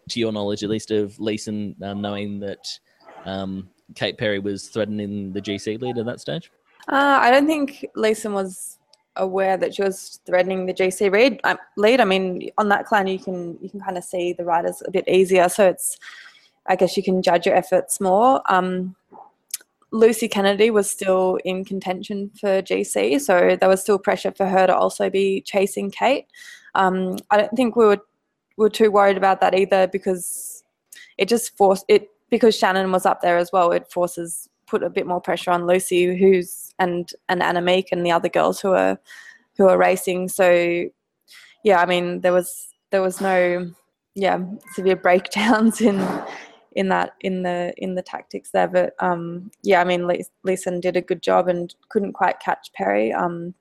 to 0.09 0.20
your 0.20 0.33
knowledge 0.33 0.62
at 0.62 0.70
least, 0.70 0.90
of 0.90 1.18
Lisen 1.18 1.74
um, 1.83 2.00
knowing 2.00 2.40
that 2.40 2.78
um, 3.24 3.68
Kate 3.94 4.16
Perry 4.16 4.38
was 4.38 4.68
threatening 4.68 5.33
the 5.33 5.42
GC 5.42 5.83
lead 5.83 5.98
at 5.98 6.07
that 6.07 6.20
stage? 6.20 6.50
Uh, 6.88 7.18
I 7.20 7.31
don't 7.31 7.46
think 7.46 7.85
Lisen 7.94 8.33
was 8.33 8.78
aware 9.16 9.57
that 9.57 9.74
she 9.74 9.83
was 9.83 10.20
threatening 10.24 10.64
the 10.64 10.72
GC 10.72 11.12
lead. 11.12 11.40
Um, 11.44 11.59
lead. 11.76 12.00
I 12.00 12.04
mean, 12.04 12.50
on 12.57 12.68
that 12.68 12.87
clan, 12.87 13.09
you 13.09 13.18
can 13.18 13.59
you 13.61 13.68
can 13.68 13.81
kind 13.81 13.98
of 13.98 14.04
see 14.04 14.33
the 14.33 14.44
riders 14.44 14.83
a 14.87 14.90
bit 14.90 15.07
easier, 15.09 15.48
so 15.48 15.68
it's 15.68 15.98
I 16.66 16.76
guess 16.76 16.96
you 16.96 17.02
can 17.02 17.22
judge 17.22 17.46
your 17.46 17.57
efforts 17.57 18.00
more. 18.00 18.40
Um, 18.46 18.94
Lucy 19.90 20.29
Kennedy 20.29 20.70
was 20.70 20.90
still 20.90 21.38
in 21.44 21.64
contention 21.64 22.31
for 22.38 22.61
GC, 22.62 23.20
so 23.20 23.57
there 23.59 23.68
was 23.68 23.81
still 23.81 23.98
pressure 23.98 24.33
for 24.33 24.46
her 24.46 24.66
to 24.66 24.77
also 24.77 25.09
be 25.09 25.40
chasing 25.40 25.90
Kate. 25.90 26.27
Um, 26.74 27.16
I 27.31 27.38
don't 27.38 27.57
think 27.57 27.77
we 27.77 27.87
were 27.87 28.01
were 28.57 28.68
too 28.68 28.90
worried 28.90 29.16
about 29.16 29.40
that 29.40 29.55
either 29.55 29.87
because 29.87 30.64
it 31.16 31.29
just 31.29 31.57
forced 31.57 31.85
it 31.88 32.09
because 32.29 32.57
Shannon 32.57 32.92
was 32.92 33.07
up 33.07 33.20
there 33.22 33.38
as 33.38 33.51
well. 33.53 33.72
It 33.72 33.90
forces 33.90 34.48
put 34.66 34.83
a 34.83 34.90
bit 34.90 35.07
more 35.07 35.20
pressure 35.20 35.51
on 35.51 35.66
Lucy, 35.66 36.16
who's 36.16 36.74
and 36.79 37.11
and 37.29 37.40
Annemiek 37.40 37.87
and 37.92 38.05
the 38.05 38.12
other 38.12 38.29
girls 38.29 38.61
who 38.61 38.72
are 38.72 38.98
who 39.57 39.68
are 39.68 39.79
racing. 39.79 40.29
So 40.29 40.85
yeah, 41.64 41.81
I 41.81 41.87
mean 41.87 42.20
there 42.20 42.33
was 42.33 42.68
there 42.90 43.03
was 43.03 43.20
no 43.20 43.70
yeah 44.14 44.38
severe 44.74 44.96
breakdowns 44.96 45.81
in 45.88 45.98
in 46.79 46.88
that 46.91 47.14
in 47.21 47.43
the 47.43 47.75
in 47.77 47.97
the 47.97 48.03
tactics 48.03 48.53
there. 48.53 48.69
But 48.69 48.95
um, 49.01 49.51
yeah, 49.64 49.81
I 49.81 49.85
mean, 49.85 50.09
Lisen 50.45 50.81
did 50.81 50.97
a 50.97 51.03
good 51.03 51.23
job 51.23 51.49
and 51.49 51.75
couldn't 51.88 52.12
quite 52.12 52.38
catch 52.38 52.73
Perry. 52.73 53.12
Um, 53.12 53.53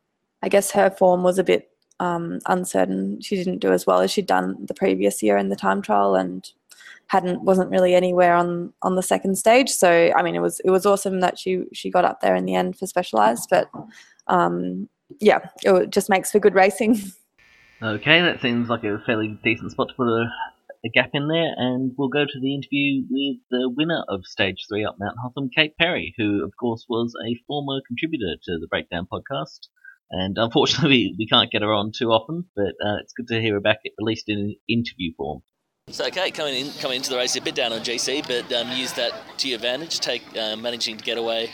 I 0.43 0.49
guess 0.49 0.69
her 0.71 0.91
form 0.91 1.23
was 1.23 1.39
a 1.39 1.43
bit 1.43 1.71
um, 1.99 2.39
uncertain. 2.45 3.19
She 3.21 3.36
didn't 3.36 3.58
do 3.58 3.73
as 3.73 3.88
well 3.88 4.01
as 4.01 4.12
she'd 4.12 4.27
done 4.27 4.56
the 4.63 4.75
previous 4.75 5.23
year 5.23 5.36
in 5.36 5.49
the 5.49 5.56
time 5.56 5.82
trial, 5.82 6.13
and 6.13 6.47
hadn't 7.08 7.41
wasn't 7.41 7.71
really 7.71 7.95
anywhere 7.95 8.36
on 8.36 8.71
on 8.84 8.95
the 8.95 9.01
second 9.01 9.36
stage. 9.36 9.71
So 9.71 10.12
I 10.15 10.21
mean, 10.21 10.36
it 10.36 10.41
was 10.41 10.60
it 10.60 10.69
was 10.69 10.86
awesome 10.86 11.19
that 11.21 11.39
she 11.39 11.63
she 11.73 11.89
got 11.89 12.06
up 12.06 12.21
there 12.21 12.36
in 12.36 12.45
the 12.45 12.53
end 12.53 12.77
for 12.77 12.86
specialized, 12.86 13.47
but 13.49 13.67
um, 14.27 14.88
yeah, 15.19 15.39
it 15.63 15.89
just 15.89 16.08
makes 16.08 16.32
for 16.32 16.39
good 16.39 16.56
racing. 16.56 17.01
Okay, 17.80 18.21
that 18.21 18.41
seems 18.41 18.69
like 18.69 18.84
a 18.84 18.97
fairly 19.06 19.38
decent 19.43 19.71
spot 19.71 19.89
to 19.89 19.93
put 19.93 20.08
a 20.08 20.25
a 20.88 20.89
gap 20.89 21.12
in 21.13 21.28
there, 21.28 21.52
and 21.56 21.91
we'll 21.97 22.08
go 22.08 22.26
to 22.26 22.39
the 22.39 22.56
interview 22.56 23.04
with 23.10 23.38
the 23.52 23.69
winner 23.69 24.04
of 24.08 24.26
Stage 24.26 24.65
3 24.69 24.86
up 24.86 24.95
Mount 25.00 25.17
Hotham, 25.21 25.50
Kate 25.54 25.76
Perry, 25.78 26.13
who, 26.17 26.43
of 26.43 26.54
course, 26.60 26.86
was 26.88 27.13
a 27.26 27.36
former 27.45 27.82
contributor 27.86 28.36
to 28.43 28.58
the 28.60 28.67
Breakdown 28.67 29.08
podcast. 29.12 29.67
And 30.10 30.38
unfortunately, 30.38 31.13
we, 31.19 31.28
can't 31.28 31.52
get 31.52 31.62
her 31.62 31.73
on 31.73 31.91
too 31.91 32.10
often, 32.12 32.45
but 32.56 32.76
uh, 32.84 32.97
it's 33.02 33.13
good 33.13 33.28
to 33.28 33.41
hear 33.41 33.56
her 33.56 33.60
back, 33.60 33.80
at 33.86 33.91
least 34.00 34.30
in 34.30 34.56
interview 34.69 35.13
form. 35.17 35.41
So 35.89 36.06
okay, 36.08 36.32
coming 36.32 36.54
in, 36.54 36.73
coming 36.82 36.97
into 36.97 37.10
the 37.10 37.15
race 37.15 37.38
a 37.38 37.41
bit 37.41 37.56
down 37.56 37.71
on 37.71 37.80
GC, 37.80 38.28
but 38.28 38.52
um, 38.52 38.69
use 38.73 38.91
that 38.93 39.13
to 39.38 39.47
your 39.47 39.56
advantage. 39.56 40.02
Take 40.02 40.21
uh, 40.38 40.58
managing 40.58 40.97
to 40.97 41.04
get 41.04 41.17
away 41.17 41.50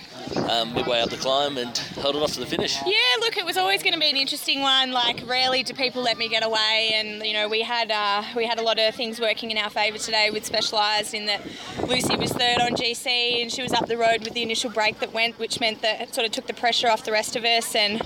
um, 0.50 0.74
midway 0.74 1.02
up 1.02 1.12
the 1.12 1.18
climb 1.18 1.60
and 1.60 1.78
hold 1.78 2.16
it 2.16 2.22
off 2.24 2.34
to 2.34 2.40
the 2.40 2.48
finish. 2.48 2.76
Yeah, 2.84 2.98
look, 3.20 3.38
it 3.38 3.46
was 3.46 3.58
always 3.58 3.84
going 3.84 3.94
to 3.94 4.00
be 4.00 4.10
an 4.10 4.16
interesting 4.16 4.62
one. 4.62 4.92
Like, 4.92 5.22
rarely 5.28 5.62
do 5.62 5.76
people 5.76 6.02
let 6.02 6.18
me 6.18 6.30
get 6.30 6.44
away, 6.44 6.94
and 6.96 7.24
you 7.24 7.34
know, 7.34 7.48
we 7.48 7.62
had 7.62 7.92
uh, 7.92 8.24
we 8.36 8.48
had 8.48 8.58
a 8.58 8.64
lot 8.64 8.80
of 8.80 8.96
things 8.96 9.20
working 9.20 9.52
in 9.52 9.58
our 9.60 9.70
favour 9.70 10.00
today 10.00 10.32
with 10.32 10.46
Specialised 10.46 11.14
in 11.14 11.28
that 11.28 11.42
Lucy 11.88 12.16
was 12.16 12.32
third 12.32 12.60
on 12.60 12.72
GC 12.72 13.42
and 13.42 13.52
she 13.52 13.62
was 13.62 13.72
up 13.72 13.88
the 13.88 13.98
road 13.98 14.24
with 14.24 14.34
the 14.34 14.42
initial 14.42 14.72
break 14.72 15.00
that 15.00 15.14
went, 15.14 15.38
which 15.38 15.60
meant 15.60 15.84
that 15.84 16.02
it 16.02 16.16
sort 16.16 16.26
of 16.26 16.32
took 16.32 16.48
the 16.48 16.54
pressure 16.54 16.90
off 16.90 17.06
the 17.06 17.12
rest 17.12 17.36
of 17.36 17.44
us. 17.44 17.76
And 17.76 18.02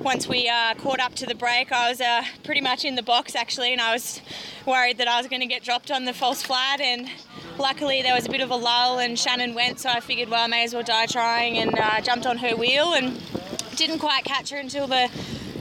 once 0.00 0.26
we 0.26 0.48
uh, 0.48 0.74
caught 0.74 1.00
up 1.00 1.14
to 1.14 1.26
the 1.26 1.34
break, 1.34 1.72
I 1.72 1.88
was 1.88 2.00
uh, 2.00 2.22
pretty 2.42 2.60
much 2.60 2.84
in 2.84 2.96
the 2.96 3.02
box 3.02 3.34
actually, 3.34 3.72
and 3.72 3.80
I 3.80 3.92
was 3.92 4.20
worried 4.66 4.98
that 4.98 5.08
I 5.08 5.18
was 5.18 5.26
going 5.26 5.40
to 5.40 5.46
get 5.46 5.62
dropped 5.70 5.92
on 5.92 6.04
the 6.04 6.12
false 6.12 6.42
flat. 6.42 6.80
And 6.80 7.08
luckily, 7.56 8.02
there 8.02 8.12
was 8.12 8.26
a 8.26 8.28
bit 8.28 8.40
of 8.40 8.50
a 8.50 8.56
lull, 8.56 8.98
and 8.98 9.16
Shannon 9.16 9.54
went, 9.54 9.78
so 9.78 9.88
I 9.88 10.00
figured, 10.00 10.28
well, 10.28 10.42
I 10.42 10.48
may 10.48 10.64
as 10.64 10.74
well 10.74 10.82
die 10.82 11.06
trying, 11.06 11.58
and 11.58 11.78
uh, 11.78 12.00
jumped 12.00 12.26
on 12.26 12.38
her 12.38 12.56
wheel 12.56 12.92
and 12.92 13.22
didn't 13.76 14.00
quite 14.00 14.24
catch 14.24 14.50
her 14.50 14.56
until 14.56 14.88
the 14.88 15.08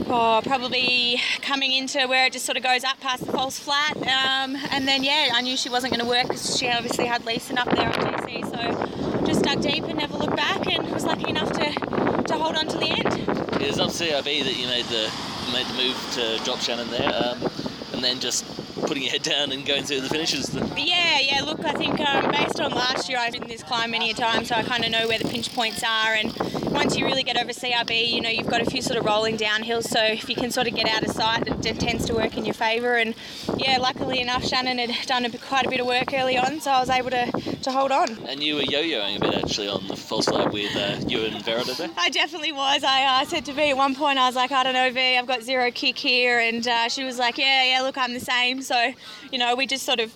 oh, 0.08 0.42
probably 0.44 1.22
coming 1.44 1.74
into 1.74 2.08
where 2.08 2.26
it 2.26 2.34
just 2.34 2.48
sort 2.48 2.58
of 2.58 2.64
goes 2.64 2.84
up 2.84 3.00
past 3.02 3.24
the 3.24 3.32
false 3.32 3.60
flat. 3.60 3.96
Um, 3.98 4.58
and 4.72 4.88
then, 4.88 5.04
yeah, 5.04 5.30
I 5.32 5.42
knew 5.42 5.56
she 5.56 5.70
wasn't 5.70 5.94
going 5.94 6.04
to 6.04 6.10
work 6.10 6.24
because 6.24 6.58
she 6.58 6.68
obviously 6.70 7.06
had 7.06 7.24
Lisen 7.24 7.60
up 7.60 7.70
there 7.70 7.86
on 7.86 7.94
GC. 7.94 8.50
So 8.50 9.26
just 9.28 9.44
dug 9.44 9.62
deep 9.62 9.84
and 9.84 10.00
never 10.00 10.18
looked 10.18 10.36
back 10.36 10.66
and 10.66 10.92
was 10.92 11.06
lucky 11.06 11.30
enough 11.30 11.52
to, 11.52 12.24
to 12.24 12.34
hold 12.34 12.56
on 12.56 12.68
to 12.68 12.78
the 12.80 12.90
end. 12.90 13.62
It 13.62 13.68
was 13.68 13.80
up 13.80 13.92
CRB 13.92 14.44
that 14.44 14.58
you 14.58 14.66
made 14.66 14.86
the 14.86 15.12
made 15.54 15.68
the 15.68 15.74
move 15.74 16.12
to 16.14 16.44
drop 16.44 16.62
Shannon 16.62 16.90
there, 16.90 17.12
um, 17.14 17.52
and 17.94 18.04
then 18.04 18.20
just 18.20 18.44
putting 18.82 19.04
your 19.04 19.12
head 19.12 19.24
down 19.24 19.52
and 19.52 19.66
going 19.66 19.84
through 19.84 20.02
the 20.02 20.10
finishes. 20.10 20.54
Yeah, 20.78 21.20
yeah. 21.20 21.42
Look, 21.44 21.64
I 21.66 21.74
think 21.74 22.00
um, 22.00 22.32
based 22.32 22.60
on 22.60 22.72
last 22.72 23.10
year, 23.10 23.18
I've 23.20 23.34
been 23.34 23.48
this 23.48 23.64
climb 23.64 23.92
many 23.92 24.12
a 24.12 24.14
time, 24.14 24.46
so 24.46 24.56
I 24.56 24.64
kind 24.64 24.84
of 24.84 24.92
know 24.92 25.08
where 25.08 25.20
the 25.20 25.28
pinch 25.28 25.54
points 25.54 25.84
are. 25.84 26.14
And 26.14 26.34
once 26.72 26.96
you 26.96 27.06
really 27.06 27.24
get 27.24 27.38
over 27.38 27.52
CRB, 27.52 28.10
you 28.10 28.22
know 28.22 28.30
you've 28.30 28.48
got 28.48 28.62
a 28.62 28.66
few 28.66 28.82
sort 28.82 28.98
of 28.98 29.06
rolling 29.06 29.38
downhills. 29.38 29.86
So 29.86 30.04
if 30.04 30.30
you 30.30 30.36
can 30.36 30.52
sort 30.52 30.68
of 30.68 30.76
get 30.76 30.88
out 30.88 31.04
of 31.04 31.12
sight, 31.12 31.48
it, 31.48 31.66
it 31.66 31.80
tends 31.80 32.06
to 32.06 32.14
work 32.14 32.38
in 32.38 32.46
your 32.46 32.54
favour. 32.54 32.96
And 32.96 33.16
yeah, 33.58 33.78
luckily 33.78 34.22
enough, 34.22 34.46
Shannon 34.46 34.78
had 34.78 35.08
done 35.08 35.26
a, 35.26 35.38
quite 35.38 35.66
a 35.66 35.70
bit 35.70 35.80
of 35.80 35.88
work 35.88 36.14
early 36.14 36.38
on, 36.38 36.60
so 36.62 36.72
I 36.72 36.80
was 36.80 36.90
able 36.90 37.12
to, 37.12 37.32
to 37.64 37.72
hold 37.72 37.92
on. 37.92 38.18
And 38.28 38.42
you 38.42 38.56
were 38.56 38.62
yo-yoing 38.62 39.18
a 39.18 39.20
bit 39.20 39.36
actually 39.36 39.68
on 39.68 39.88
false 40.10 40.26
flat 40.26 40.52
with 40.52 40.76
uh, 40.76 40.98
you 41.08 41.24
and 41.24 41.36
Verita 41.46 41.78
there. 41.78 41.90
I 41.96 42.10
definitely 42.10 42.52
was. 42.52 42.84
I 42.84 43.22
uh, 43.22 43.26
said 43.26 43.46
to 43.46 43.54
V 43.54 43.70
at 43.70 43.78
one 43.78 43.94
point, 43.94 44.18
I 44.18 44.26
was 44.26 44.36
like, 44.36 44.52
I 44.52 44.64
don't 44.64 44.74
know, 44.74 44.92
V, 44.92 45.18
I've 45.18 45.28
got 45.28 45.44
zero 45.44 45.70
kick 45.70 45.98
here, 45.98 46.40
and 46.40 46.68
uh, 46.68 46.90
she 46.90 47.04
was 47.04 47.20
like, 47.20 47.38
Yeah, 47.38 47.64
yeah, 47.64 47.82
look, 47.82 47.98
I'm 47.98 48.14
the 48.14 48.20
same. 48.20 48.64
So, 48.64 48.94
you 49.32 49.38
know, 49.38 49.56
we 49.56 49.68
just 49.68 49.86
sort 49.86 50.00
of 50.00 50.12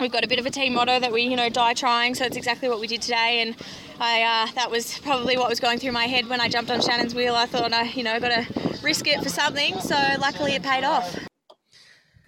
we've 0.00 0.10
got 0.10 0.24
a 0.24 0.28
bit 0.28 0.40
of 0.40 0.46
a 0.46 0.50
team 0.50 0.74
motto 0.74 0.98
that 0.98 1.12
we, 1.12 1.22
you 1.22 1.36
know, 1.36 1.48
die 1.48 1.74
trying. 1.74 2.14
So 2.16 2.24
it's 2.24 2.36
exactly 2.36 2.68
what 2.68 2.80
we 2.80 2.88
did 2.88 3.02
today, 3.02 3.40
and 3.40 3.54
I 4.00 4.22
uh, 4.22 4.52
that 4.56 4.70
was 4.70 4.98
probably 4.98 5.38
what 5.38 5.48
was 5.48 5.60
going 5.60 5.78
through 5.78 5.92
my 5.92 6.06
head 6.06 6.28
when 6.28 6.40
I 6.40 6.48
jumped 6.48 6.70
on 6.70 6.80
Shannon's 6.80 7.14
wheel. 7.14 7.36
I 7.36 7.46
thought, 7.46 7.72
I, 7.72 7.84
you 7.84 8.02
know, 8.02 8.18
got 8.18 8.30
to 8.30 8.78
risk 8.82 9.06
it 9.06 9.22
for 9.22 9.28
something. 9.28 9.78
So 9.80 9.96
luckily, 10.18 10.56
it 10.56 10.64
paid 10.64 10.82
off. 10.82 11.16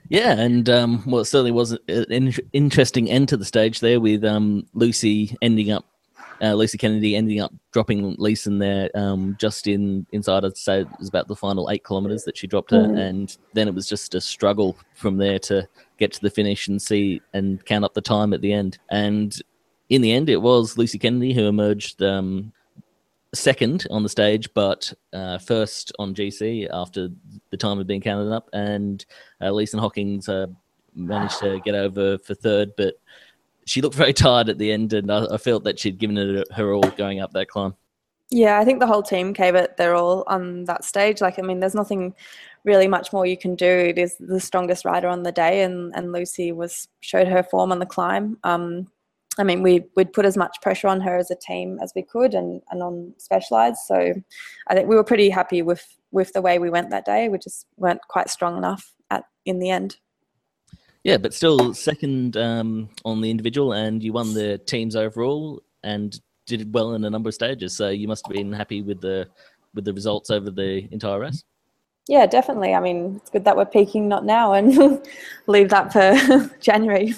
Yeah, 0.09 0.39
and 0.39 0.69
um, 0.69 1.03
well, 1.07 1.23
it 1.23 1.25
certainly 1.25 1.53
was 1.53 1.73
an 1.89 2.35
interesting 2.53 3.11
end 3.11 3.31
to 3.31 3.37
the 3.39 3.47
stage 3.47 3.81
there 3.81 3.99
with 3.99 4.25
um, 4.25 4.67
Lucy 4.75 5.37
ending 5.41 5.71
up, 5.71 5.87
uh, 6.43 6.55
Lucy 6.55 6.77
Kennedy 6.77 7.15
ending 7.15 7.41
up 7.41 7.53
dropping 7.71 8.17
Lisen 8.19 8.59
there 8.59 8.91
um, 8.95 9.37
just 9.39 9.67
in 9.67 10.07
inside. 10.13 10.45
I'd 10.45 10.57
say 10.57 10.81
it 10.81 10.89
was 10.99 11.09
about 11.09 11.29
the 11.29 11.37
final 11.37 11.71
eight 11.71 11.85
kilometres 11.85 12.25
that 12.25 12.37
she 12.37 12.47
dropped 12.47 12.73
her, 12.73 12.83
and 12.83 13.37
then 13.53 13.69
it 13.69 13.75
was 13.75 13.89
just 13.89 14.15
a 14.15 14.21
struggle 14.21 14.77
from 14.95 15.19
there 15.19 15.39
to 15.41 15.69
get 15.99 16.13
to 16.13 16.21
the 16.21 16.31
finish 16.31 16.67
and 16.67 16.83
see 16.83 17.21
and 17.33 17.65
count 17.65 17.85
up 17.85 17.95
the 17.95 18.01
time 18.01 18.33
at 18.33 18.41
the 18.41 18.53
end. 18.53 18.79
And 18.91 19.41
in 19.89 20.03
the 20.03 20.13
end, 20.13 20.29
it 20.29 20.43
was 20.43 20.77
Lucy 20.77 20.99
Kennedy 20.99 21.33
who 21.33 21.47
emerged 21.47 22.03
um, 22.03 22.53
second 23.35 23.87
on 23.91 24.03
the 24.03 24.09
stage, 24.09 24.53
but 24.53 24.93
uh, 25.13 25.39
first 25.39 25.93
on 25.99 26.15
GC 26.15 26.69
after 26.73 27.09
the 27.51 27.57
time 27.57 27.79
had 27.79 27.87
been 27.87 28.01
counted 28.01 28.33
up. 28.33 28.51
And 28.53 29.05
uh, 29.41 29.51
Lisen 29.51 29.79
Hockings 29.79 30.29
uh, 30.29 30.47
managed 30.95 31.39
to 31.39 31.61
get 31.61 31.75
over 31.75 32.19
for 32.19 32.35
third, 32.35 32.73
but 32.77 32.95
she 33.67 33.81
looked 33.81 33.97
very 33.97 34.13
tired 34.13 34.49
at 34.49 34.59
the 34.59 34.73
end, 34.73 34.93
and 34.93 35.11
I, 35.11 35.27
I 35.33 35.37
felt 35.39 35.65
that 35.65 35.79
she'd 35.79 35.99
given 35.99 36.17
it 36.19 36.53
her 36.53 36.73
all 36.73 36.89
going 36.91 37.21
up 37.21 37.33
that 37.33 37.49
climb. 37.49 37.75
Yeah, 38.31 38.59
I 38.59 38.65
think 38.65 38.81
the 38.81 38.87
whole 38.87 39.03
team 39.03 39.35
gave 39.35 39.55
it 39.55 39.77
their 39.77 39.95
all 39.95 40.25
on 40.27 40.65
that 40.65 40.85
stage. 40.85 41.21
Like, 41.21 41.39
I 41.39 41.43
mean, 41.43 41.61
there's 41.61 41.75
nothing 41.75 42.15
really 42.65 42.89
much 42.89 43.13
more 43.13 43.27
you 43.27 43.37
can 43.37 43.55
do. 43.55 43.67
It 43.67 43.99
is 43.99 44.17
the 44.19 44.41
strongest 44.41 44.87
rider 44.87 45.09
on 45.09 45.23
the 45.23 45.33
day, 45.33 45.63
and, 45.63 45.93
and 45.95 46.13
Lucy 46.13 46.51
was 46.51 46.89
showed 47.01 47.29
her 47.29 47.43
form 47.43 47.73
on 47.73 47.79
the 47.79 47.87
climb. 47.87 48.39
Um, 48.43 48.89
I 49.39 49.45
mean, 49.45 49.63
we 49.63 49.85
would 49.97 50.13
put 50.13 50.25
as 50.25 50.37
much 50.37 50.57
pressure 50.63 50.89
on 50.89 51.01
her 51.03 51.17
as 51.19 51.31
a 51.31 51.37
team 51.37 51.79
as 51.83 51.93
we 51.95 52.03
could, 52.03 52.33
and, 52.33 52.63
and 52.71 52.83
on 52.83 53.13
Specialized. 53.19 53.81
So, 53.87 54.15
I 54.69 54.75
think 54.75 54.89
we 54.89 54.97
were 54.97 55.05
pretty 55.05 55.29
happy 55.29 55.61
with 55.63 55.87
with 56.11 56.33
the 56.33 56.43
way 56.43 56.59
we 56.59 56.71
went 56.71 56.91
that 56.91 57.05
day. 57.05 57.29
We 57.29 57.39
just 57.39 57.67
weren't 57.77 58.01
quite 58.09 58.31
strong 58.31 58.57
enough 58.57 58.95
at 59.11 59.25
in 59.45 59.59
the 59.59 59.71
end. 59.71 59.97
Yeah, 61.05 61.17
but 61.17 61.35
still 61.35 61.75
second 61.75 62.37
um, 62.37 62.89
on 63.05 63.21
the 63.21 63.31
individual, 63.31 63.73
and 63.73 64.03
you 64.03 64.13
won 64.13 64.35
the 64.35 64.59
teams 64.59 64.95
overall, 64.95 65.63
and 65.83 66.19
did 66.47 66.73
well 66.73 66.95
in 66.95 67.05
a 67.05 67.11
number 67.11 67.29
of 67.29 67.35
stages. 67.35 67.77
So 67.77 67.89
you 67.89 68.09
must 68.09 68.27
have 68.27 68.35
been 68.35 68.53
happy 68.53 68.83
with 68.83 69.01
the 69.01 69.29
with 69.75 69.85
the 69.85 69.93
results 69.93 70.31
over 70.31 70.51
the 70.51 70.89
entire 70.93 71.21
race. 71.21 71.43
Yeah, 72.09 72.27
definitely. 72.27 72.75
I 72.75 72.81
mean, 72.81 73.17
it's 73.17 73.31
good 73.31 73.45
that 73.45 73.57
we're 73.57 73.65
peaking 73.65 74.09
not 74.09 74.25
now 74.25 74.53
and 74.53 75.03
leave 75.47 75.69
that 75.71 75.93
for 75.93 76.51
January. 76.61 77.15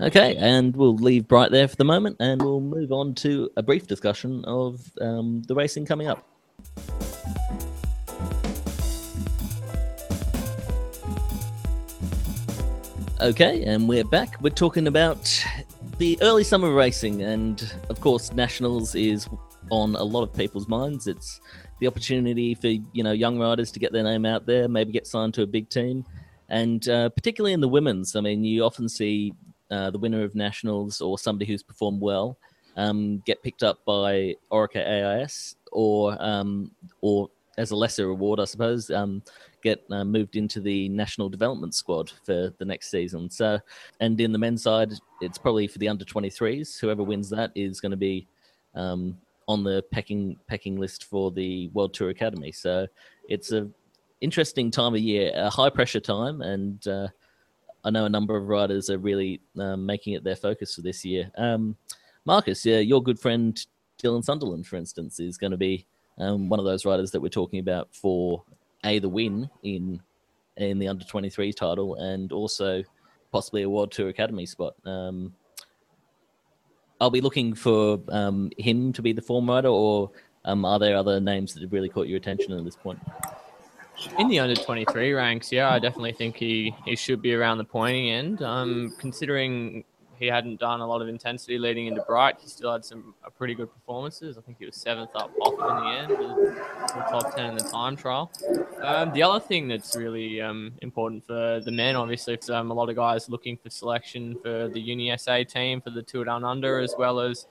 Okay, 0.00 0.34
and 0.36 0.74
we'll 0.74 0.96
leave 0.96 1.28
Bright 1.28 1.50
there 1.50 1.68
for 1.68 1.76
the 1.76 1.84
moment, 1.84 2.16
and 2.20 2.40
we'll 2.40 2.62
move 2.62 2.90
on 2.90 3.14
to 3.16 3.50
a 3.56 3.62
brief 3.62 3.86
discussion 3.86 4.42
of 4.46 4.80
um, 5.00 5.42
the 5.42 5.54
racing 5.54 5.84
coming 5.84 6.08
up. 6.08 6.26
Okay, 13.20 13.64
and 13.64 13.86
we're 13.86 14.02
back. 14.04 14.40
We're 14.40 14.48
talking 14.48 14.86
about 14.86 15.44
the 15.98 16.16
early 16.22 16.42
summer 16.42 16.72
racing, 16.72 17.20
and 17.20 17.70
of 17.90 18.00
course, 18.00 18.32
nationals 18.32 18.94
is 18.94 19.28
on 19.70 19.94
a 19.96 20.02
lot 20.02 20.22
of 20.22 20.32
people's 20.32 20.68
minds. 20.68 21.06
It's 21.06 21.38
the 21.80 21.86
opportunity 21.86 22.54
for 22.54 22.68
you 22.68 23.04
know 23.04 23.12
young 23.12 23.38
riders 23.38 23.70
to 23.72 23.78
get 23.78 23.92
their 23.92 24.04
name 24.04 24.24
out 24.24 24.46
there, 24.46 24.68
maybe 24.68 24.90
get 24.90 25.06
signed 25.06 25.34
to 25.34 25.42
a 25.42 25.46
big 25.46 25.68
team, 25.68 26.06
and 26.48 26.88
uh, 26.88 27.10
particularly 27.10 27.52
in 27.52 27.60
the 27.60 27.68
women's. 27.68 28.16
I 28.16 28.22
mean, 28.22 28.42
you 28.42 28.64
often 28.64 28.88
see 28.88 29.34
uh, 29.70 29.90
the 29.90 29.98
winner 29.98 30.24
of 30.24 30.34
nationals 30.34 31.02
or 31.02 31.18
somebody 31.18 31.44
who's 31.44 31.62
performed 31.62 32.00
well 32.00 32.38
um, 32.78 33.22
get 33.26 33.42
picked 33.42 33.62
up 33.62 33.84
by 33.84 34.34
Orica 34.50 34.78
AIS 34.78 35.56
or 35.72 36.16
um, 36.20 36.70
or 37.02 37.28
as 37.58 37.70
a 37.70 37.76
lesser 37.76 38.08
reward, 38.08 38.40
I 38.40 38.46
suppose, 38.46 38.90
um, 38.90 39.22
get 39.62 39.84
uh, 39.90 40.04
moved 40.04 40.36
into 40.36 40.60
the 40.60 40.88
national 40.88 41.28
development 41.28 41.74
squad 41.74 42.10
for 42.24 42.52
the 42.58 42.64
next 42.64 42.90
season. 42.90 43.30
So, 43.30 43.58
and 44.00 44.20
in 44.20 44.32
the 44.32 44.38
men's 44.38 44.62
side, 44.62 44.92
it's 45.20 45.38
probably 45.38 45.66
for 45.66 45.78
the 45.78 45.88
under 45.88 46.04
23s. 46.04 46.78
Whoever 46.78 47.02
wins 47.02 47.30
that 47.30 47.52
is 47.54 47.80
going 47.80 47.90
to 47.90 47.96
be 47.96 48.26
um, 48.74 49.16
on 49.48 49.64
the 49.64 49.82
pecking 49.90 50.36
pecking 50.46 50.78
list 50.78 51.04
for 51.04 51.30
the 51.30 51.68
World 51.68 51.94
Tour 51.94 52.10
Academy. 52.10 52.52
So, 52.52 52.86
it's 53.28 53.52
a 53.52 53.68
interesting 54.20 54.70
time 54.70 54.94
of 54.94 55.00
year, 55.00 55.32
a 55.34 55.50
high 55.50 55.70
pressure 55.70 56.00
time, 56.00 56.42
and 56.42 56.86
uh, 56.86 57.08
I 57.84 57.90
know 57.90 58.04
a 58.04 58.10
number 58.10 58.36
of 58.36 58.48
riders 58.48 58.90
are 58.90 58.98
really 58.98 59.40
um, 59.58 59.86
making 59.86 60.14
it 60.14 60.24
their 60.24 60.36
focus 60.36 60.74
for 60.74 60.82
this 60.82 61.04
year. 61.04 61.30
Um, 61.36 61.76
Marcus, 62.26 62.64
yeah, 62.66 62.78
your 62.78 63.02
good 63.02 63.18
friend 63.18 63.58
Dylan 64.02 64.24
Sunderland, 64.24 64.66
for 64.66 64.76
instance, 64.76 65.20
is 65.20 65.38
going 65.38 65.52
to 65.52 65.56
be 65.56 65.86
um, 66.18 66.48
one 66.48 66.58
of 66.58 66.66
those 66.66 66.84
riders 66.84 67.10
that 67.12 67.20
we're 67.20 67.28
talking 67.28 67.60
about 67.60 67.88
for 67.94 68.42
a 68.84 68.98
the 68.98 69.08
win 69.08 69.48
in 69.62 70.00
in 70.56 70.78
the 70.78 70.88
under 70.88 71.04
23 71.04 71.52
title 71.52 71.94
and 71.94 72.32
also 72.32 72.82
possibly 73.32 73.62
a 73.62 73.70
World 73.70 73.92
Tour 73.92 74.08
Academy 74.08 74.46
spot. 74.46 74.74
Um, 74.84 75.34
I'll 77.00 77.10
be 77.10 77.20
looking 77.20 77.54
for 77.54 77.98
um, 78.08 78.50
him 78.58 78.92
to 78.92 79.00
be 79.00 79.12
the 79.12 79.22
form 79.22 79.48
rider, 79.48 79.68
or 79.68 80.10
um, 80.44 80.64
are 80.64 80.78
there 80.78 80.96
other 80.96 81.18
names 81.18 81.54
that 81.54 81.62
have 81.62 81.72
really 81.72 81.88
caught 81.88 82.08
your 82.08 82.18
attention 82.18 82.52
at 82.52 82.64
this 82.64 82.76
point? 82.76 82.98
In 84.18 84.28
the 84.28 84.38
under 84.38 84.54
23 84.54 85.12
ranks, 85.12 85.50
yeah, 85.50 85.72
I 85.72 85.78
definitely 85.78 86.12
think 86.12 86.36
he, 86.36 86.74
he 86.84 86.96
should 86.96 87.22
be 87.22 87.34
around 87.34 87.58
the 87.58 87.64
pointing 87.64 88.10
end. 88.10 88.42
Um, 88.42 88.92
considering 88.98 89.84
he 90.20 90.26
hadn't 90.26 90.60
done 90.60 90.80
a 90.80 90.86
lot 90.86 91.00
of 91.00 91.08
intensity 91.08 91.58
leading 91.58 91.86
into 91.86 92.02
Bright. 92.02 92.36
He 92.40 92.46
still 92.46 92.70
had 92.70 92.84
some 92.84 93.14
pretty 93.38 93.54
good 93.54 93.72
performances. 93.72 94.36
I 94.36 94.42
think 94.42 94.58
he 94.58 94.66
was 94.66 94.76
seventh 94.76 95.10
up 95.14 95.32
off 95.40 95.54
in 95.54 95.84
the 95.84 95.90
end, 95.90 96.10
the 96.10 97.06
top 97.10 97.34
ten 97.34 97.46
in 97.46 97.56
the 97.56 97.64
time 97.64 97.96
trial. 97.96 98.30
Um, 98.82 99.12
the 99.14 99.22
other 99.22 99.40
thing 99.40 99.66
that's 99.66 99.96
really 99.96 100.42
um, 100.42 100.72
important 100.82 101.26
for 101.26 101.60
the 101.64 101.70
men, 101.70 101.96
obviously, 101.96 102.34
is 102.34 102.50
um, 102.50 102.70
a 102.70 102.74
lot 102.74 102.90
of 102.90 102.96
guys 102.96 103.30
looking 103.30 103.56
for 103.56 103.70
selection 103.70 104.36
for 104.42 104.68
the 104.68 104.78
Uni 104.78 105.16
SA 105.16 105.44
team 105.44 105.80
for 105.80 105.88
the 105.88 106.02
Tour 106.02 106.26
Down 106.26 106.44
Under, 106.44 106.80
as 106.80 106.94
well 106.98 107.18
as 107.18 107.46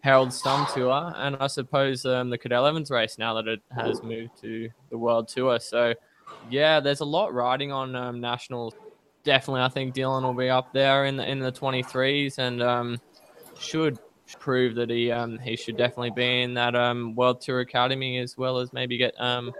Herald 0.00 0.32
Sun 0.32 0.66
Tour, 0.74 1.12
and 1.16 1.36
I 1.38 1.46
suppose 1.46 2.04
um, 2.04 2.30
the 2.30 2.38
Cadel 2.38 2.68
Evans 2.68 2.90
race 2.90 3.16
now 3.16 3.34
that 3.34 3.46
it 3.46 3.62
has 3.76 4.02
moved 4.02 4.40
to 4.40 4.68
the 4.90 4.98
World 4.98 5.28
Tour. 5.28 5.60
So, 5.60 5.94
yeah, 6.50 6.80
there's 6.80 7.00
a 7.00 7.04
lot 7.04 7.32
riding 7.32 7.70
on 7.70 7.94
um, 7.94 8.20
national 8.20 8.74
definitely, 9.28 9.60
I 9.60 9.68
think 9.68 9.94
Dylan 9.94 10.22
will 10.22 10.32
be 10.32 10.48
up 10.48 10.72
there 10.72 11.04
in 11.04 11.16
the 11.16 11.30
in 11.30 11.38
the 11.38 11.52
23s 11.52 12.38
and 12.38 12.62
um, 12.62 12.98
should 13.58 13.98
prove 14.38 14.74
that 14.76 14.88
he 14.88 15.12
um, 15.12 15.38
he 15.38 15.54
should 15.54 15.76
definitely 15.76 16.10
be 16.10 16.42
in 16.42 16.54
that 16.54 16.74
um, 16.74 17.14
World 17.14 17.42
Tour 17.42 17.60
Academy 17.60 18.18
as 18.18 18.38
well 18.38 18.56
as 18.56 18.72
maybe 18.72 18.96
get 18.96 19.14
um, 19.20 19.52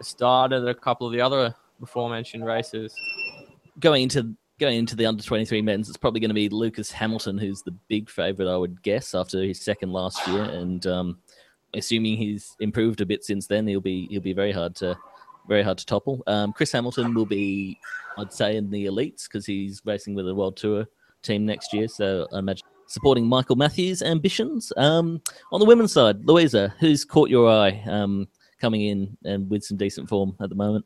a 0.00 0.04
start 0.04 0.52
at 0.52 0.66
a 0.66 0.74
couple 0.74 1.06
of 1.06 1.12
the 1.12 1.20
other 1.20 1.54
before 1.78 2.10
mentioned 2.10 2.44
races. 2.44 2.92
Going 3.78 4.02
into 4.02 4.34
going 4.58 4.78
into 4.78 4.96
the 4.96 5.06
under 5.06 5.22
23 5.22 5.62
men's, 5.62 5.88
it's 5.88 5.96
probably 5.96 6.18
going 6.18 6.30
to 6.30 6.34
be 6.34 6.48
Lucas 6.48 6.90
Hamilton, 6.90 7.38
who's 7.38 7.62
the 7.62 7.76
big 7.86 8.10
favourite, 8.10 8.52
I 8.52 8.56
would 8.56 8.82
guess, 8.82 9.14
after 9.14 9.40
his 9.44 9.60
second 9.60 9.92
last 9.92 10.26
year. 10.26 10.42
And 10.42 10.84
um, 10.88 11.18
assuming 11.72 12.16
he's 12.16 12.56
improved 12.58 13.00
a 13.00 13.06
bit 13.06 13.22
since 13.22 13.46
then, 13.46 13.68
he'll 13.68 13.80
be 13.80 14.08
he'll 14.10 14.20
be 14.20 14.32
very 14.32 14.50
hard 14.50 14.74
to 14.76 14.98
very 15.48 15.62
hard 15.62 15.78
to 15.78 15.86
topple. 15.86 16.22
Um, 16.26 16.52
Chris 16.52 16.70
Hamilton 16.72 17.14
will 17.14 17.26
be, 17.26 17.78
I'd 18.18 18.32
say, 18.32 18.56
in 18.56 18.70
the 18.70 18.86
elites 18.86 19.24
because 19.24 19.46
he's 19.46 19.80
racing 19.84 20.14
with 20.14 20.28
a 20.28 20.34
World 20.34 20.56
Tour 20.56 20.86
team 21.22 21.46
next 21.46 21.72
year. 21.72 21.88
So 21.88 22.28
I 22.32 22.38
imagine 22.38 22.66
supporting 22.86 23.26
Michael 23.26 23.56
Matthews' 23.56 24.02
ambitions. 24.02 24.72
Um, 24.76 25.20
on 25.50 25.60
the 25.60 25.66
women's 25.66 25.92
side, 25.92 26.24
Louisa, 26.24 26.74
who's 26.78 27.04
caught 27.04 27.30
your 27.30 27.50
eye 27.50 27.82
um, 27.86 28.28
coming 28.60 28.82
in 28.82 29.16
and 29.24 29.48
with 29.50 29.64
some 29.64 29.76
decent 29.76 30.08
form 30.08 30.36
at 30.40 30.50
the 30.50 30.54
moment? 30.54 30.84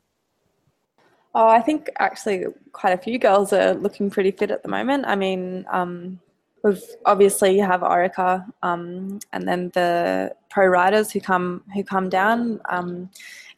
Oh, 1.35 1.47
I 1.47 1.61
think 1.61 1.89
actually 1.97 2.45
quite 2.73 2.91
a 2.91 2.97
few 2.97 3.17
girls 3.17 3.53
are 3.53 3.73
looking 3.73 4.09
pretty 4.09 4.31
fit 4.31 4.51
at 4.51 4.61
the 4.61 4.69
moment. 4.69 5.05
I 5.07 5.15
mean, 5.15 5.65
um, 5.71 6.19
we've 6.63 6.81
obviously 7.05 7.55
you 7.55 7.65
have 7.65 7.81
Orica, 7.81 8.45
um, 8.61 9.19
and 9.31 9.47
then 9.47 9.71
the 9.73 10.35
pro 10.51 10.67
riders 10.67 11.11
who 11.11 11.19
come 11.19 11.63
who 11.73 11.83
come 11.83 12.09
down. 12.09 12.61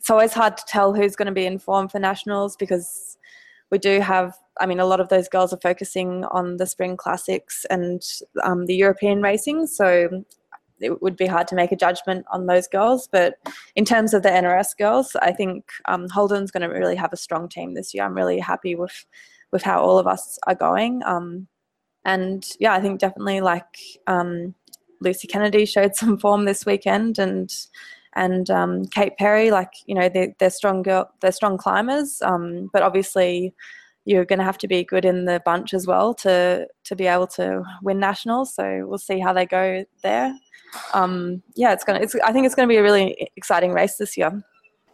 It's 0.06 0.12
always 0.12 0.34
hard 0.34 0.56
to 0.56 0.64
tell 0.68 0.94
who's 0.94 1.16
going 1.16 1.26
to 1.26 1.32
be 1.32 1.48
in 1.48 1.58
form 1.58 1.88
for 1.88 1.98
nationals 1.98 2.56
because 2.56 3.18
we 3.72 3.80
do 3.80 4.02
have. 4.02 4.36
I 4.60 4.68
mean, 4.68 4.80
a 4.80 4.86
lot 4.86 5.00
of 5.00 5.10
those 5.10 5.28
girls 5.28 5.52
are 5.52 5.60
focusing 5.64 6.26
on 6.26 6.58
the 6.58 6.68
spring 6.68 6.96
classics 6.96 7.66
and 7.72 8.04
um, 8.44 8.68
the 8.68 8.76
European 8.76 9.24
racing, 9.24 9.66
so 9.66 10.24
it 10.80 11.02
would 11.02 11.16
be 11.16 11.26
hard 11.26 11.48
to 11.48 11.56
make 11.56 11.72
a 11.72 11.76
judgment 11.76 12.24
on 12.32 12.46
those 12.46 12.68
girls. 12.68 13.10
But 13.12 13.40
in 13.76 13.84
terms 13.84 14.14
of 14.14 14.22
the 14.22 14.30
NRS 14.30 14.78
girls, 14.78 15.16
I 15.24 15.32
think 15.32 15.72
um, 15.86 16.08
Holden's 16.10 16.52
going 16.52 16.70
to 16.70 16.76
really 16.76 16.96
have 16.98 17.12
a 17.12 17.18
strong 17.18 17.50
team 17.50 17.74
this 17.74 17.92
year. 17.92 18.04
I'm 18.04 18.14
really 18.14 18.38
happy 18.38 18.76
with 18.76 19.08
with 19.52 19.64
how 19.64 19.82
all 19.82 19.98
of 19.98 20.06
us 20.06 20.38
are 20.46 20.54
going. 20.54 21.02
Um, 21.04 21.48
and 22.04 22.46
yeah, 22.60 22.76
I 22.76 22.80
think 22.80 23.00
definitely 23.00 23.42
like 23.42 23.76
um, 24.06 24.54
Lucy 25.02 25.28
Kennedy 25.28 25.66
showed 25.66 25.96
some 25.96 26.20
form 26.20 26.46
this 26.46 26.64
weekend, 26.64 27.18
and 27.18 27.52
and 28.16 28.50
um, 28.50 28.86
Kate 28.86 29.18
Perry, 29.18 29.52
like 29.52 29.72
you 29.86 29.96
know, 29.96 30.10
they're, 30.10 30.34
they're 30.40 30.50
strong 30.50 30.82
girl, 30.82 31.10
they're 31.22 31.32
strong 31.32 31.58
climbers. 31.58 32.22
Um, 32.22 32.70
but 32.74 32.84
obviously, 32.84 33.54
you're 34.06 34.26
going 34.26 34.40
to 34.40 34.46
have 34.46 34.58
to 34.60 34.68
be 34.68 34.84
good 34.84 35.06
in 35.06 35.26
the 35.26 35.42
bunch 35.46 35.74
as 35.74 35.88
well 35.88 36.14
to 36.16 36.68
to 36.84 36.96
be 36.96 37.08
able 37.08 37.28
to 37.28 37.64
win 37.82 38.00
nationals. 38.00 38.54
So 38.54 38.86
we'll 38.86 38.98
see 38.98 39.20
how 39.20 39.34
they 39.34 39.46
go 39.46 39.84
there 40.04 40.34
um, 40.94 41.42
yeah, 41.56 41.74
it's 41.74 41.84
gonna. 41.84 42.00
It's, 42.00 42.16
I 42.16 42.32
think 42.32 42.46
it's 42.46 42.56
gonna 42.56 42.68
be 42.68 42.78
a 42.78 42.84
really 42.84 43.30
exciting 43.36 43.72
race 43.72 43.98
this 43.98 44.18
year. 44.18 44.44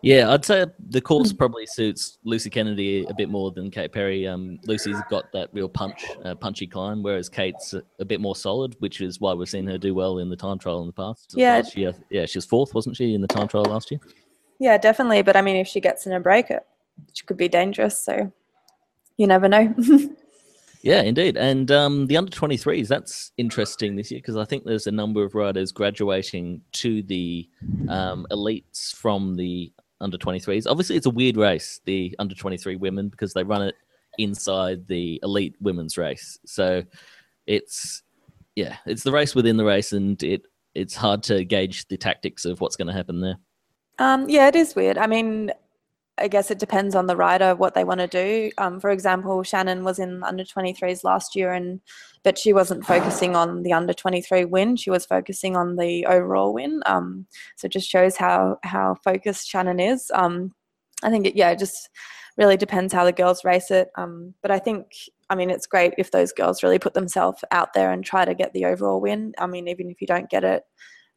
Yeah, 0.04 0.32
I'd 0.32 0.44
say 0.44 0.66
the 0.90 1.02
course 1.02 1.32
probably 1.32 1.68
suits 1.68 2.18
Lucy 2.24 2.50
Kennedy 2.50 3.06
a 3.08 3.14
bit 3.14 3.30
more 3.30 3.52
than 3.52 3.70
Kate 3.70 3.92
Perry. 3.92 4.28
Um, 4.28 4.60
Lucy's 4.66 4.98
got 5.10 5.32
that 5.34 5.50
real 5.54 5.70
punch, 5.70 6.04
uh, 6.26 6.34
punchy 6.34 6.66
climb, 6.66 7.04
whereas 7.04 7.30
Kate's 7.30 7.76
a, 7.76 7.84
a, 8.00 8.06
bit 8.06 8.20
more 8.20 8.36
solid, 8.36 8.76
which 8.80 9.00
is 9.00 9.22
why 9.22 9.34
we've 9.34 9.48
seen 9.48 9.68
her 9.68 9.78
do 9.78 9.94
well 9.94 10.18
in 10.18 10.30
the 10.30 10.36
time 10.36 10.58
trial 10.58 10.82
in 10.82 10.88
the 10.88 10.94
past. 10.94 11.36
Yeah, 11.36 11.58
last 11.58 11.78
year, 11.78 11.94
yeah, 12.10 12.26
she 12.26 12.40
was 12.40 12.46
fourth, 12.46 12.74
wasn't 12.74 12.98
she, 12.98 13.14
in 13.14 13.22
the 13.22 13.28
time 13.28 13.48
trial 13.48 13.66
last 13.66 13.92
year? 13.92 14.00
Yeah, 14.60 14.78
definitely. 14.80 15.22
But 15.22 15.36
I 15.36 15.42
mean, 15.42 15.56
if 15.56 15.68
she 15.68 15.80
gets 15.80 16.08
in 16.08 16.14
a 16.14 16.20
break, 16.20 16.50
it 16.50 16.66
she 17.14 17.24
could 17.26 17.38
be 17.38 17.48
dangerous. 17.48 18.04
So 18.04 18.32
you 19.18 19.28
never 19.28 19.48
know. 19.48 19.74
Yeah, 20.84 21.02
indeed. 21.02 21.38
And 21.38 21.70
um, 21.72 22.08
the 22.08 22.18
under 22.18 22.32
23s, 22.32 22.88
that's 22.88 23.32
interesting 23.38 23.96
this 23.96 24.10
year 24.10 24.20
because 24.20 24.36
I 24.36 24.46
think 24.46 24.64
there's 24.64 24.88
a 24.88 24.92
number 24.92 25.24
of 25.24 25.36
riders 25.36 25.72
graduating 25.72 26.62
to 26.74 27.04
the 27.04 27.48
um, 27.88 28.26
elites 28.32 28.94
from 28.96 29.36
the 29.36 29.72
under 30.02 30.18
23s. 30.18 30.66
Obviously, 30.70 30.96
it's 30.96 31.06
a 31.06 31.12
weird 31.12 31.38
race, 31.38 31.80
the 31.86 32.16
under 32.20 32.36
23 32.36 32.76
women, 32.76 33.10
because 33.10 33.34
they 33.34 33.44
run 33.44 33.62
it 33.62 33.76
inside 34.18 34.88
the 34.88 35.20
elite 35.24 35.56
women's 35.62 35.98
race. 35.98 36.40
So 36.46 36.84
it's, 37.48 38.04
yeah, 38.56 38.78
it's 38.86 39.04
the 39.04 39.12
race 39.12 39.36
within 39.36 39.58
the 39.58 39.66
race, 39.66 39.94
and 39.94 40.22
it 40.24 40.44
it's 40.74 40.96
hard 40.96 41.22
to 41.24 41.44
gauge 41.44 41.88
the 41.88 41.98
tactics 41.98 42.46
of 42.46 42.62
what's 42.62 42.76
going 42.76 42.88
to 42.88 42.94
happen 42.94 43.20
there. 43.20 43.38
Um, 44.00 44.30
yeah, 44.30 44.48
it 44.48 44.56
is 44.56 44.76
weird. 44.76 44.98
I 44.98 45.08
mean, 45.08 45.52
I 46.22 46.28
guess 46.28 46.52
it 46.52 46.60
depends 46.60 46.96
on 46.96 47.08
the 47.08 47.16
rider 47.16 47.56
what 47.56 47.74
they 47.74 47.84
want 47.84 48.00
to 48.00 48.08
do. 48.08 48.52
Um, 48.58 48.80
for 48.80 48.92
example, 48.92 49.42
Shannon 49.44 49.84
was 49.84 50.00
in 50.00 50.24
under 50.24 50.44
23s 50.44 51.04
last 51.04 51.36
year, 51.36 51.52
and 51.52 51.82
but 52.24 52.38
she 52.38 52.54
wasn't 52.54 52.86
focusing 52.86 53.36
on 53.36 53.64
the 53.64 53.74
under 53.74 53.94
23 53.94 54.46
win. 54.46 54.76
She 54.76 54.92
was 54.92 55.06
focusing 55.06 55.56
on 55.58 55.76
the 55.76 56.06
overall 56.06 56.54
win. 56.54 56.84
Um, 56.86 57.26
so 57.58 57.66
it 57.66 57.72
just 57.72 57.90
shows 57.90 58.18
how 58.18 58.58
how 58.64 58.96
focused 59.04 59.50
Shannon 59.50 59.80
is. 59.80 60.12
Um, 60.14 60.54
I 61.04 61.10
think 61.10 61.26
it, 61.26 61.36
yeah, 61.36 61.50
it 61.50 61.60
just 61.60 61.90
really 62.38 62.58
depends 62.58 62.94
how 62.94 63.04
the 63.04 63.12
girls 63.12 63.44
race 63.44 63.72
it. 63.72 63.90
Um, 63.96 64.36
but 64.42 64.52
I 64.52 64.60
think 64.60 64.88
I 65.30 65.36
mean 65.36 65.50
it's 65.50 65.68
great 65.68 65.94
if 65.98 66.12
those 66.12 66.32
girls 66.32 66.64
really 66.64 66.80
put 66.80 66.94
themselves 66.94 67.44
out 67.52 67.74
there 67.74 67.92
and 67.92 68.04
try 68.04 68.26
to 68.26 68.36
get 68.36 68.54
the 68.54 68.66
overall 68.66 69.02
win. 69.02 69.34
I 69.40 69.48
mean 69.48 69.68
even 69.68 69.90
if 69.90 70.02
you 70.02 70.08
don't 70.08 70.30
get 70.30 70.44
it, 70.44 70.64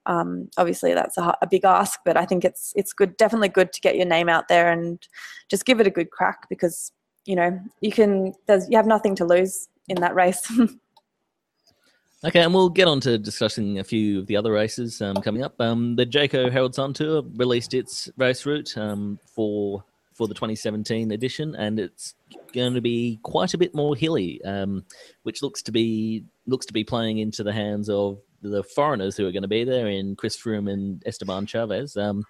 um, 0.07 0.51
obviously, 0.57 0.95
that's 0.95 1.17
a, 1.17 1.37
a, 1.41 1.47
big 1.47 1.65
ask, 1.65 2.01
but 2.05 2.17
I 2.17 2.27
think 2.27 2.45
it's 2.45 2.73
it's 2.77 2.93
good, 2.93 3.17
definitely 3.17 3.49
good 3.49 3.73
to 3.73 3.81
get 3.81 3.97
your 3.97 4.07
name 4.07 4.29
out 4.29 4.49
there 4.49 4.71
and 4.71 5.07
just 5.49 5.65
give 5.65 5.81
it 5.81 5.87
a 5.87 5.91
good 5.91 6.11
crack 6.11 6.49
because 6.49 6.93
you 7.25 7.35
know 7.35 7.59
you 7.81 7.91
can. 7.91 8.35
There's 8.47 8.69
you 8.69 8.77
have 8.77 8.87
nothing 8.87 9.15
to 9.17 9.25
lose 9.25 9.69
in 9.89 10.01
that 10.01 10.15
race. 10.15 10.47
okay, 12.25 12.41
and 12.41 12.53
we'll 12.53 12.69
get 12.69 12.87
on 12.87 13.01
to 13.01 13.19
discussing 13.19 13.79
a 13.79 13.85
few 13.85 14.19
of 14.19 14.27
the 14.27 14.37
other 14.37 14.53
races 14.53 15.01
um, 15.01 15.17
coming 15.17 15.43
up. 15.43 15.59
Um, 15.59 15.97
the 15.97 16.05
Jayco 16.05 16.53
Herald 16.53 16.75
Sun 16.75 16.95
Tour 16.95 17.23
released 17.37 17.73
its 17.73 18.11
race 18.19 18.45
route 18.45 18.77
um, 18.77 19.19
for 19.27 19.85
for 20.13 20.29
the 20.29 20.35
2017 20.35 21.13
edition, 21.13 21.55
and 21.57 21.81
it's 21.81 22.15
going 22.53 22.75
to 22.75 22.81
be 22.81 23.19
quite 23.23 23.55
a 23.55 23.59
bit 23.59 23.75
more 23.75 23.97
hilly, 23.97 24.43
um, 24.45 24.85
which 25.23 25.43
looks 25.43 25.63
to 25.63 25.73
be 25.73 26.25
looks 26.47 26.67
to 26.67 26.75
be 26.75 26.85
playing 26.85 27.19
into 27.19 27.43
the 27.43 27.53
hands 27.53 27.89
of 27.89 28.19
the 28.51 28.63
foreigners 28.63 29.17
who 29.17 29.27
are 29.27 29.33
going 29.33 29.43
to 29.43 29.49
be 29.49 29.65
there 29.65 29.89
in 29.89 30.17
Chris 30.17 30.37
Froome 30.37 30.73
and 30.73 31.03
Esteban 31.07 31.47
Chaves. 31.47 31.97
Um, 31.97 32.25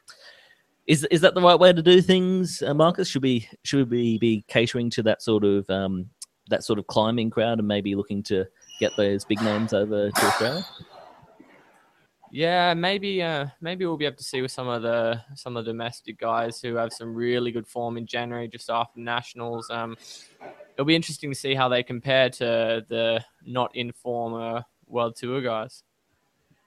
is 0.86 1.04
is 1.10 1.22
that 1.22 1.34
the 1.34 1.40
right 1.40 1.58
way 1.58 1.72
to 1.72 1.82
do 1.82 2.02
things, 2.02 2.62
uh, 2.62 2.74
Marcus? 2.74 3.08
Should 3.08 3.22
we 3.22 3.48
should 3.62 3.90
we 3.90 4.18
be 4.18 4.44
catering 4.48 4.90
to 4.90 5.02
that 5.04 5.22
sort 5.22 5.44
of 5.44 5.68
um, 5.70 6.10
that 6.50 6.64
sort 6.64 6.78
of 6.78 6.86
climbing 6.86 7.30
crowd 7.30 7.58
and 7.58 7.68
maybe 7.68 7.94
looking 7.94 8.22
to 8.24 8.46
get 8.80 8.92
those 8.96 9.24
big 9.24 9.40
names 9.40 9.72
over 9.72 10.10
to 10.10 10.26
Australia? 10.26 10.64
Yeah, 12.30 12.74
maybe 12.74 13.22
uh, 13.22 13.46
maybe 13.60 13.86
we'll 13.86 13.96
be 13.96 14.06
able 14.06 14.16
to 14.16 14.24
see 14.24 14.42
with 14.42 14.50
some 14.50 14.66
of 14.66 14.82
the 14.82 15.22
some 15.36 15.56
of 15.56 15.64
the 15.64 15.70
domestic 15.70 16.18
guys 16.18 16.60
who 16.60 16.74
have 16.74 16.92
some 16.92 17.14
really 17.14 17.52
good 17.52 17.66
form 17.66 17.96
in 17.96 18.06
January 18.06 18.48
just 18.48 18.68
after 18.68 18.98
nationals. 18.98 19.70
Um, 19.70 19.96
it'll 20.72 20.84
be 20.84 20.96
interesting 20.96 21.30
to 21.30 21.38
see 21.38 21.54
how 21.54 21.68
they 21.68 21.84
compare 21.84 22.28
to 22.30 22.84
the 22.88 23.24
not 23.46 23.74
in 23.76 23.92
form 23.92 24.34
uh, 24.34 24.62
world 24.86 25.14
tour 25.16 25.40
guys. 25.40 25.84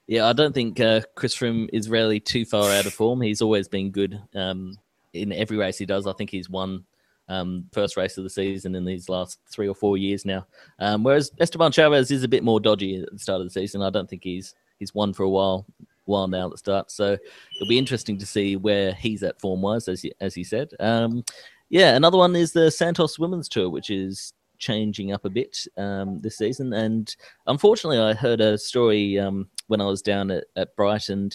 Yeah, 0.08 0.28
I 0.28 0.34
don't 0.34 0.54
think 0.54 0.80
uh, 0.80 1.02
Chris 1.16 1.36
Froome 1.36 1.70
is 1.74 1.90
really 1.90 2.20
too 2.20 2.46
far 2.46 2.72
out 2.72 2.86
of 2.86 2.94
form. 2.94 3.22
He's 3.22 3.42
always 3.42 3.68
been 3.68 3.92
good 3.92 4.20
um, 4.34 4.78
in 5.14 5.34
every 5.34 5.58
race 5.58 5.78
he 5.78 5.86
does. 5.86 6.08
I 6.08 6.14
think 6.14 6.30
he's 6.30 6.50
won 6.50 6.86
um, 7.28 7.66
first 7.74 7.98
race 7.98 8.18
of 8.18 8.24
the 8.24 8.30
season 8.30 8.76
in 8.76 8.86
these 8.86 9.10
last 9.10 9.40
three 9.52 9.68
or 9.68 9.76
four 9.76 9.98
years 9.98 10.24
now. 10.24 10.48
Um, 10.80 11.04
whereas 11.04 11.32
Esteban 11.40 11.72
Chaves 11.72 12.10
is 12.10 12.24
a 12.24 12.28
bit 12.30 12.44
more 12.44 12.62
dodgy 12.62 13.02
at 13.02 13.12
the 13.12 13.20
start 13.20 13.42
of 13.42 13.48
the 13.48 13.52
season. 13.52 13.82
I 13.82 13.90
don't 13.90 14.10
think 14.10 14.24
he's 14.24 14.56
he's 14.80 14.96
won 14.96 15.14
for 15.14 15.24
a 15.24 15.30
while 15.30 15.66
while 16.06 16.28
now 16.28 16.46
at 16.46 16.52
the 16.52 16.58
start. 16.58 16.90
So 16.90 17.18
it'll 17.56 17.68
be 17.68 17.78
interesting 17.78 18.18
to 18.18 18.26
see 18.26 18.56
where 18.56 18.94
he's 18.94 19.24
at 19.24 19.42
form 19.42 19.62
wise, 19.62 19.90
as 19.90 20.02
he, 20.02 20.14
as 20.22 20.34
he 20.34 20.44
said. 20.44 20.70
Um, 20.80 21.26
yeah, 21.70 21.96
another 21.96 22.18
one 22.18 22.34
is 22.36 22.54
the 22.54 22.72
Santos 22.72 23.20
Women's 23.20 23.50
Tour, 23.50 23.70
which 23.70 23.90
is 23.90 24.34
changing 24.58 25.12
up 25.12 25.26
a 25.26 25.30
bit 25.30 25.66
um, 25.78 26.20
this 26.22 26.38
season. 26.38 26.74
And 26.74 27.14
unfortunately, 27.46 28.00
I 28.00 28.14
heard 28.14 28.42
a 28.42 28.58
story 28.58 29.20
um, 29.20 29.50
when 29.68 29.82
I 29.82 29.86
was 29.86 30.02
down 30.02 30.32
at, 30.32 30.46
at 30.56 30.76
Brighton. 30.76 31.32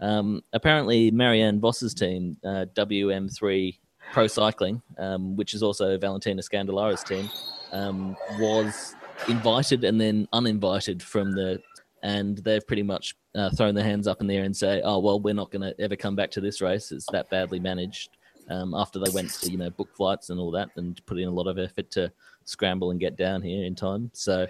Um, 0.00 0.42
apparently, 0.52 1.10
Marianne 1.10 1.60
Vos's 1.60 1.94
team, 1.94 2.36
uh, 2.44 2.66
WM3 2.74 3.78
Pro 4.12 4.26
Cycling, 4.26 4.82
um, 4.98 5.36
which 5.36 5.54
is 5.54 5.62
also 5.62 5.96
Valentina 5.98 6.42
Scandolara's 6.42 7.04
team, 7.04 7.28
um, 7.72 8.16
was 8.38 8.94
invited 9.28 9.84
and 9.84 10.00
then 10.00 10.28
uninvited 10.32 11.02
from 11.02 11.32
the. 11.32 11.60
And 12.02 12.38
they've 12.38 12.66
pretty 12.66 12.82
much 12.82 13.14
uh, 13.34 13.50
thrown 13.50 13.74
their 13.74 13.84
hands 13.84 14.06
up 14.06 14.22
in 14.22 14.26
the 14.26 14.36
air 14.36 14.44
and 14.44 14.56
say, 14.56 14.80
"Oh 14.82 14.98
well, 15.00 15.20
we're 15.20 15.34
not 15.34 15.50
going 15.50 15.62
to 15.62 15.78
ever 15.78 15.96
come 15.96 16.16
back 16.16 16.30
to 16.32 16.40
this 16.40 16.62
race. 16.62 16.92
It's 16.92 17.06
that 17.12 17.28
badly 17.30 17.60
managed." 17.60 18.16
Um, 18.48 18.74
after 18.74 18.98
they 18.98 19.10
went 19.12 19.30
to 19.30 19.50
you 19.50 19.58
know 19.58 19.70
book 19.70 19.94
flights 19.94 20.30
and 20.30 20.40
all 20.40 20.50
that 20.52 20.70
and 20.76 21.00
put 21.06 21.18
in 21.20 21.28
a 21.28 21.30
lot 21.30 21.46
of 21.46 21.56
effort 21.58 21.88
to 21.92 22.10
scramble 22.50 22.90
and 22.90 23.00
get 23.00 23.16
down 23.16 23.42
here 23.42 23.64
in 23.64 23.74
time. 23.74 24.10
So 24.12 24.46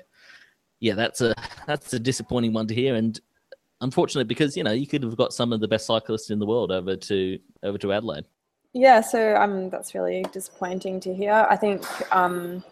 yeah, 0.81 0.95
that's 0.95 1.21
a 1.21 1.35
that's 1.67 1.93
a 1.93 1.99
disappointing 1.99 2.53
one 2.53 2.67
to 2.67 2.75
hear, 2.75 2.95
and 2.95 3.21
unfortunately, 3.81 4.25
because 4.25 4.57
you 4.57 4.65
know 4.65 4.73
you 4.73 4.87
could 4.87 5.03
have 5.03 5.17
got 5.17 5.33
some 5.33 5.53
of 5.53 5.61
the 5.61 5.69
best 5.69 5.87
cyclists 5.87 6.31
in 6.31 6.39
the 6.39 6.47
world 6.47 6.73
over 6.73 6.97
to 6.97 7.39
over 7.63 7.79
to 7.79 7.93
Adelaide. 7.93 8.25
Yeah, 8.73 9.01
so 9.01 9.37
um, 9.37 9.69
that's 9.69 9.95
really 9.95 10.25
disappointing 10.33 11.01
to 11.01 11.15
hear. 11.15 11.47
I 11.51 11.57
think 11.57 11.85
um, 12.15 12.65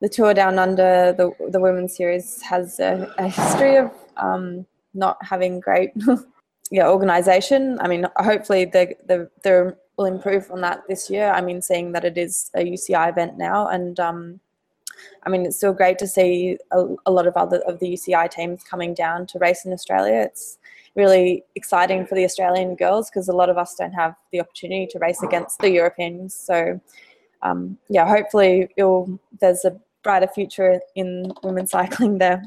the 0.00 0.08
tour 0.08 0.34
down 0.34 0.58
under 0.58 1.12
the 1.12 1.30
the 1.50 1.60
women's 1.60 1.96
series 1.96 2.42
has 2.42 2.78
a, 2.78 3.12
a 3.18 3.28
history 3.28 3.76
of 3.76 3.90
um, 4.16 4.66
not 4.92 5.16
having 5.22 5.60
great 5.60 5.90
yeah 6.70 6.88
organization. 6.88 7.78
I 7.80 7.88
mean, 7.88 8.06
hopefully 8.16 8.66
the 8.66 8.94
the 9.06 9.30
they 9.42 9.72
will 9.96 10.06
improve 10.06 10.50
on 10.50 10.60
that 10.60 10.82
this 10.88 11.08
year. 11.08 11.30
I 11.30 11.40
mean, 11.40 11.62
seeing 11.62 11.92
that 11.92 12.04
it 12.04 12.18
is 12.18 12.50
a 12.54 12.60
UCI 12.60 13.08
event 13.08 13.38
now, 13.38 13.68
and 13.68 13.98
um, 13.98 14.40
I 15.24 15.28
mean, 15.28 15.46
it's 15.46 15.56
still 15.56 15.72
great 15.72 15.98
to 15.98 16.06
see 16.06 16.58
a, 16.70 16.86
a, 17.06 17.10
lot 17.10 17.26
of 17.26 17.36
other 17.36 17.58
of 17.60 17.78
the 17.80 17.92
UCI 17.92 18.30
teams 18.30 18.62
coming 18.62 18.94
down 18.94 19.26
to 19.28 19.38
race 19.38 19.64
in 19.64 19.72
Australia. 19.72 20.14
It's 20.14 20.58
really 20.94 21.44
exciting 21.54 22.06
for 22.06 22.14
the 22.14 22.24
Australian 22.24 22.74
girls 22.74 23.10
because 23.10 23.28
a 23.28 23.32
lot 23.32 23.50
of 23.50 23.58
us 23.58 23.74
don't 23.74 23.92
have 23.92 24.14
the 24.32 24.40
opportunity 24.40 24.86
to 24.86 24.98
race 24.98 25.22
against 25.22 25.58
the 25.60 25.70
Europeans. 25.70 26.34
So, 26.34 26.80
um, 27.42 27.78
yeah, 27.88 28.08
hopefully 28.08 28.68
there's 29.40 29.64
a 29.64 29.78
brighter 30.02 30.28
future 30.28 30.80
in 30.94 31.32
women's 31.42 31.70
cycling 31.70 32.18
there. 32.18 32.42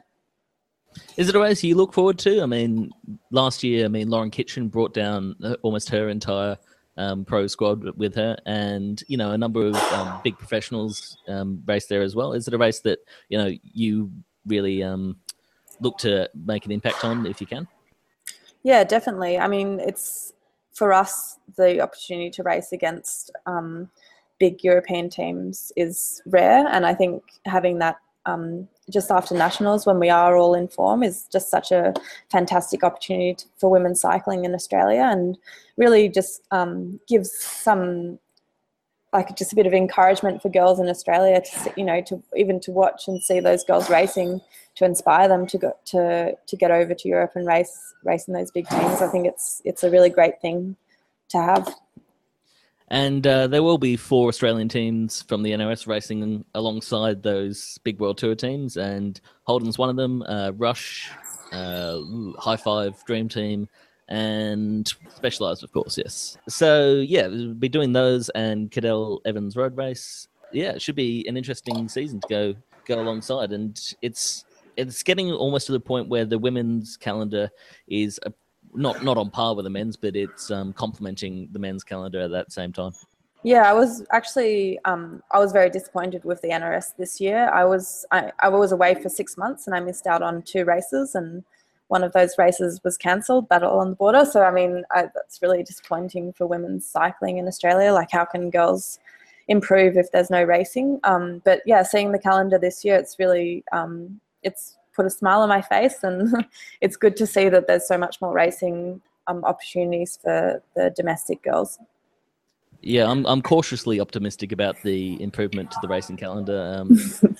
Is 1.17 1.29
it 1.29 1.35
a 1.35 1.39
race 1.39 1.63
you 1.63 1.75
look 1.75 1.93
forward 1.93 2.17
to? 2.19 2.41
I 2.41 2.45
mean, 2.45 2.91
last 3.31 3.63
year, 3.63 3.85
I 3.85 3.87
mean, 3.89 4.09
Lauren 4.09 4.31
Kitchen 4.31 4.69
brought 4.69 4.93
down 4.93 5.35
uh, 5.43 5.55
almost 5.61 5.89
her 5.89 6.09
entire 6.09 6.57
um, 6.99 7.23
pro 7.23 7.47
squad 7.47 7.97
with 7.97 8.13
her, 8.15 8.37
and 8.45 9.01
you 9.07 9.17
know, 9.17 9.31
a 9.31 9.37
number 9.37 9.65
of 9.65 9.75
um, 9.75 10.19
big 10.23 10.37
professionals 10.37 11.17
um, 11.27 11.63
race 11.65 11.87
there 11.87 12.01
as 12.01 12.15
well. 12.15 12.33
Is 12.33 12.47
it 12.47 12.53
a 12.53 12.57
race 12.57 12.81
that 12.81 12.99
you 13.29 13.37
know 13.37 13.51
you 13.63 14.11
really 14.45 14.83
um, 14.83 15.17
look 15.79 15.97
to 15.99 16.29
make 16.35 16.65
an 16.65 16.71
impact 16.71 17.03
on 17.03 17.25
if 17.25 17.39
you 17.39 17.47
can? 17.47 17.67
Yeah, 18.63 18.83
definitely. 18.83 19.39
I 19.39 19.47
mean, 19.47 19.79
it's 19.79 20.33
for 20.73 20.93
us 20.93 21.37
the 21.55 21.79
opportunity 21.79 22.29
to 22.31 22.43
race 22.43 22.73
against 22.73 23.31
um, 23.45 23.89
big 24.37 24.63
European 24.63 25.09
teams 25.09 25.71
is 25.77 26.21
rare, 26.25 26.67
and 26.67 26.85
I 26.85 26.93
think 26.93 27.23
having 27.45 27.79
that 27.79 27.95
um, 28.29 28.67
just 28.89 29.11
after 29.11 29.35
nationals 29.35 29.85
when 29.85 29.99
we 29.99 30.09
are 30.09 30.35
all 30.37 30.53
in 30.53 30.67
form 30.67 31.03
is 31.03 31.27
just 31.31 31.49
such 31.49 31.71
a 31.71 31.93
fantastic 32.31 32.83
opportunity 32.83 33.35
to, 33.35 33.45
for 33.57 33.69
women's 33.69 34.01
cycling 34.01 34.45
in 34.45 34.53
Australia 34.53 35.07
and 35.11 35.37
really 35.77 36.09
just 36.09 36.41
um, 36.51 36.99
gives 37.07 37.31
some 37.31 38.19
like 39.11 39.35
just 39.35 39.51
a 39.51 39.55
bit 39.55 39.65
of 39.65 39.73
encouragement 39.73 40.41
for 40.41 40.49
girls 40.49 40.79
in 40.79 40.87
Australia 40.87 41.41
to 41.41 41.73
you 41.75 41.83
know 41.83 42.01
to 42.01 42.21
even 42.35 42.59
to 42.59 42.71
watch 42.71 43.07
and 43.07 43.23
see 43.23 43.39
those 43.39 43.63
girls 43.63 43.89
racing 43.89 44.39
to 44.75 44.85
inspire 44.85 45.27
them 45.27 45.47
to 45.47 45.57
go 45.57 45.73
to 45.85 46.35
to 46.45 46.55
get 46.55 46.71
over 46.71 46.93
to 46.93 47.07
Europe 47.07 47.31
and 47.35 47.47
race 47.47 47.93
race 48.03 48.27
in 48.27 48.33
those 48.33 48.51
big 48.51 48.67
teams. 48.67 49.01
I 49.01 49.07
think 49.07 49.25
it's 49.25 49.61
it's 49.65 49.83
a 49.83 49.89
really 49.89 50.09
great 50.09 50.39
thing 50.41 50.75
to 51.29 51.37
have. 51.37 51.73
And 52.91 53.25
uh, 53.27 53.47
there 53.47 53.61
will 53.61 53.77
be 53.77 53.95
four 53.95 54.29
Australian 54.29 54.67
teams 54.67 55.21
from 55.23 55.43
the 55.43 55.51
NRS 55.51 55.85
racing 55.85 56.43
alongside 56.55 57.21
those 57.21 57.77
big 57.83 57.99
World 57.99 58.17
Tour 58.17 58.33
teams, 58.33 58.77
and 58.77 59.19
Holden's 59.43 59.77
one 59.77 59.89
of 59.89 59.95
them. 59.95 60.23
Uh, 60.23 60.51
Rush, 60.55 61.11
uh, 61.51 61.99
High 62.39 62.57
Five, 62.57 63.03
Dream 63.05 63.29
Team, 63.29 63.67
and 64.07 64.91
Specialized, 65.15 65.63
of 65.63 65.71
course. 65.71 65.97
Yes. 65.97 66.37
So 66.47 66.95
yeah, 66.95 67.27
we'll 67.27 67.53
be 67.53 67.69
doing 67.69 67.93
those 67.93 68.29
and 68.29 68.71
Cadel 68.71 69.19
Evans 69.25 69.55
Road 69.55 69.77
Race. 69.77 70.27
Yeah, 70.51 70.71
it 70.71 70.81
should 70.81 70.95
be 70.95 71.27
an 71.27 71.37
interesting 71.37 71.87
season 71.87 72.21
to 72.21 72.27
go 72.27 72.55
go 72.85 72.99
alongside, 72.99 73.51
and 73.51 73.79
it's 74.01 74.45
it's 74.77 75.03
getting 75.03 75.31
almost 75.31 75.67
to 75.67 75.73
the 75.73 75.79
point 75.79 76.09
where 76.09 76.25
the 76.25 76.39
women's 76.39 76.97
calendar 76.97 77.51
is 77.87 78.19
a 78.25 78.33
not 78.73 79.03
not 79.03 79.17
on 79.17 79.29
par 79.29 79.55
with 79.55 79.65
the 79.65 79.69
men's, 79.69 79.97
but 79.97 80.15
it's 80.15 80.51
um, 80.51 80.73
complementing 80.73 81.49
the 81.51 81.59
men's 81.59 81.83
calendar 81.83 82.19
at 82.19 82.31
that 82.31 82.51
same 82.51 82.71
time. 82.71 82.91
Yeah, 83.43 83.69
I 83.69 83.73
was 83.73 84.05
actually 84.11 84.79
um, 84.85 85.23
I 85.31 85.39
was 85.39 85.51
very 85.51 85.69
disappointed 85.69 86.23
with 86.25 86.41
the 86.41 86.49
NRS 86.49 86.95
this 86.97 87.21
year. 87.21 87.49
I 87.49 87.63
was 87.63 88.05
I, 88.11 88.31
I 88.41 88.49
was 88.49 88.71
away 88.71 88.95
for 88.95 89.09
six 89.09 89.37
months 89.37 89.65
and 89.65 89.75
I 89.75 89.79
missed 89.79 90.07
out 90.07 90.21
on 90.21 90.41
two 90.41 90.65
races, 90.65 91.15
and 91.15 91.43
one 91.87 92.03
of 92.03 92.11
those 92.11 92.37
races 92.37 92.81
was 92.83 92.97
cancelled, 92.97 93.47
Battle 93.47 93.79
on 93.79 93.91
the 93.91 93.95
Border. 93.95 94.25
So 94.25 94.43
I 94.43 94.51
mean, 94.51 94.83
I, 94.91 95.03
that's 95.15 95.41
really 95.41 95.63
disappointing 95.63 96.33
for 96.33 96.47
women's 96.47 96.85
cycling 96.85 97.37
in 97.37 97.47
Australia. 97.47 97.93
Like, 97.93 98.11
how 98.11 98.25
can 98.25 98.49
girls 98.49 98.99
improve 99.47 99.95
if 99.97 100.11
there's 100.11 100.29
no 100.29 100.43
racing? 100.43 100.99
Um, 101.05 101.41
but 101.45 101.61
yeah, 101.65 101.83
seeing 101.83 102.11
the 102.11 102.19
calendar 102.19 102.59
this 102.59 102.83
year, 102.83 102.95
it's 102.95 103.17
really 103.19 103.63
um, 103.71 104.19
it's 104.43 104.75
put 104.99 105.05
a 105.05 105.09
smile 105.09 105.39
on 105.39 105.47
my 105.47 105.61
face, 105.61 106.03
and 106.03 106.45
it's 106.81 106.97
good 106.97 107.15
to 107.15 107.25
see 107.25 107.47
that 107.47 107.67
there's 107.67 107.87
so 107.87 107.97
much 107.97 108.19
more 108.19 108.33
racing 108.33 108.99
um, 109.27 109.45
opportunities 109.45 110.19
for 110.21 110.61
the 110.75 110.93
domestic 110.93 111.41
girls. 111.41 111.79
Yeah, 112.81 113.09
I'm 113.09 113.25
I'm 113.25 113.41
cautiously 113.41 114.01
optimistic 114.01 114.51
about 114.51 114.81
the 114.83 115.21
improvement 115.23 115.71
to 115.71 115.77
the 115.81 115.87
racing 115.87 116.17
calendar. 116.17 116.75
Um, 116.77 116.99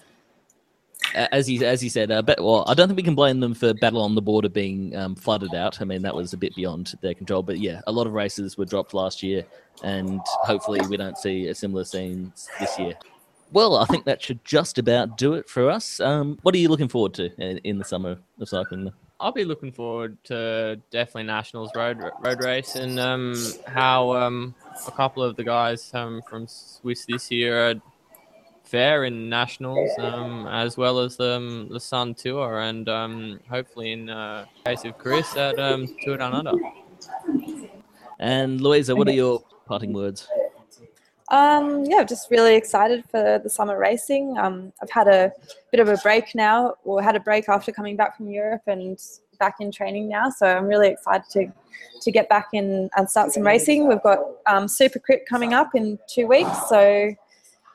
as 1.14 1.50
you 1.50 1.66
as 1.66 1.84
you 1.84 1.90
said, 1.90 2.12
uh, 2.12 2.22
but, 2.22 2.42
well, 2.42 2.64
I 2.66 2.74
don't 2.74 2.88
think 2.88 2.98
we 2.98 3.04
can 3.04 3.16
blame 3.16 3.42
them 3.42 3.54
for 3.54 3.74
Battle 3.74 4.02
on 4.02 4.16
the 4.16 4.22
Border 4.22 4.50
being 4.50 4.96
um, 4.96 5.16
flooded 5.16 5.54
out. 5.54 5.82
I 5.82 5.86
mean, 5.86 6.02
that 6.04 6.16
was 6.16 6.32
a 6.32 6.38
bit 6.38 6.56
beyond 6.56 6.94
their 7.02 7.14
control. 7.14 7.44
But 7.44 7.60
yeah, 7.60 7.82
a 7.88 7.92
lot 7.92 8.08
of 8.08 8.14
races 8.14 8.58
were 8.58 8.66
dropped 8.66 8.94
last 8.94 9.22
year, 9.22 9.44
and 9.84 10.22
hopefully 10.44 10.80
we 10.90 10.96
don't 10.96 11.18
see 11.18 11.48
a 11.48 11.56
similar 11.56 11.84
scene 11.84 12.32
this 12.58 12.80
year. 12.80 12.94
Well, 13.52 13.78
I 13.78 13.86
think 13.86 14.06
that 14.06 14.22
should 14.22 14.44
just 14.46 14.78
about 14.78 15.18
do 15.18 15.34
it 15.34 15.50
for 15.50 15.70
us. 15.70 16.00
Um, 16.00 16.38
what 16.44 16.54
are 16.54 16.60
you 16.60 16.70
looking 16.70 16.88
forward 16.88 17.16
to 17.16 17.32
in, 17.42 17.58
in 17.60 17.78
the 17.80 17.84
summer 17.84 18.18
of 18.40 18.50
cycling? 18.50 18.92
I'll 19.20 19.32
be 19.32 19.44
looking 19.44 19.72
forward 19.72 20.18
to 20.26 20.80
definitely 20.92 21.24
nationals 21.24 21.72
road 21.76 22.00
road 22.22 22.44
race 22.44 22.76
and 22.76 23.00
um, 23.00 23.36
how 23.68 24.14
um, 24.14 24.56
a 24.88 24.92
couple 24.92 25.24
of 25.24 25.36
the 25.36 25.44
guys 25.44 25.92
um, 25.94 26.22
from 26.30 26.48
Swiss 26.48 27.06
this 27.06 27.30
year 27.30 27.72
are 27.72 27.76
fair 28.64 29.04
in 29.06 29.28
nationals 29.28 29.90
um, 30.00 30.48
as 30.48 30.78
well 30.78 31.00
as 31.00 31.20
um, 31.20 31.68
the 31.70 31.80
Sun 31.80 32.14
Tour 32.14 32.62
and 32.62 32.88
um, 32.88 33.40
hopefully 33.50 33.92
in 33.92 34.10
uh, 34.10 34.46
case 34.64 34.86
of 34.86 34.98
Chris 34.98 35.36
at 35.36 35.60
um, 35.60 35.88
Tour 36.04 36.18
Down 36.18 36.34
Under. 36.34 36.54
And 38.20 38.62
Louisa, 38.62 38.96
what 38.96 39.08
are 39.08 39.14
your 39.14 39.44
parting 39.66 39.92
words? 39.92 40.30
Um, 41.32 41.86
yeah, 41.86 42.04
just 42.04 42.32
really 42.32 42.56
excited 42.56 43.04
for 43.10 43.40
the 43.44 43.50
summer 43.50 43.78
racing. 43.78 44.38
Um, 44.38 44.74
I've 44.82 44.90
had 44.90 45.08
a 45.08 45.32
bit 45.72 45.80
of 45.80 45.88
a 45.88 45.98
break 45.98 46.34
now, 46.34 46.74
or 46.84 47.02
had 47.04 47.16
a 47.16 47.20
break 47.20 47.48
after 47.48 47.72
coming 47.72 47.96
back 47.96 48.18
from 48.18 48.30
Europe 48.30 48.64
and 48.66 49.00
back 49.38 49.56
in 49.60 49.72
training 49.72 50.10
now. 50.10 50.30
So 50.30 50.48
I'm 50.48 50.66
really 50.66 50.90
excited 50.90 51.26
to 51.32 51.52
to 52.02 52.12
get 52.12 52.30
back 52.30 52.48
in 52.54 52.90
and 52.96 53.10
start 53.10 53.32
some 53.32 53.44
racing. 53.44 53.88
We've 53.88 54.02
got 54.02 54.20
um, 54.48 54.68
Super 54.68 55.00
Crit 55.00 55.26
coming 55.28 55.54
up 55.54 55.76
in 55.76 56.00
two 56.08 56.28
weeks, 56.28 56.68
so 56.68 57.14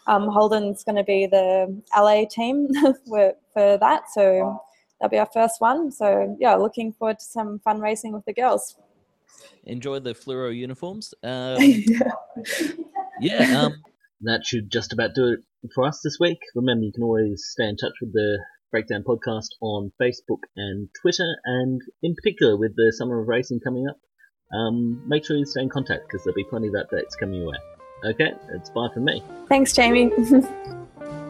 um, 0.06 0.28
Holden's 0.28 0.82
going 0.82 0.96
to 0.96 1.04
be 1.04 1.26
the 1.26 1.80
LA 1.96 2.24
team 2.24 2.68
for, 3.06 3.34
for 3.52 3.78
that. 3.78 4.04
So 4.12 4.60
that'll 4.98 5.10
be 5.10 5.18
our 5.18 5.28
first 5.32 5.60
one. 5.60 5.92
So 5.92 6.36
yeah, 6.40 6.54
looking 6.54 6.92
forward 6.92 7.18
to 7.18 7.24
some 7.24 7.58
fun 7.60 7.80
racing 7.80 8.12
with 8.12 8.24
the 8.24 8.32
girls. 8.32 8.76
Enjoy 9.64 9.98
the 9.98 10.14
fluoro 10.14 10.56
uniforms. 10.56 11.14
Um, 11.22 11.58
yeah 11.60 12.10
yeah, 13.20 13.62
um, 13.62 13.74
that 14.22 14.44
should 14.44 14.70
just 14.70 14.92
about 14.92 15.14
do 15.14 15.32
it 15.32 15.70
for 15.74 15.86
us 15.86 16.00
this 16.02 16.18
week. 16.20 16.38
Remember, 16.54 16.84
you 16.84 16.92
can 16.92 17.02
always 17.02 17.44
stay 17.50 17.68
in 17.68 17.76
touch 17.76 17.92
with 18.00 18.12
the 18.12 18.38
Breakdown 18.70 19.04
Podcast 19.06 19.48
on 19.60 19.92
Facebook 20.00 20.40
and 20.56 20.88
Twitter, 21.00 21.36
and 21.44 21.80
in 22.02 22.14
particular 22.14 22.56
with 22.56 22.74
the 22.76 22.92
Summer 22.96 23.20
of 23.20 23.28
Racing 23.28 23.60
coming 23.60 23.86
up. 23.88 23.98
Um, 24.52 25.02
make 25.08 25.24
sure 25.24 25.36
you 25.36 25.46
stay 25.46 25.62
in 25.62 25.68
contact 25.68 26.02
because 26.06 26.24
there'll 26.24 26.34
be 26.34 26.44
plenty 26.44 26.68
of 26.68 26.74
updates 26.74 27.18
coming 27.18 27.40
your 27.40 27.50
way. 27.50 27.58
Okay, 28.04 28.32
it's 28.52 28.70
bye 28.70 28.88
from 28.92 29.04
me. 29.04 29.22
Thanks, 29.48 29.72
Jamie. 29.72 30.12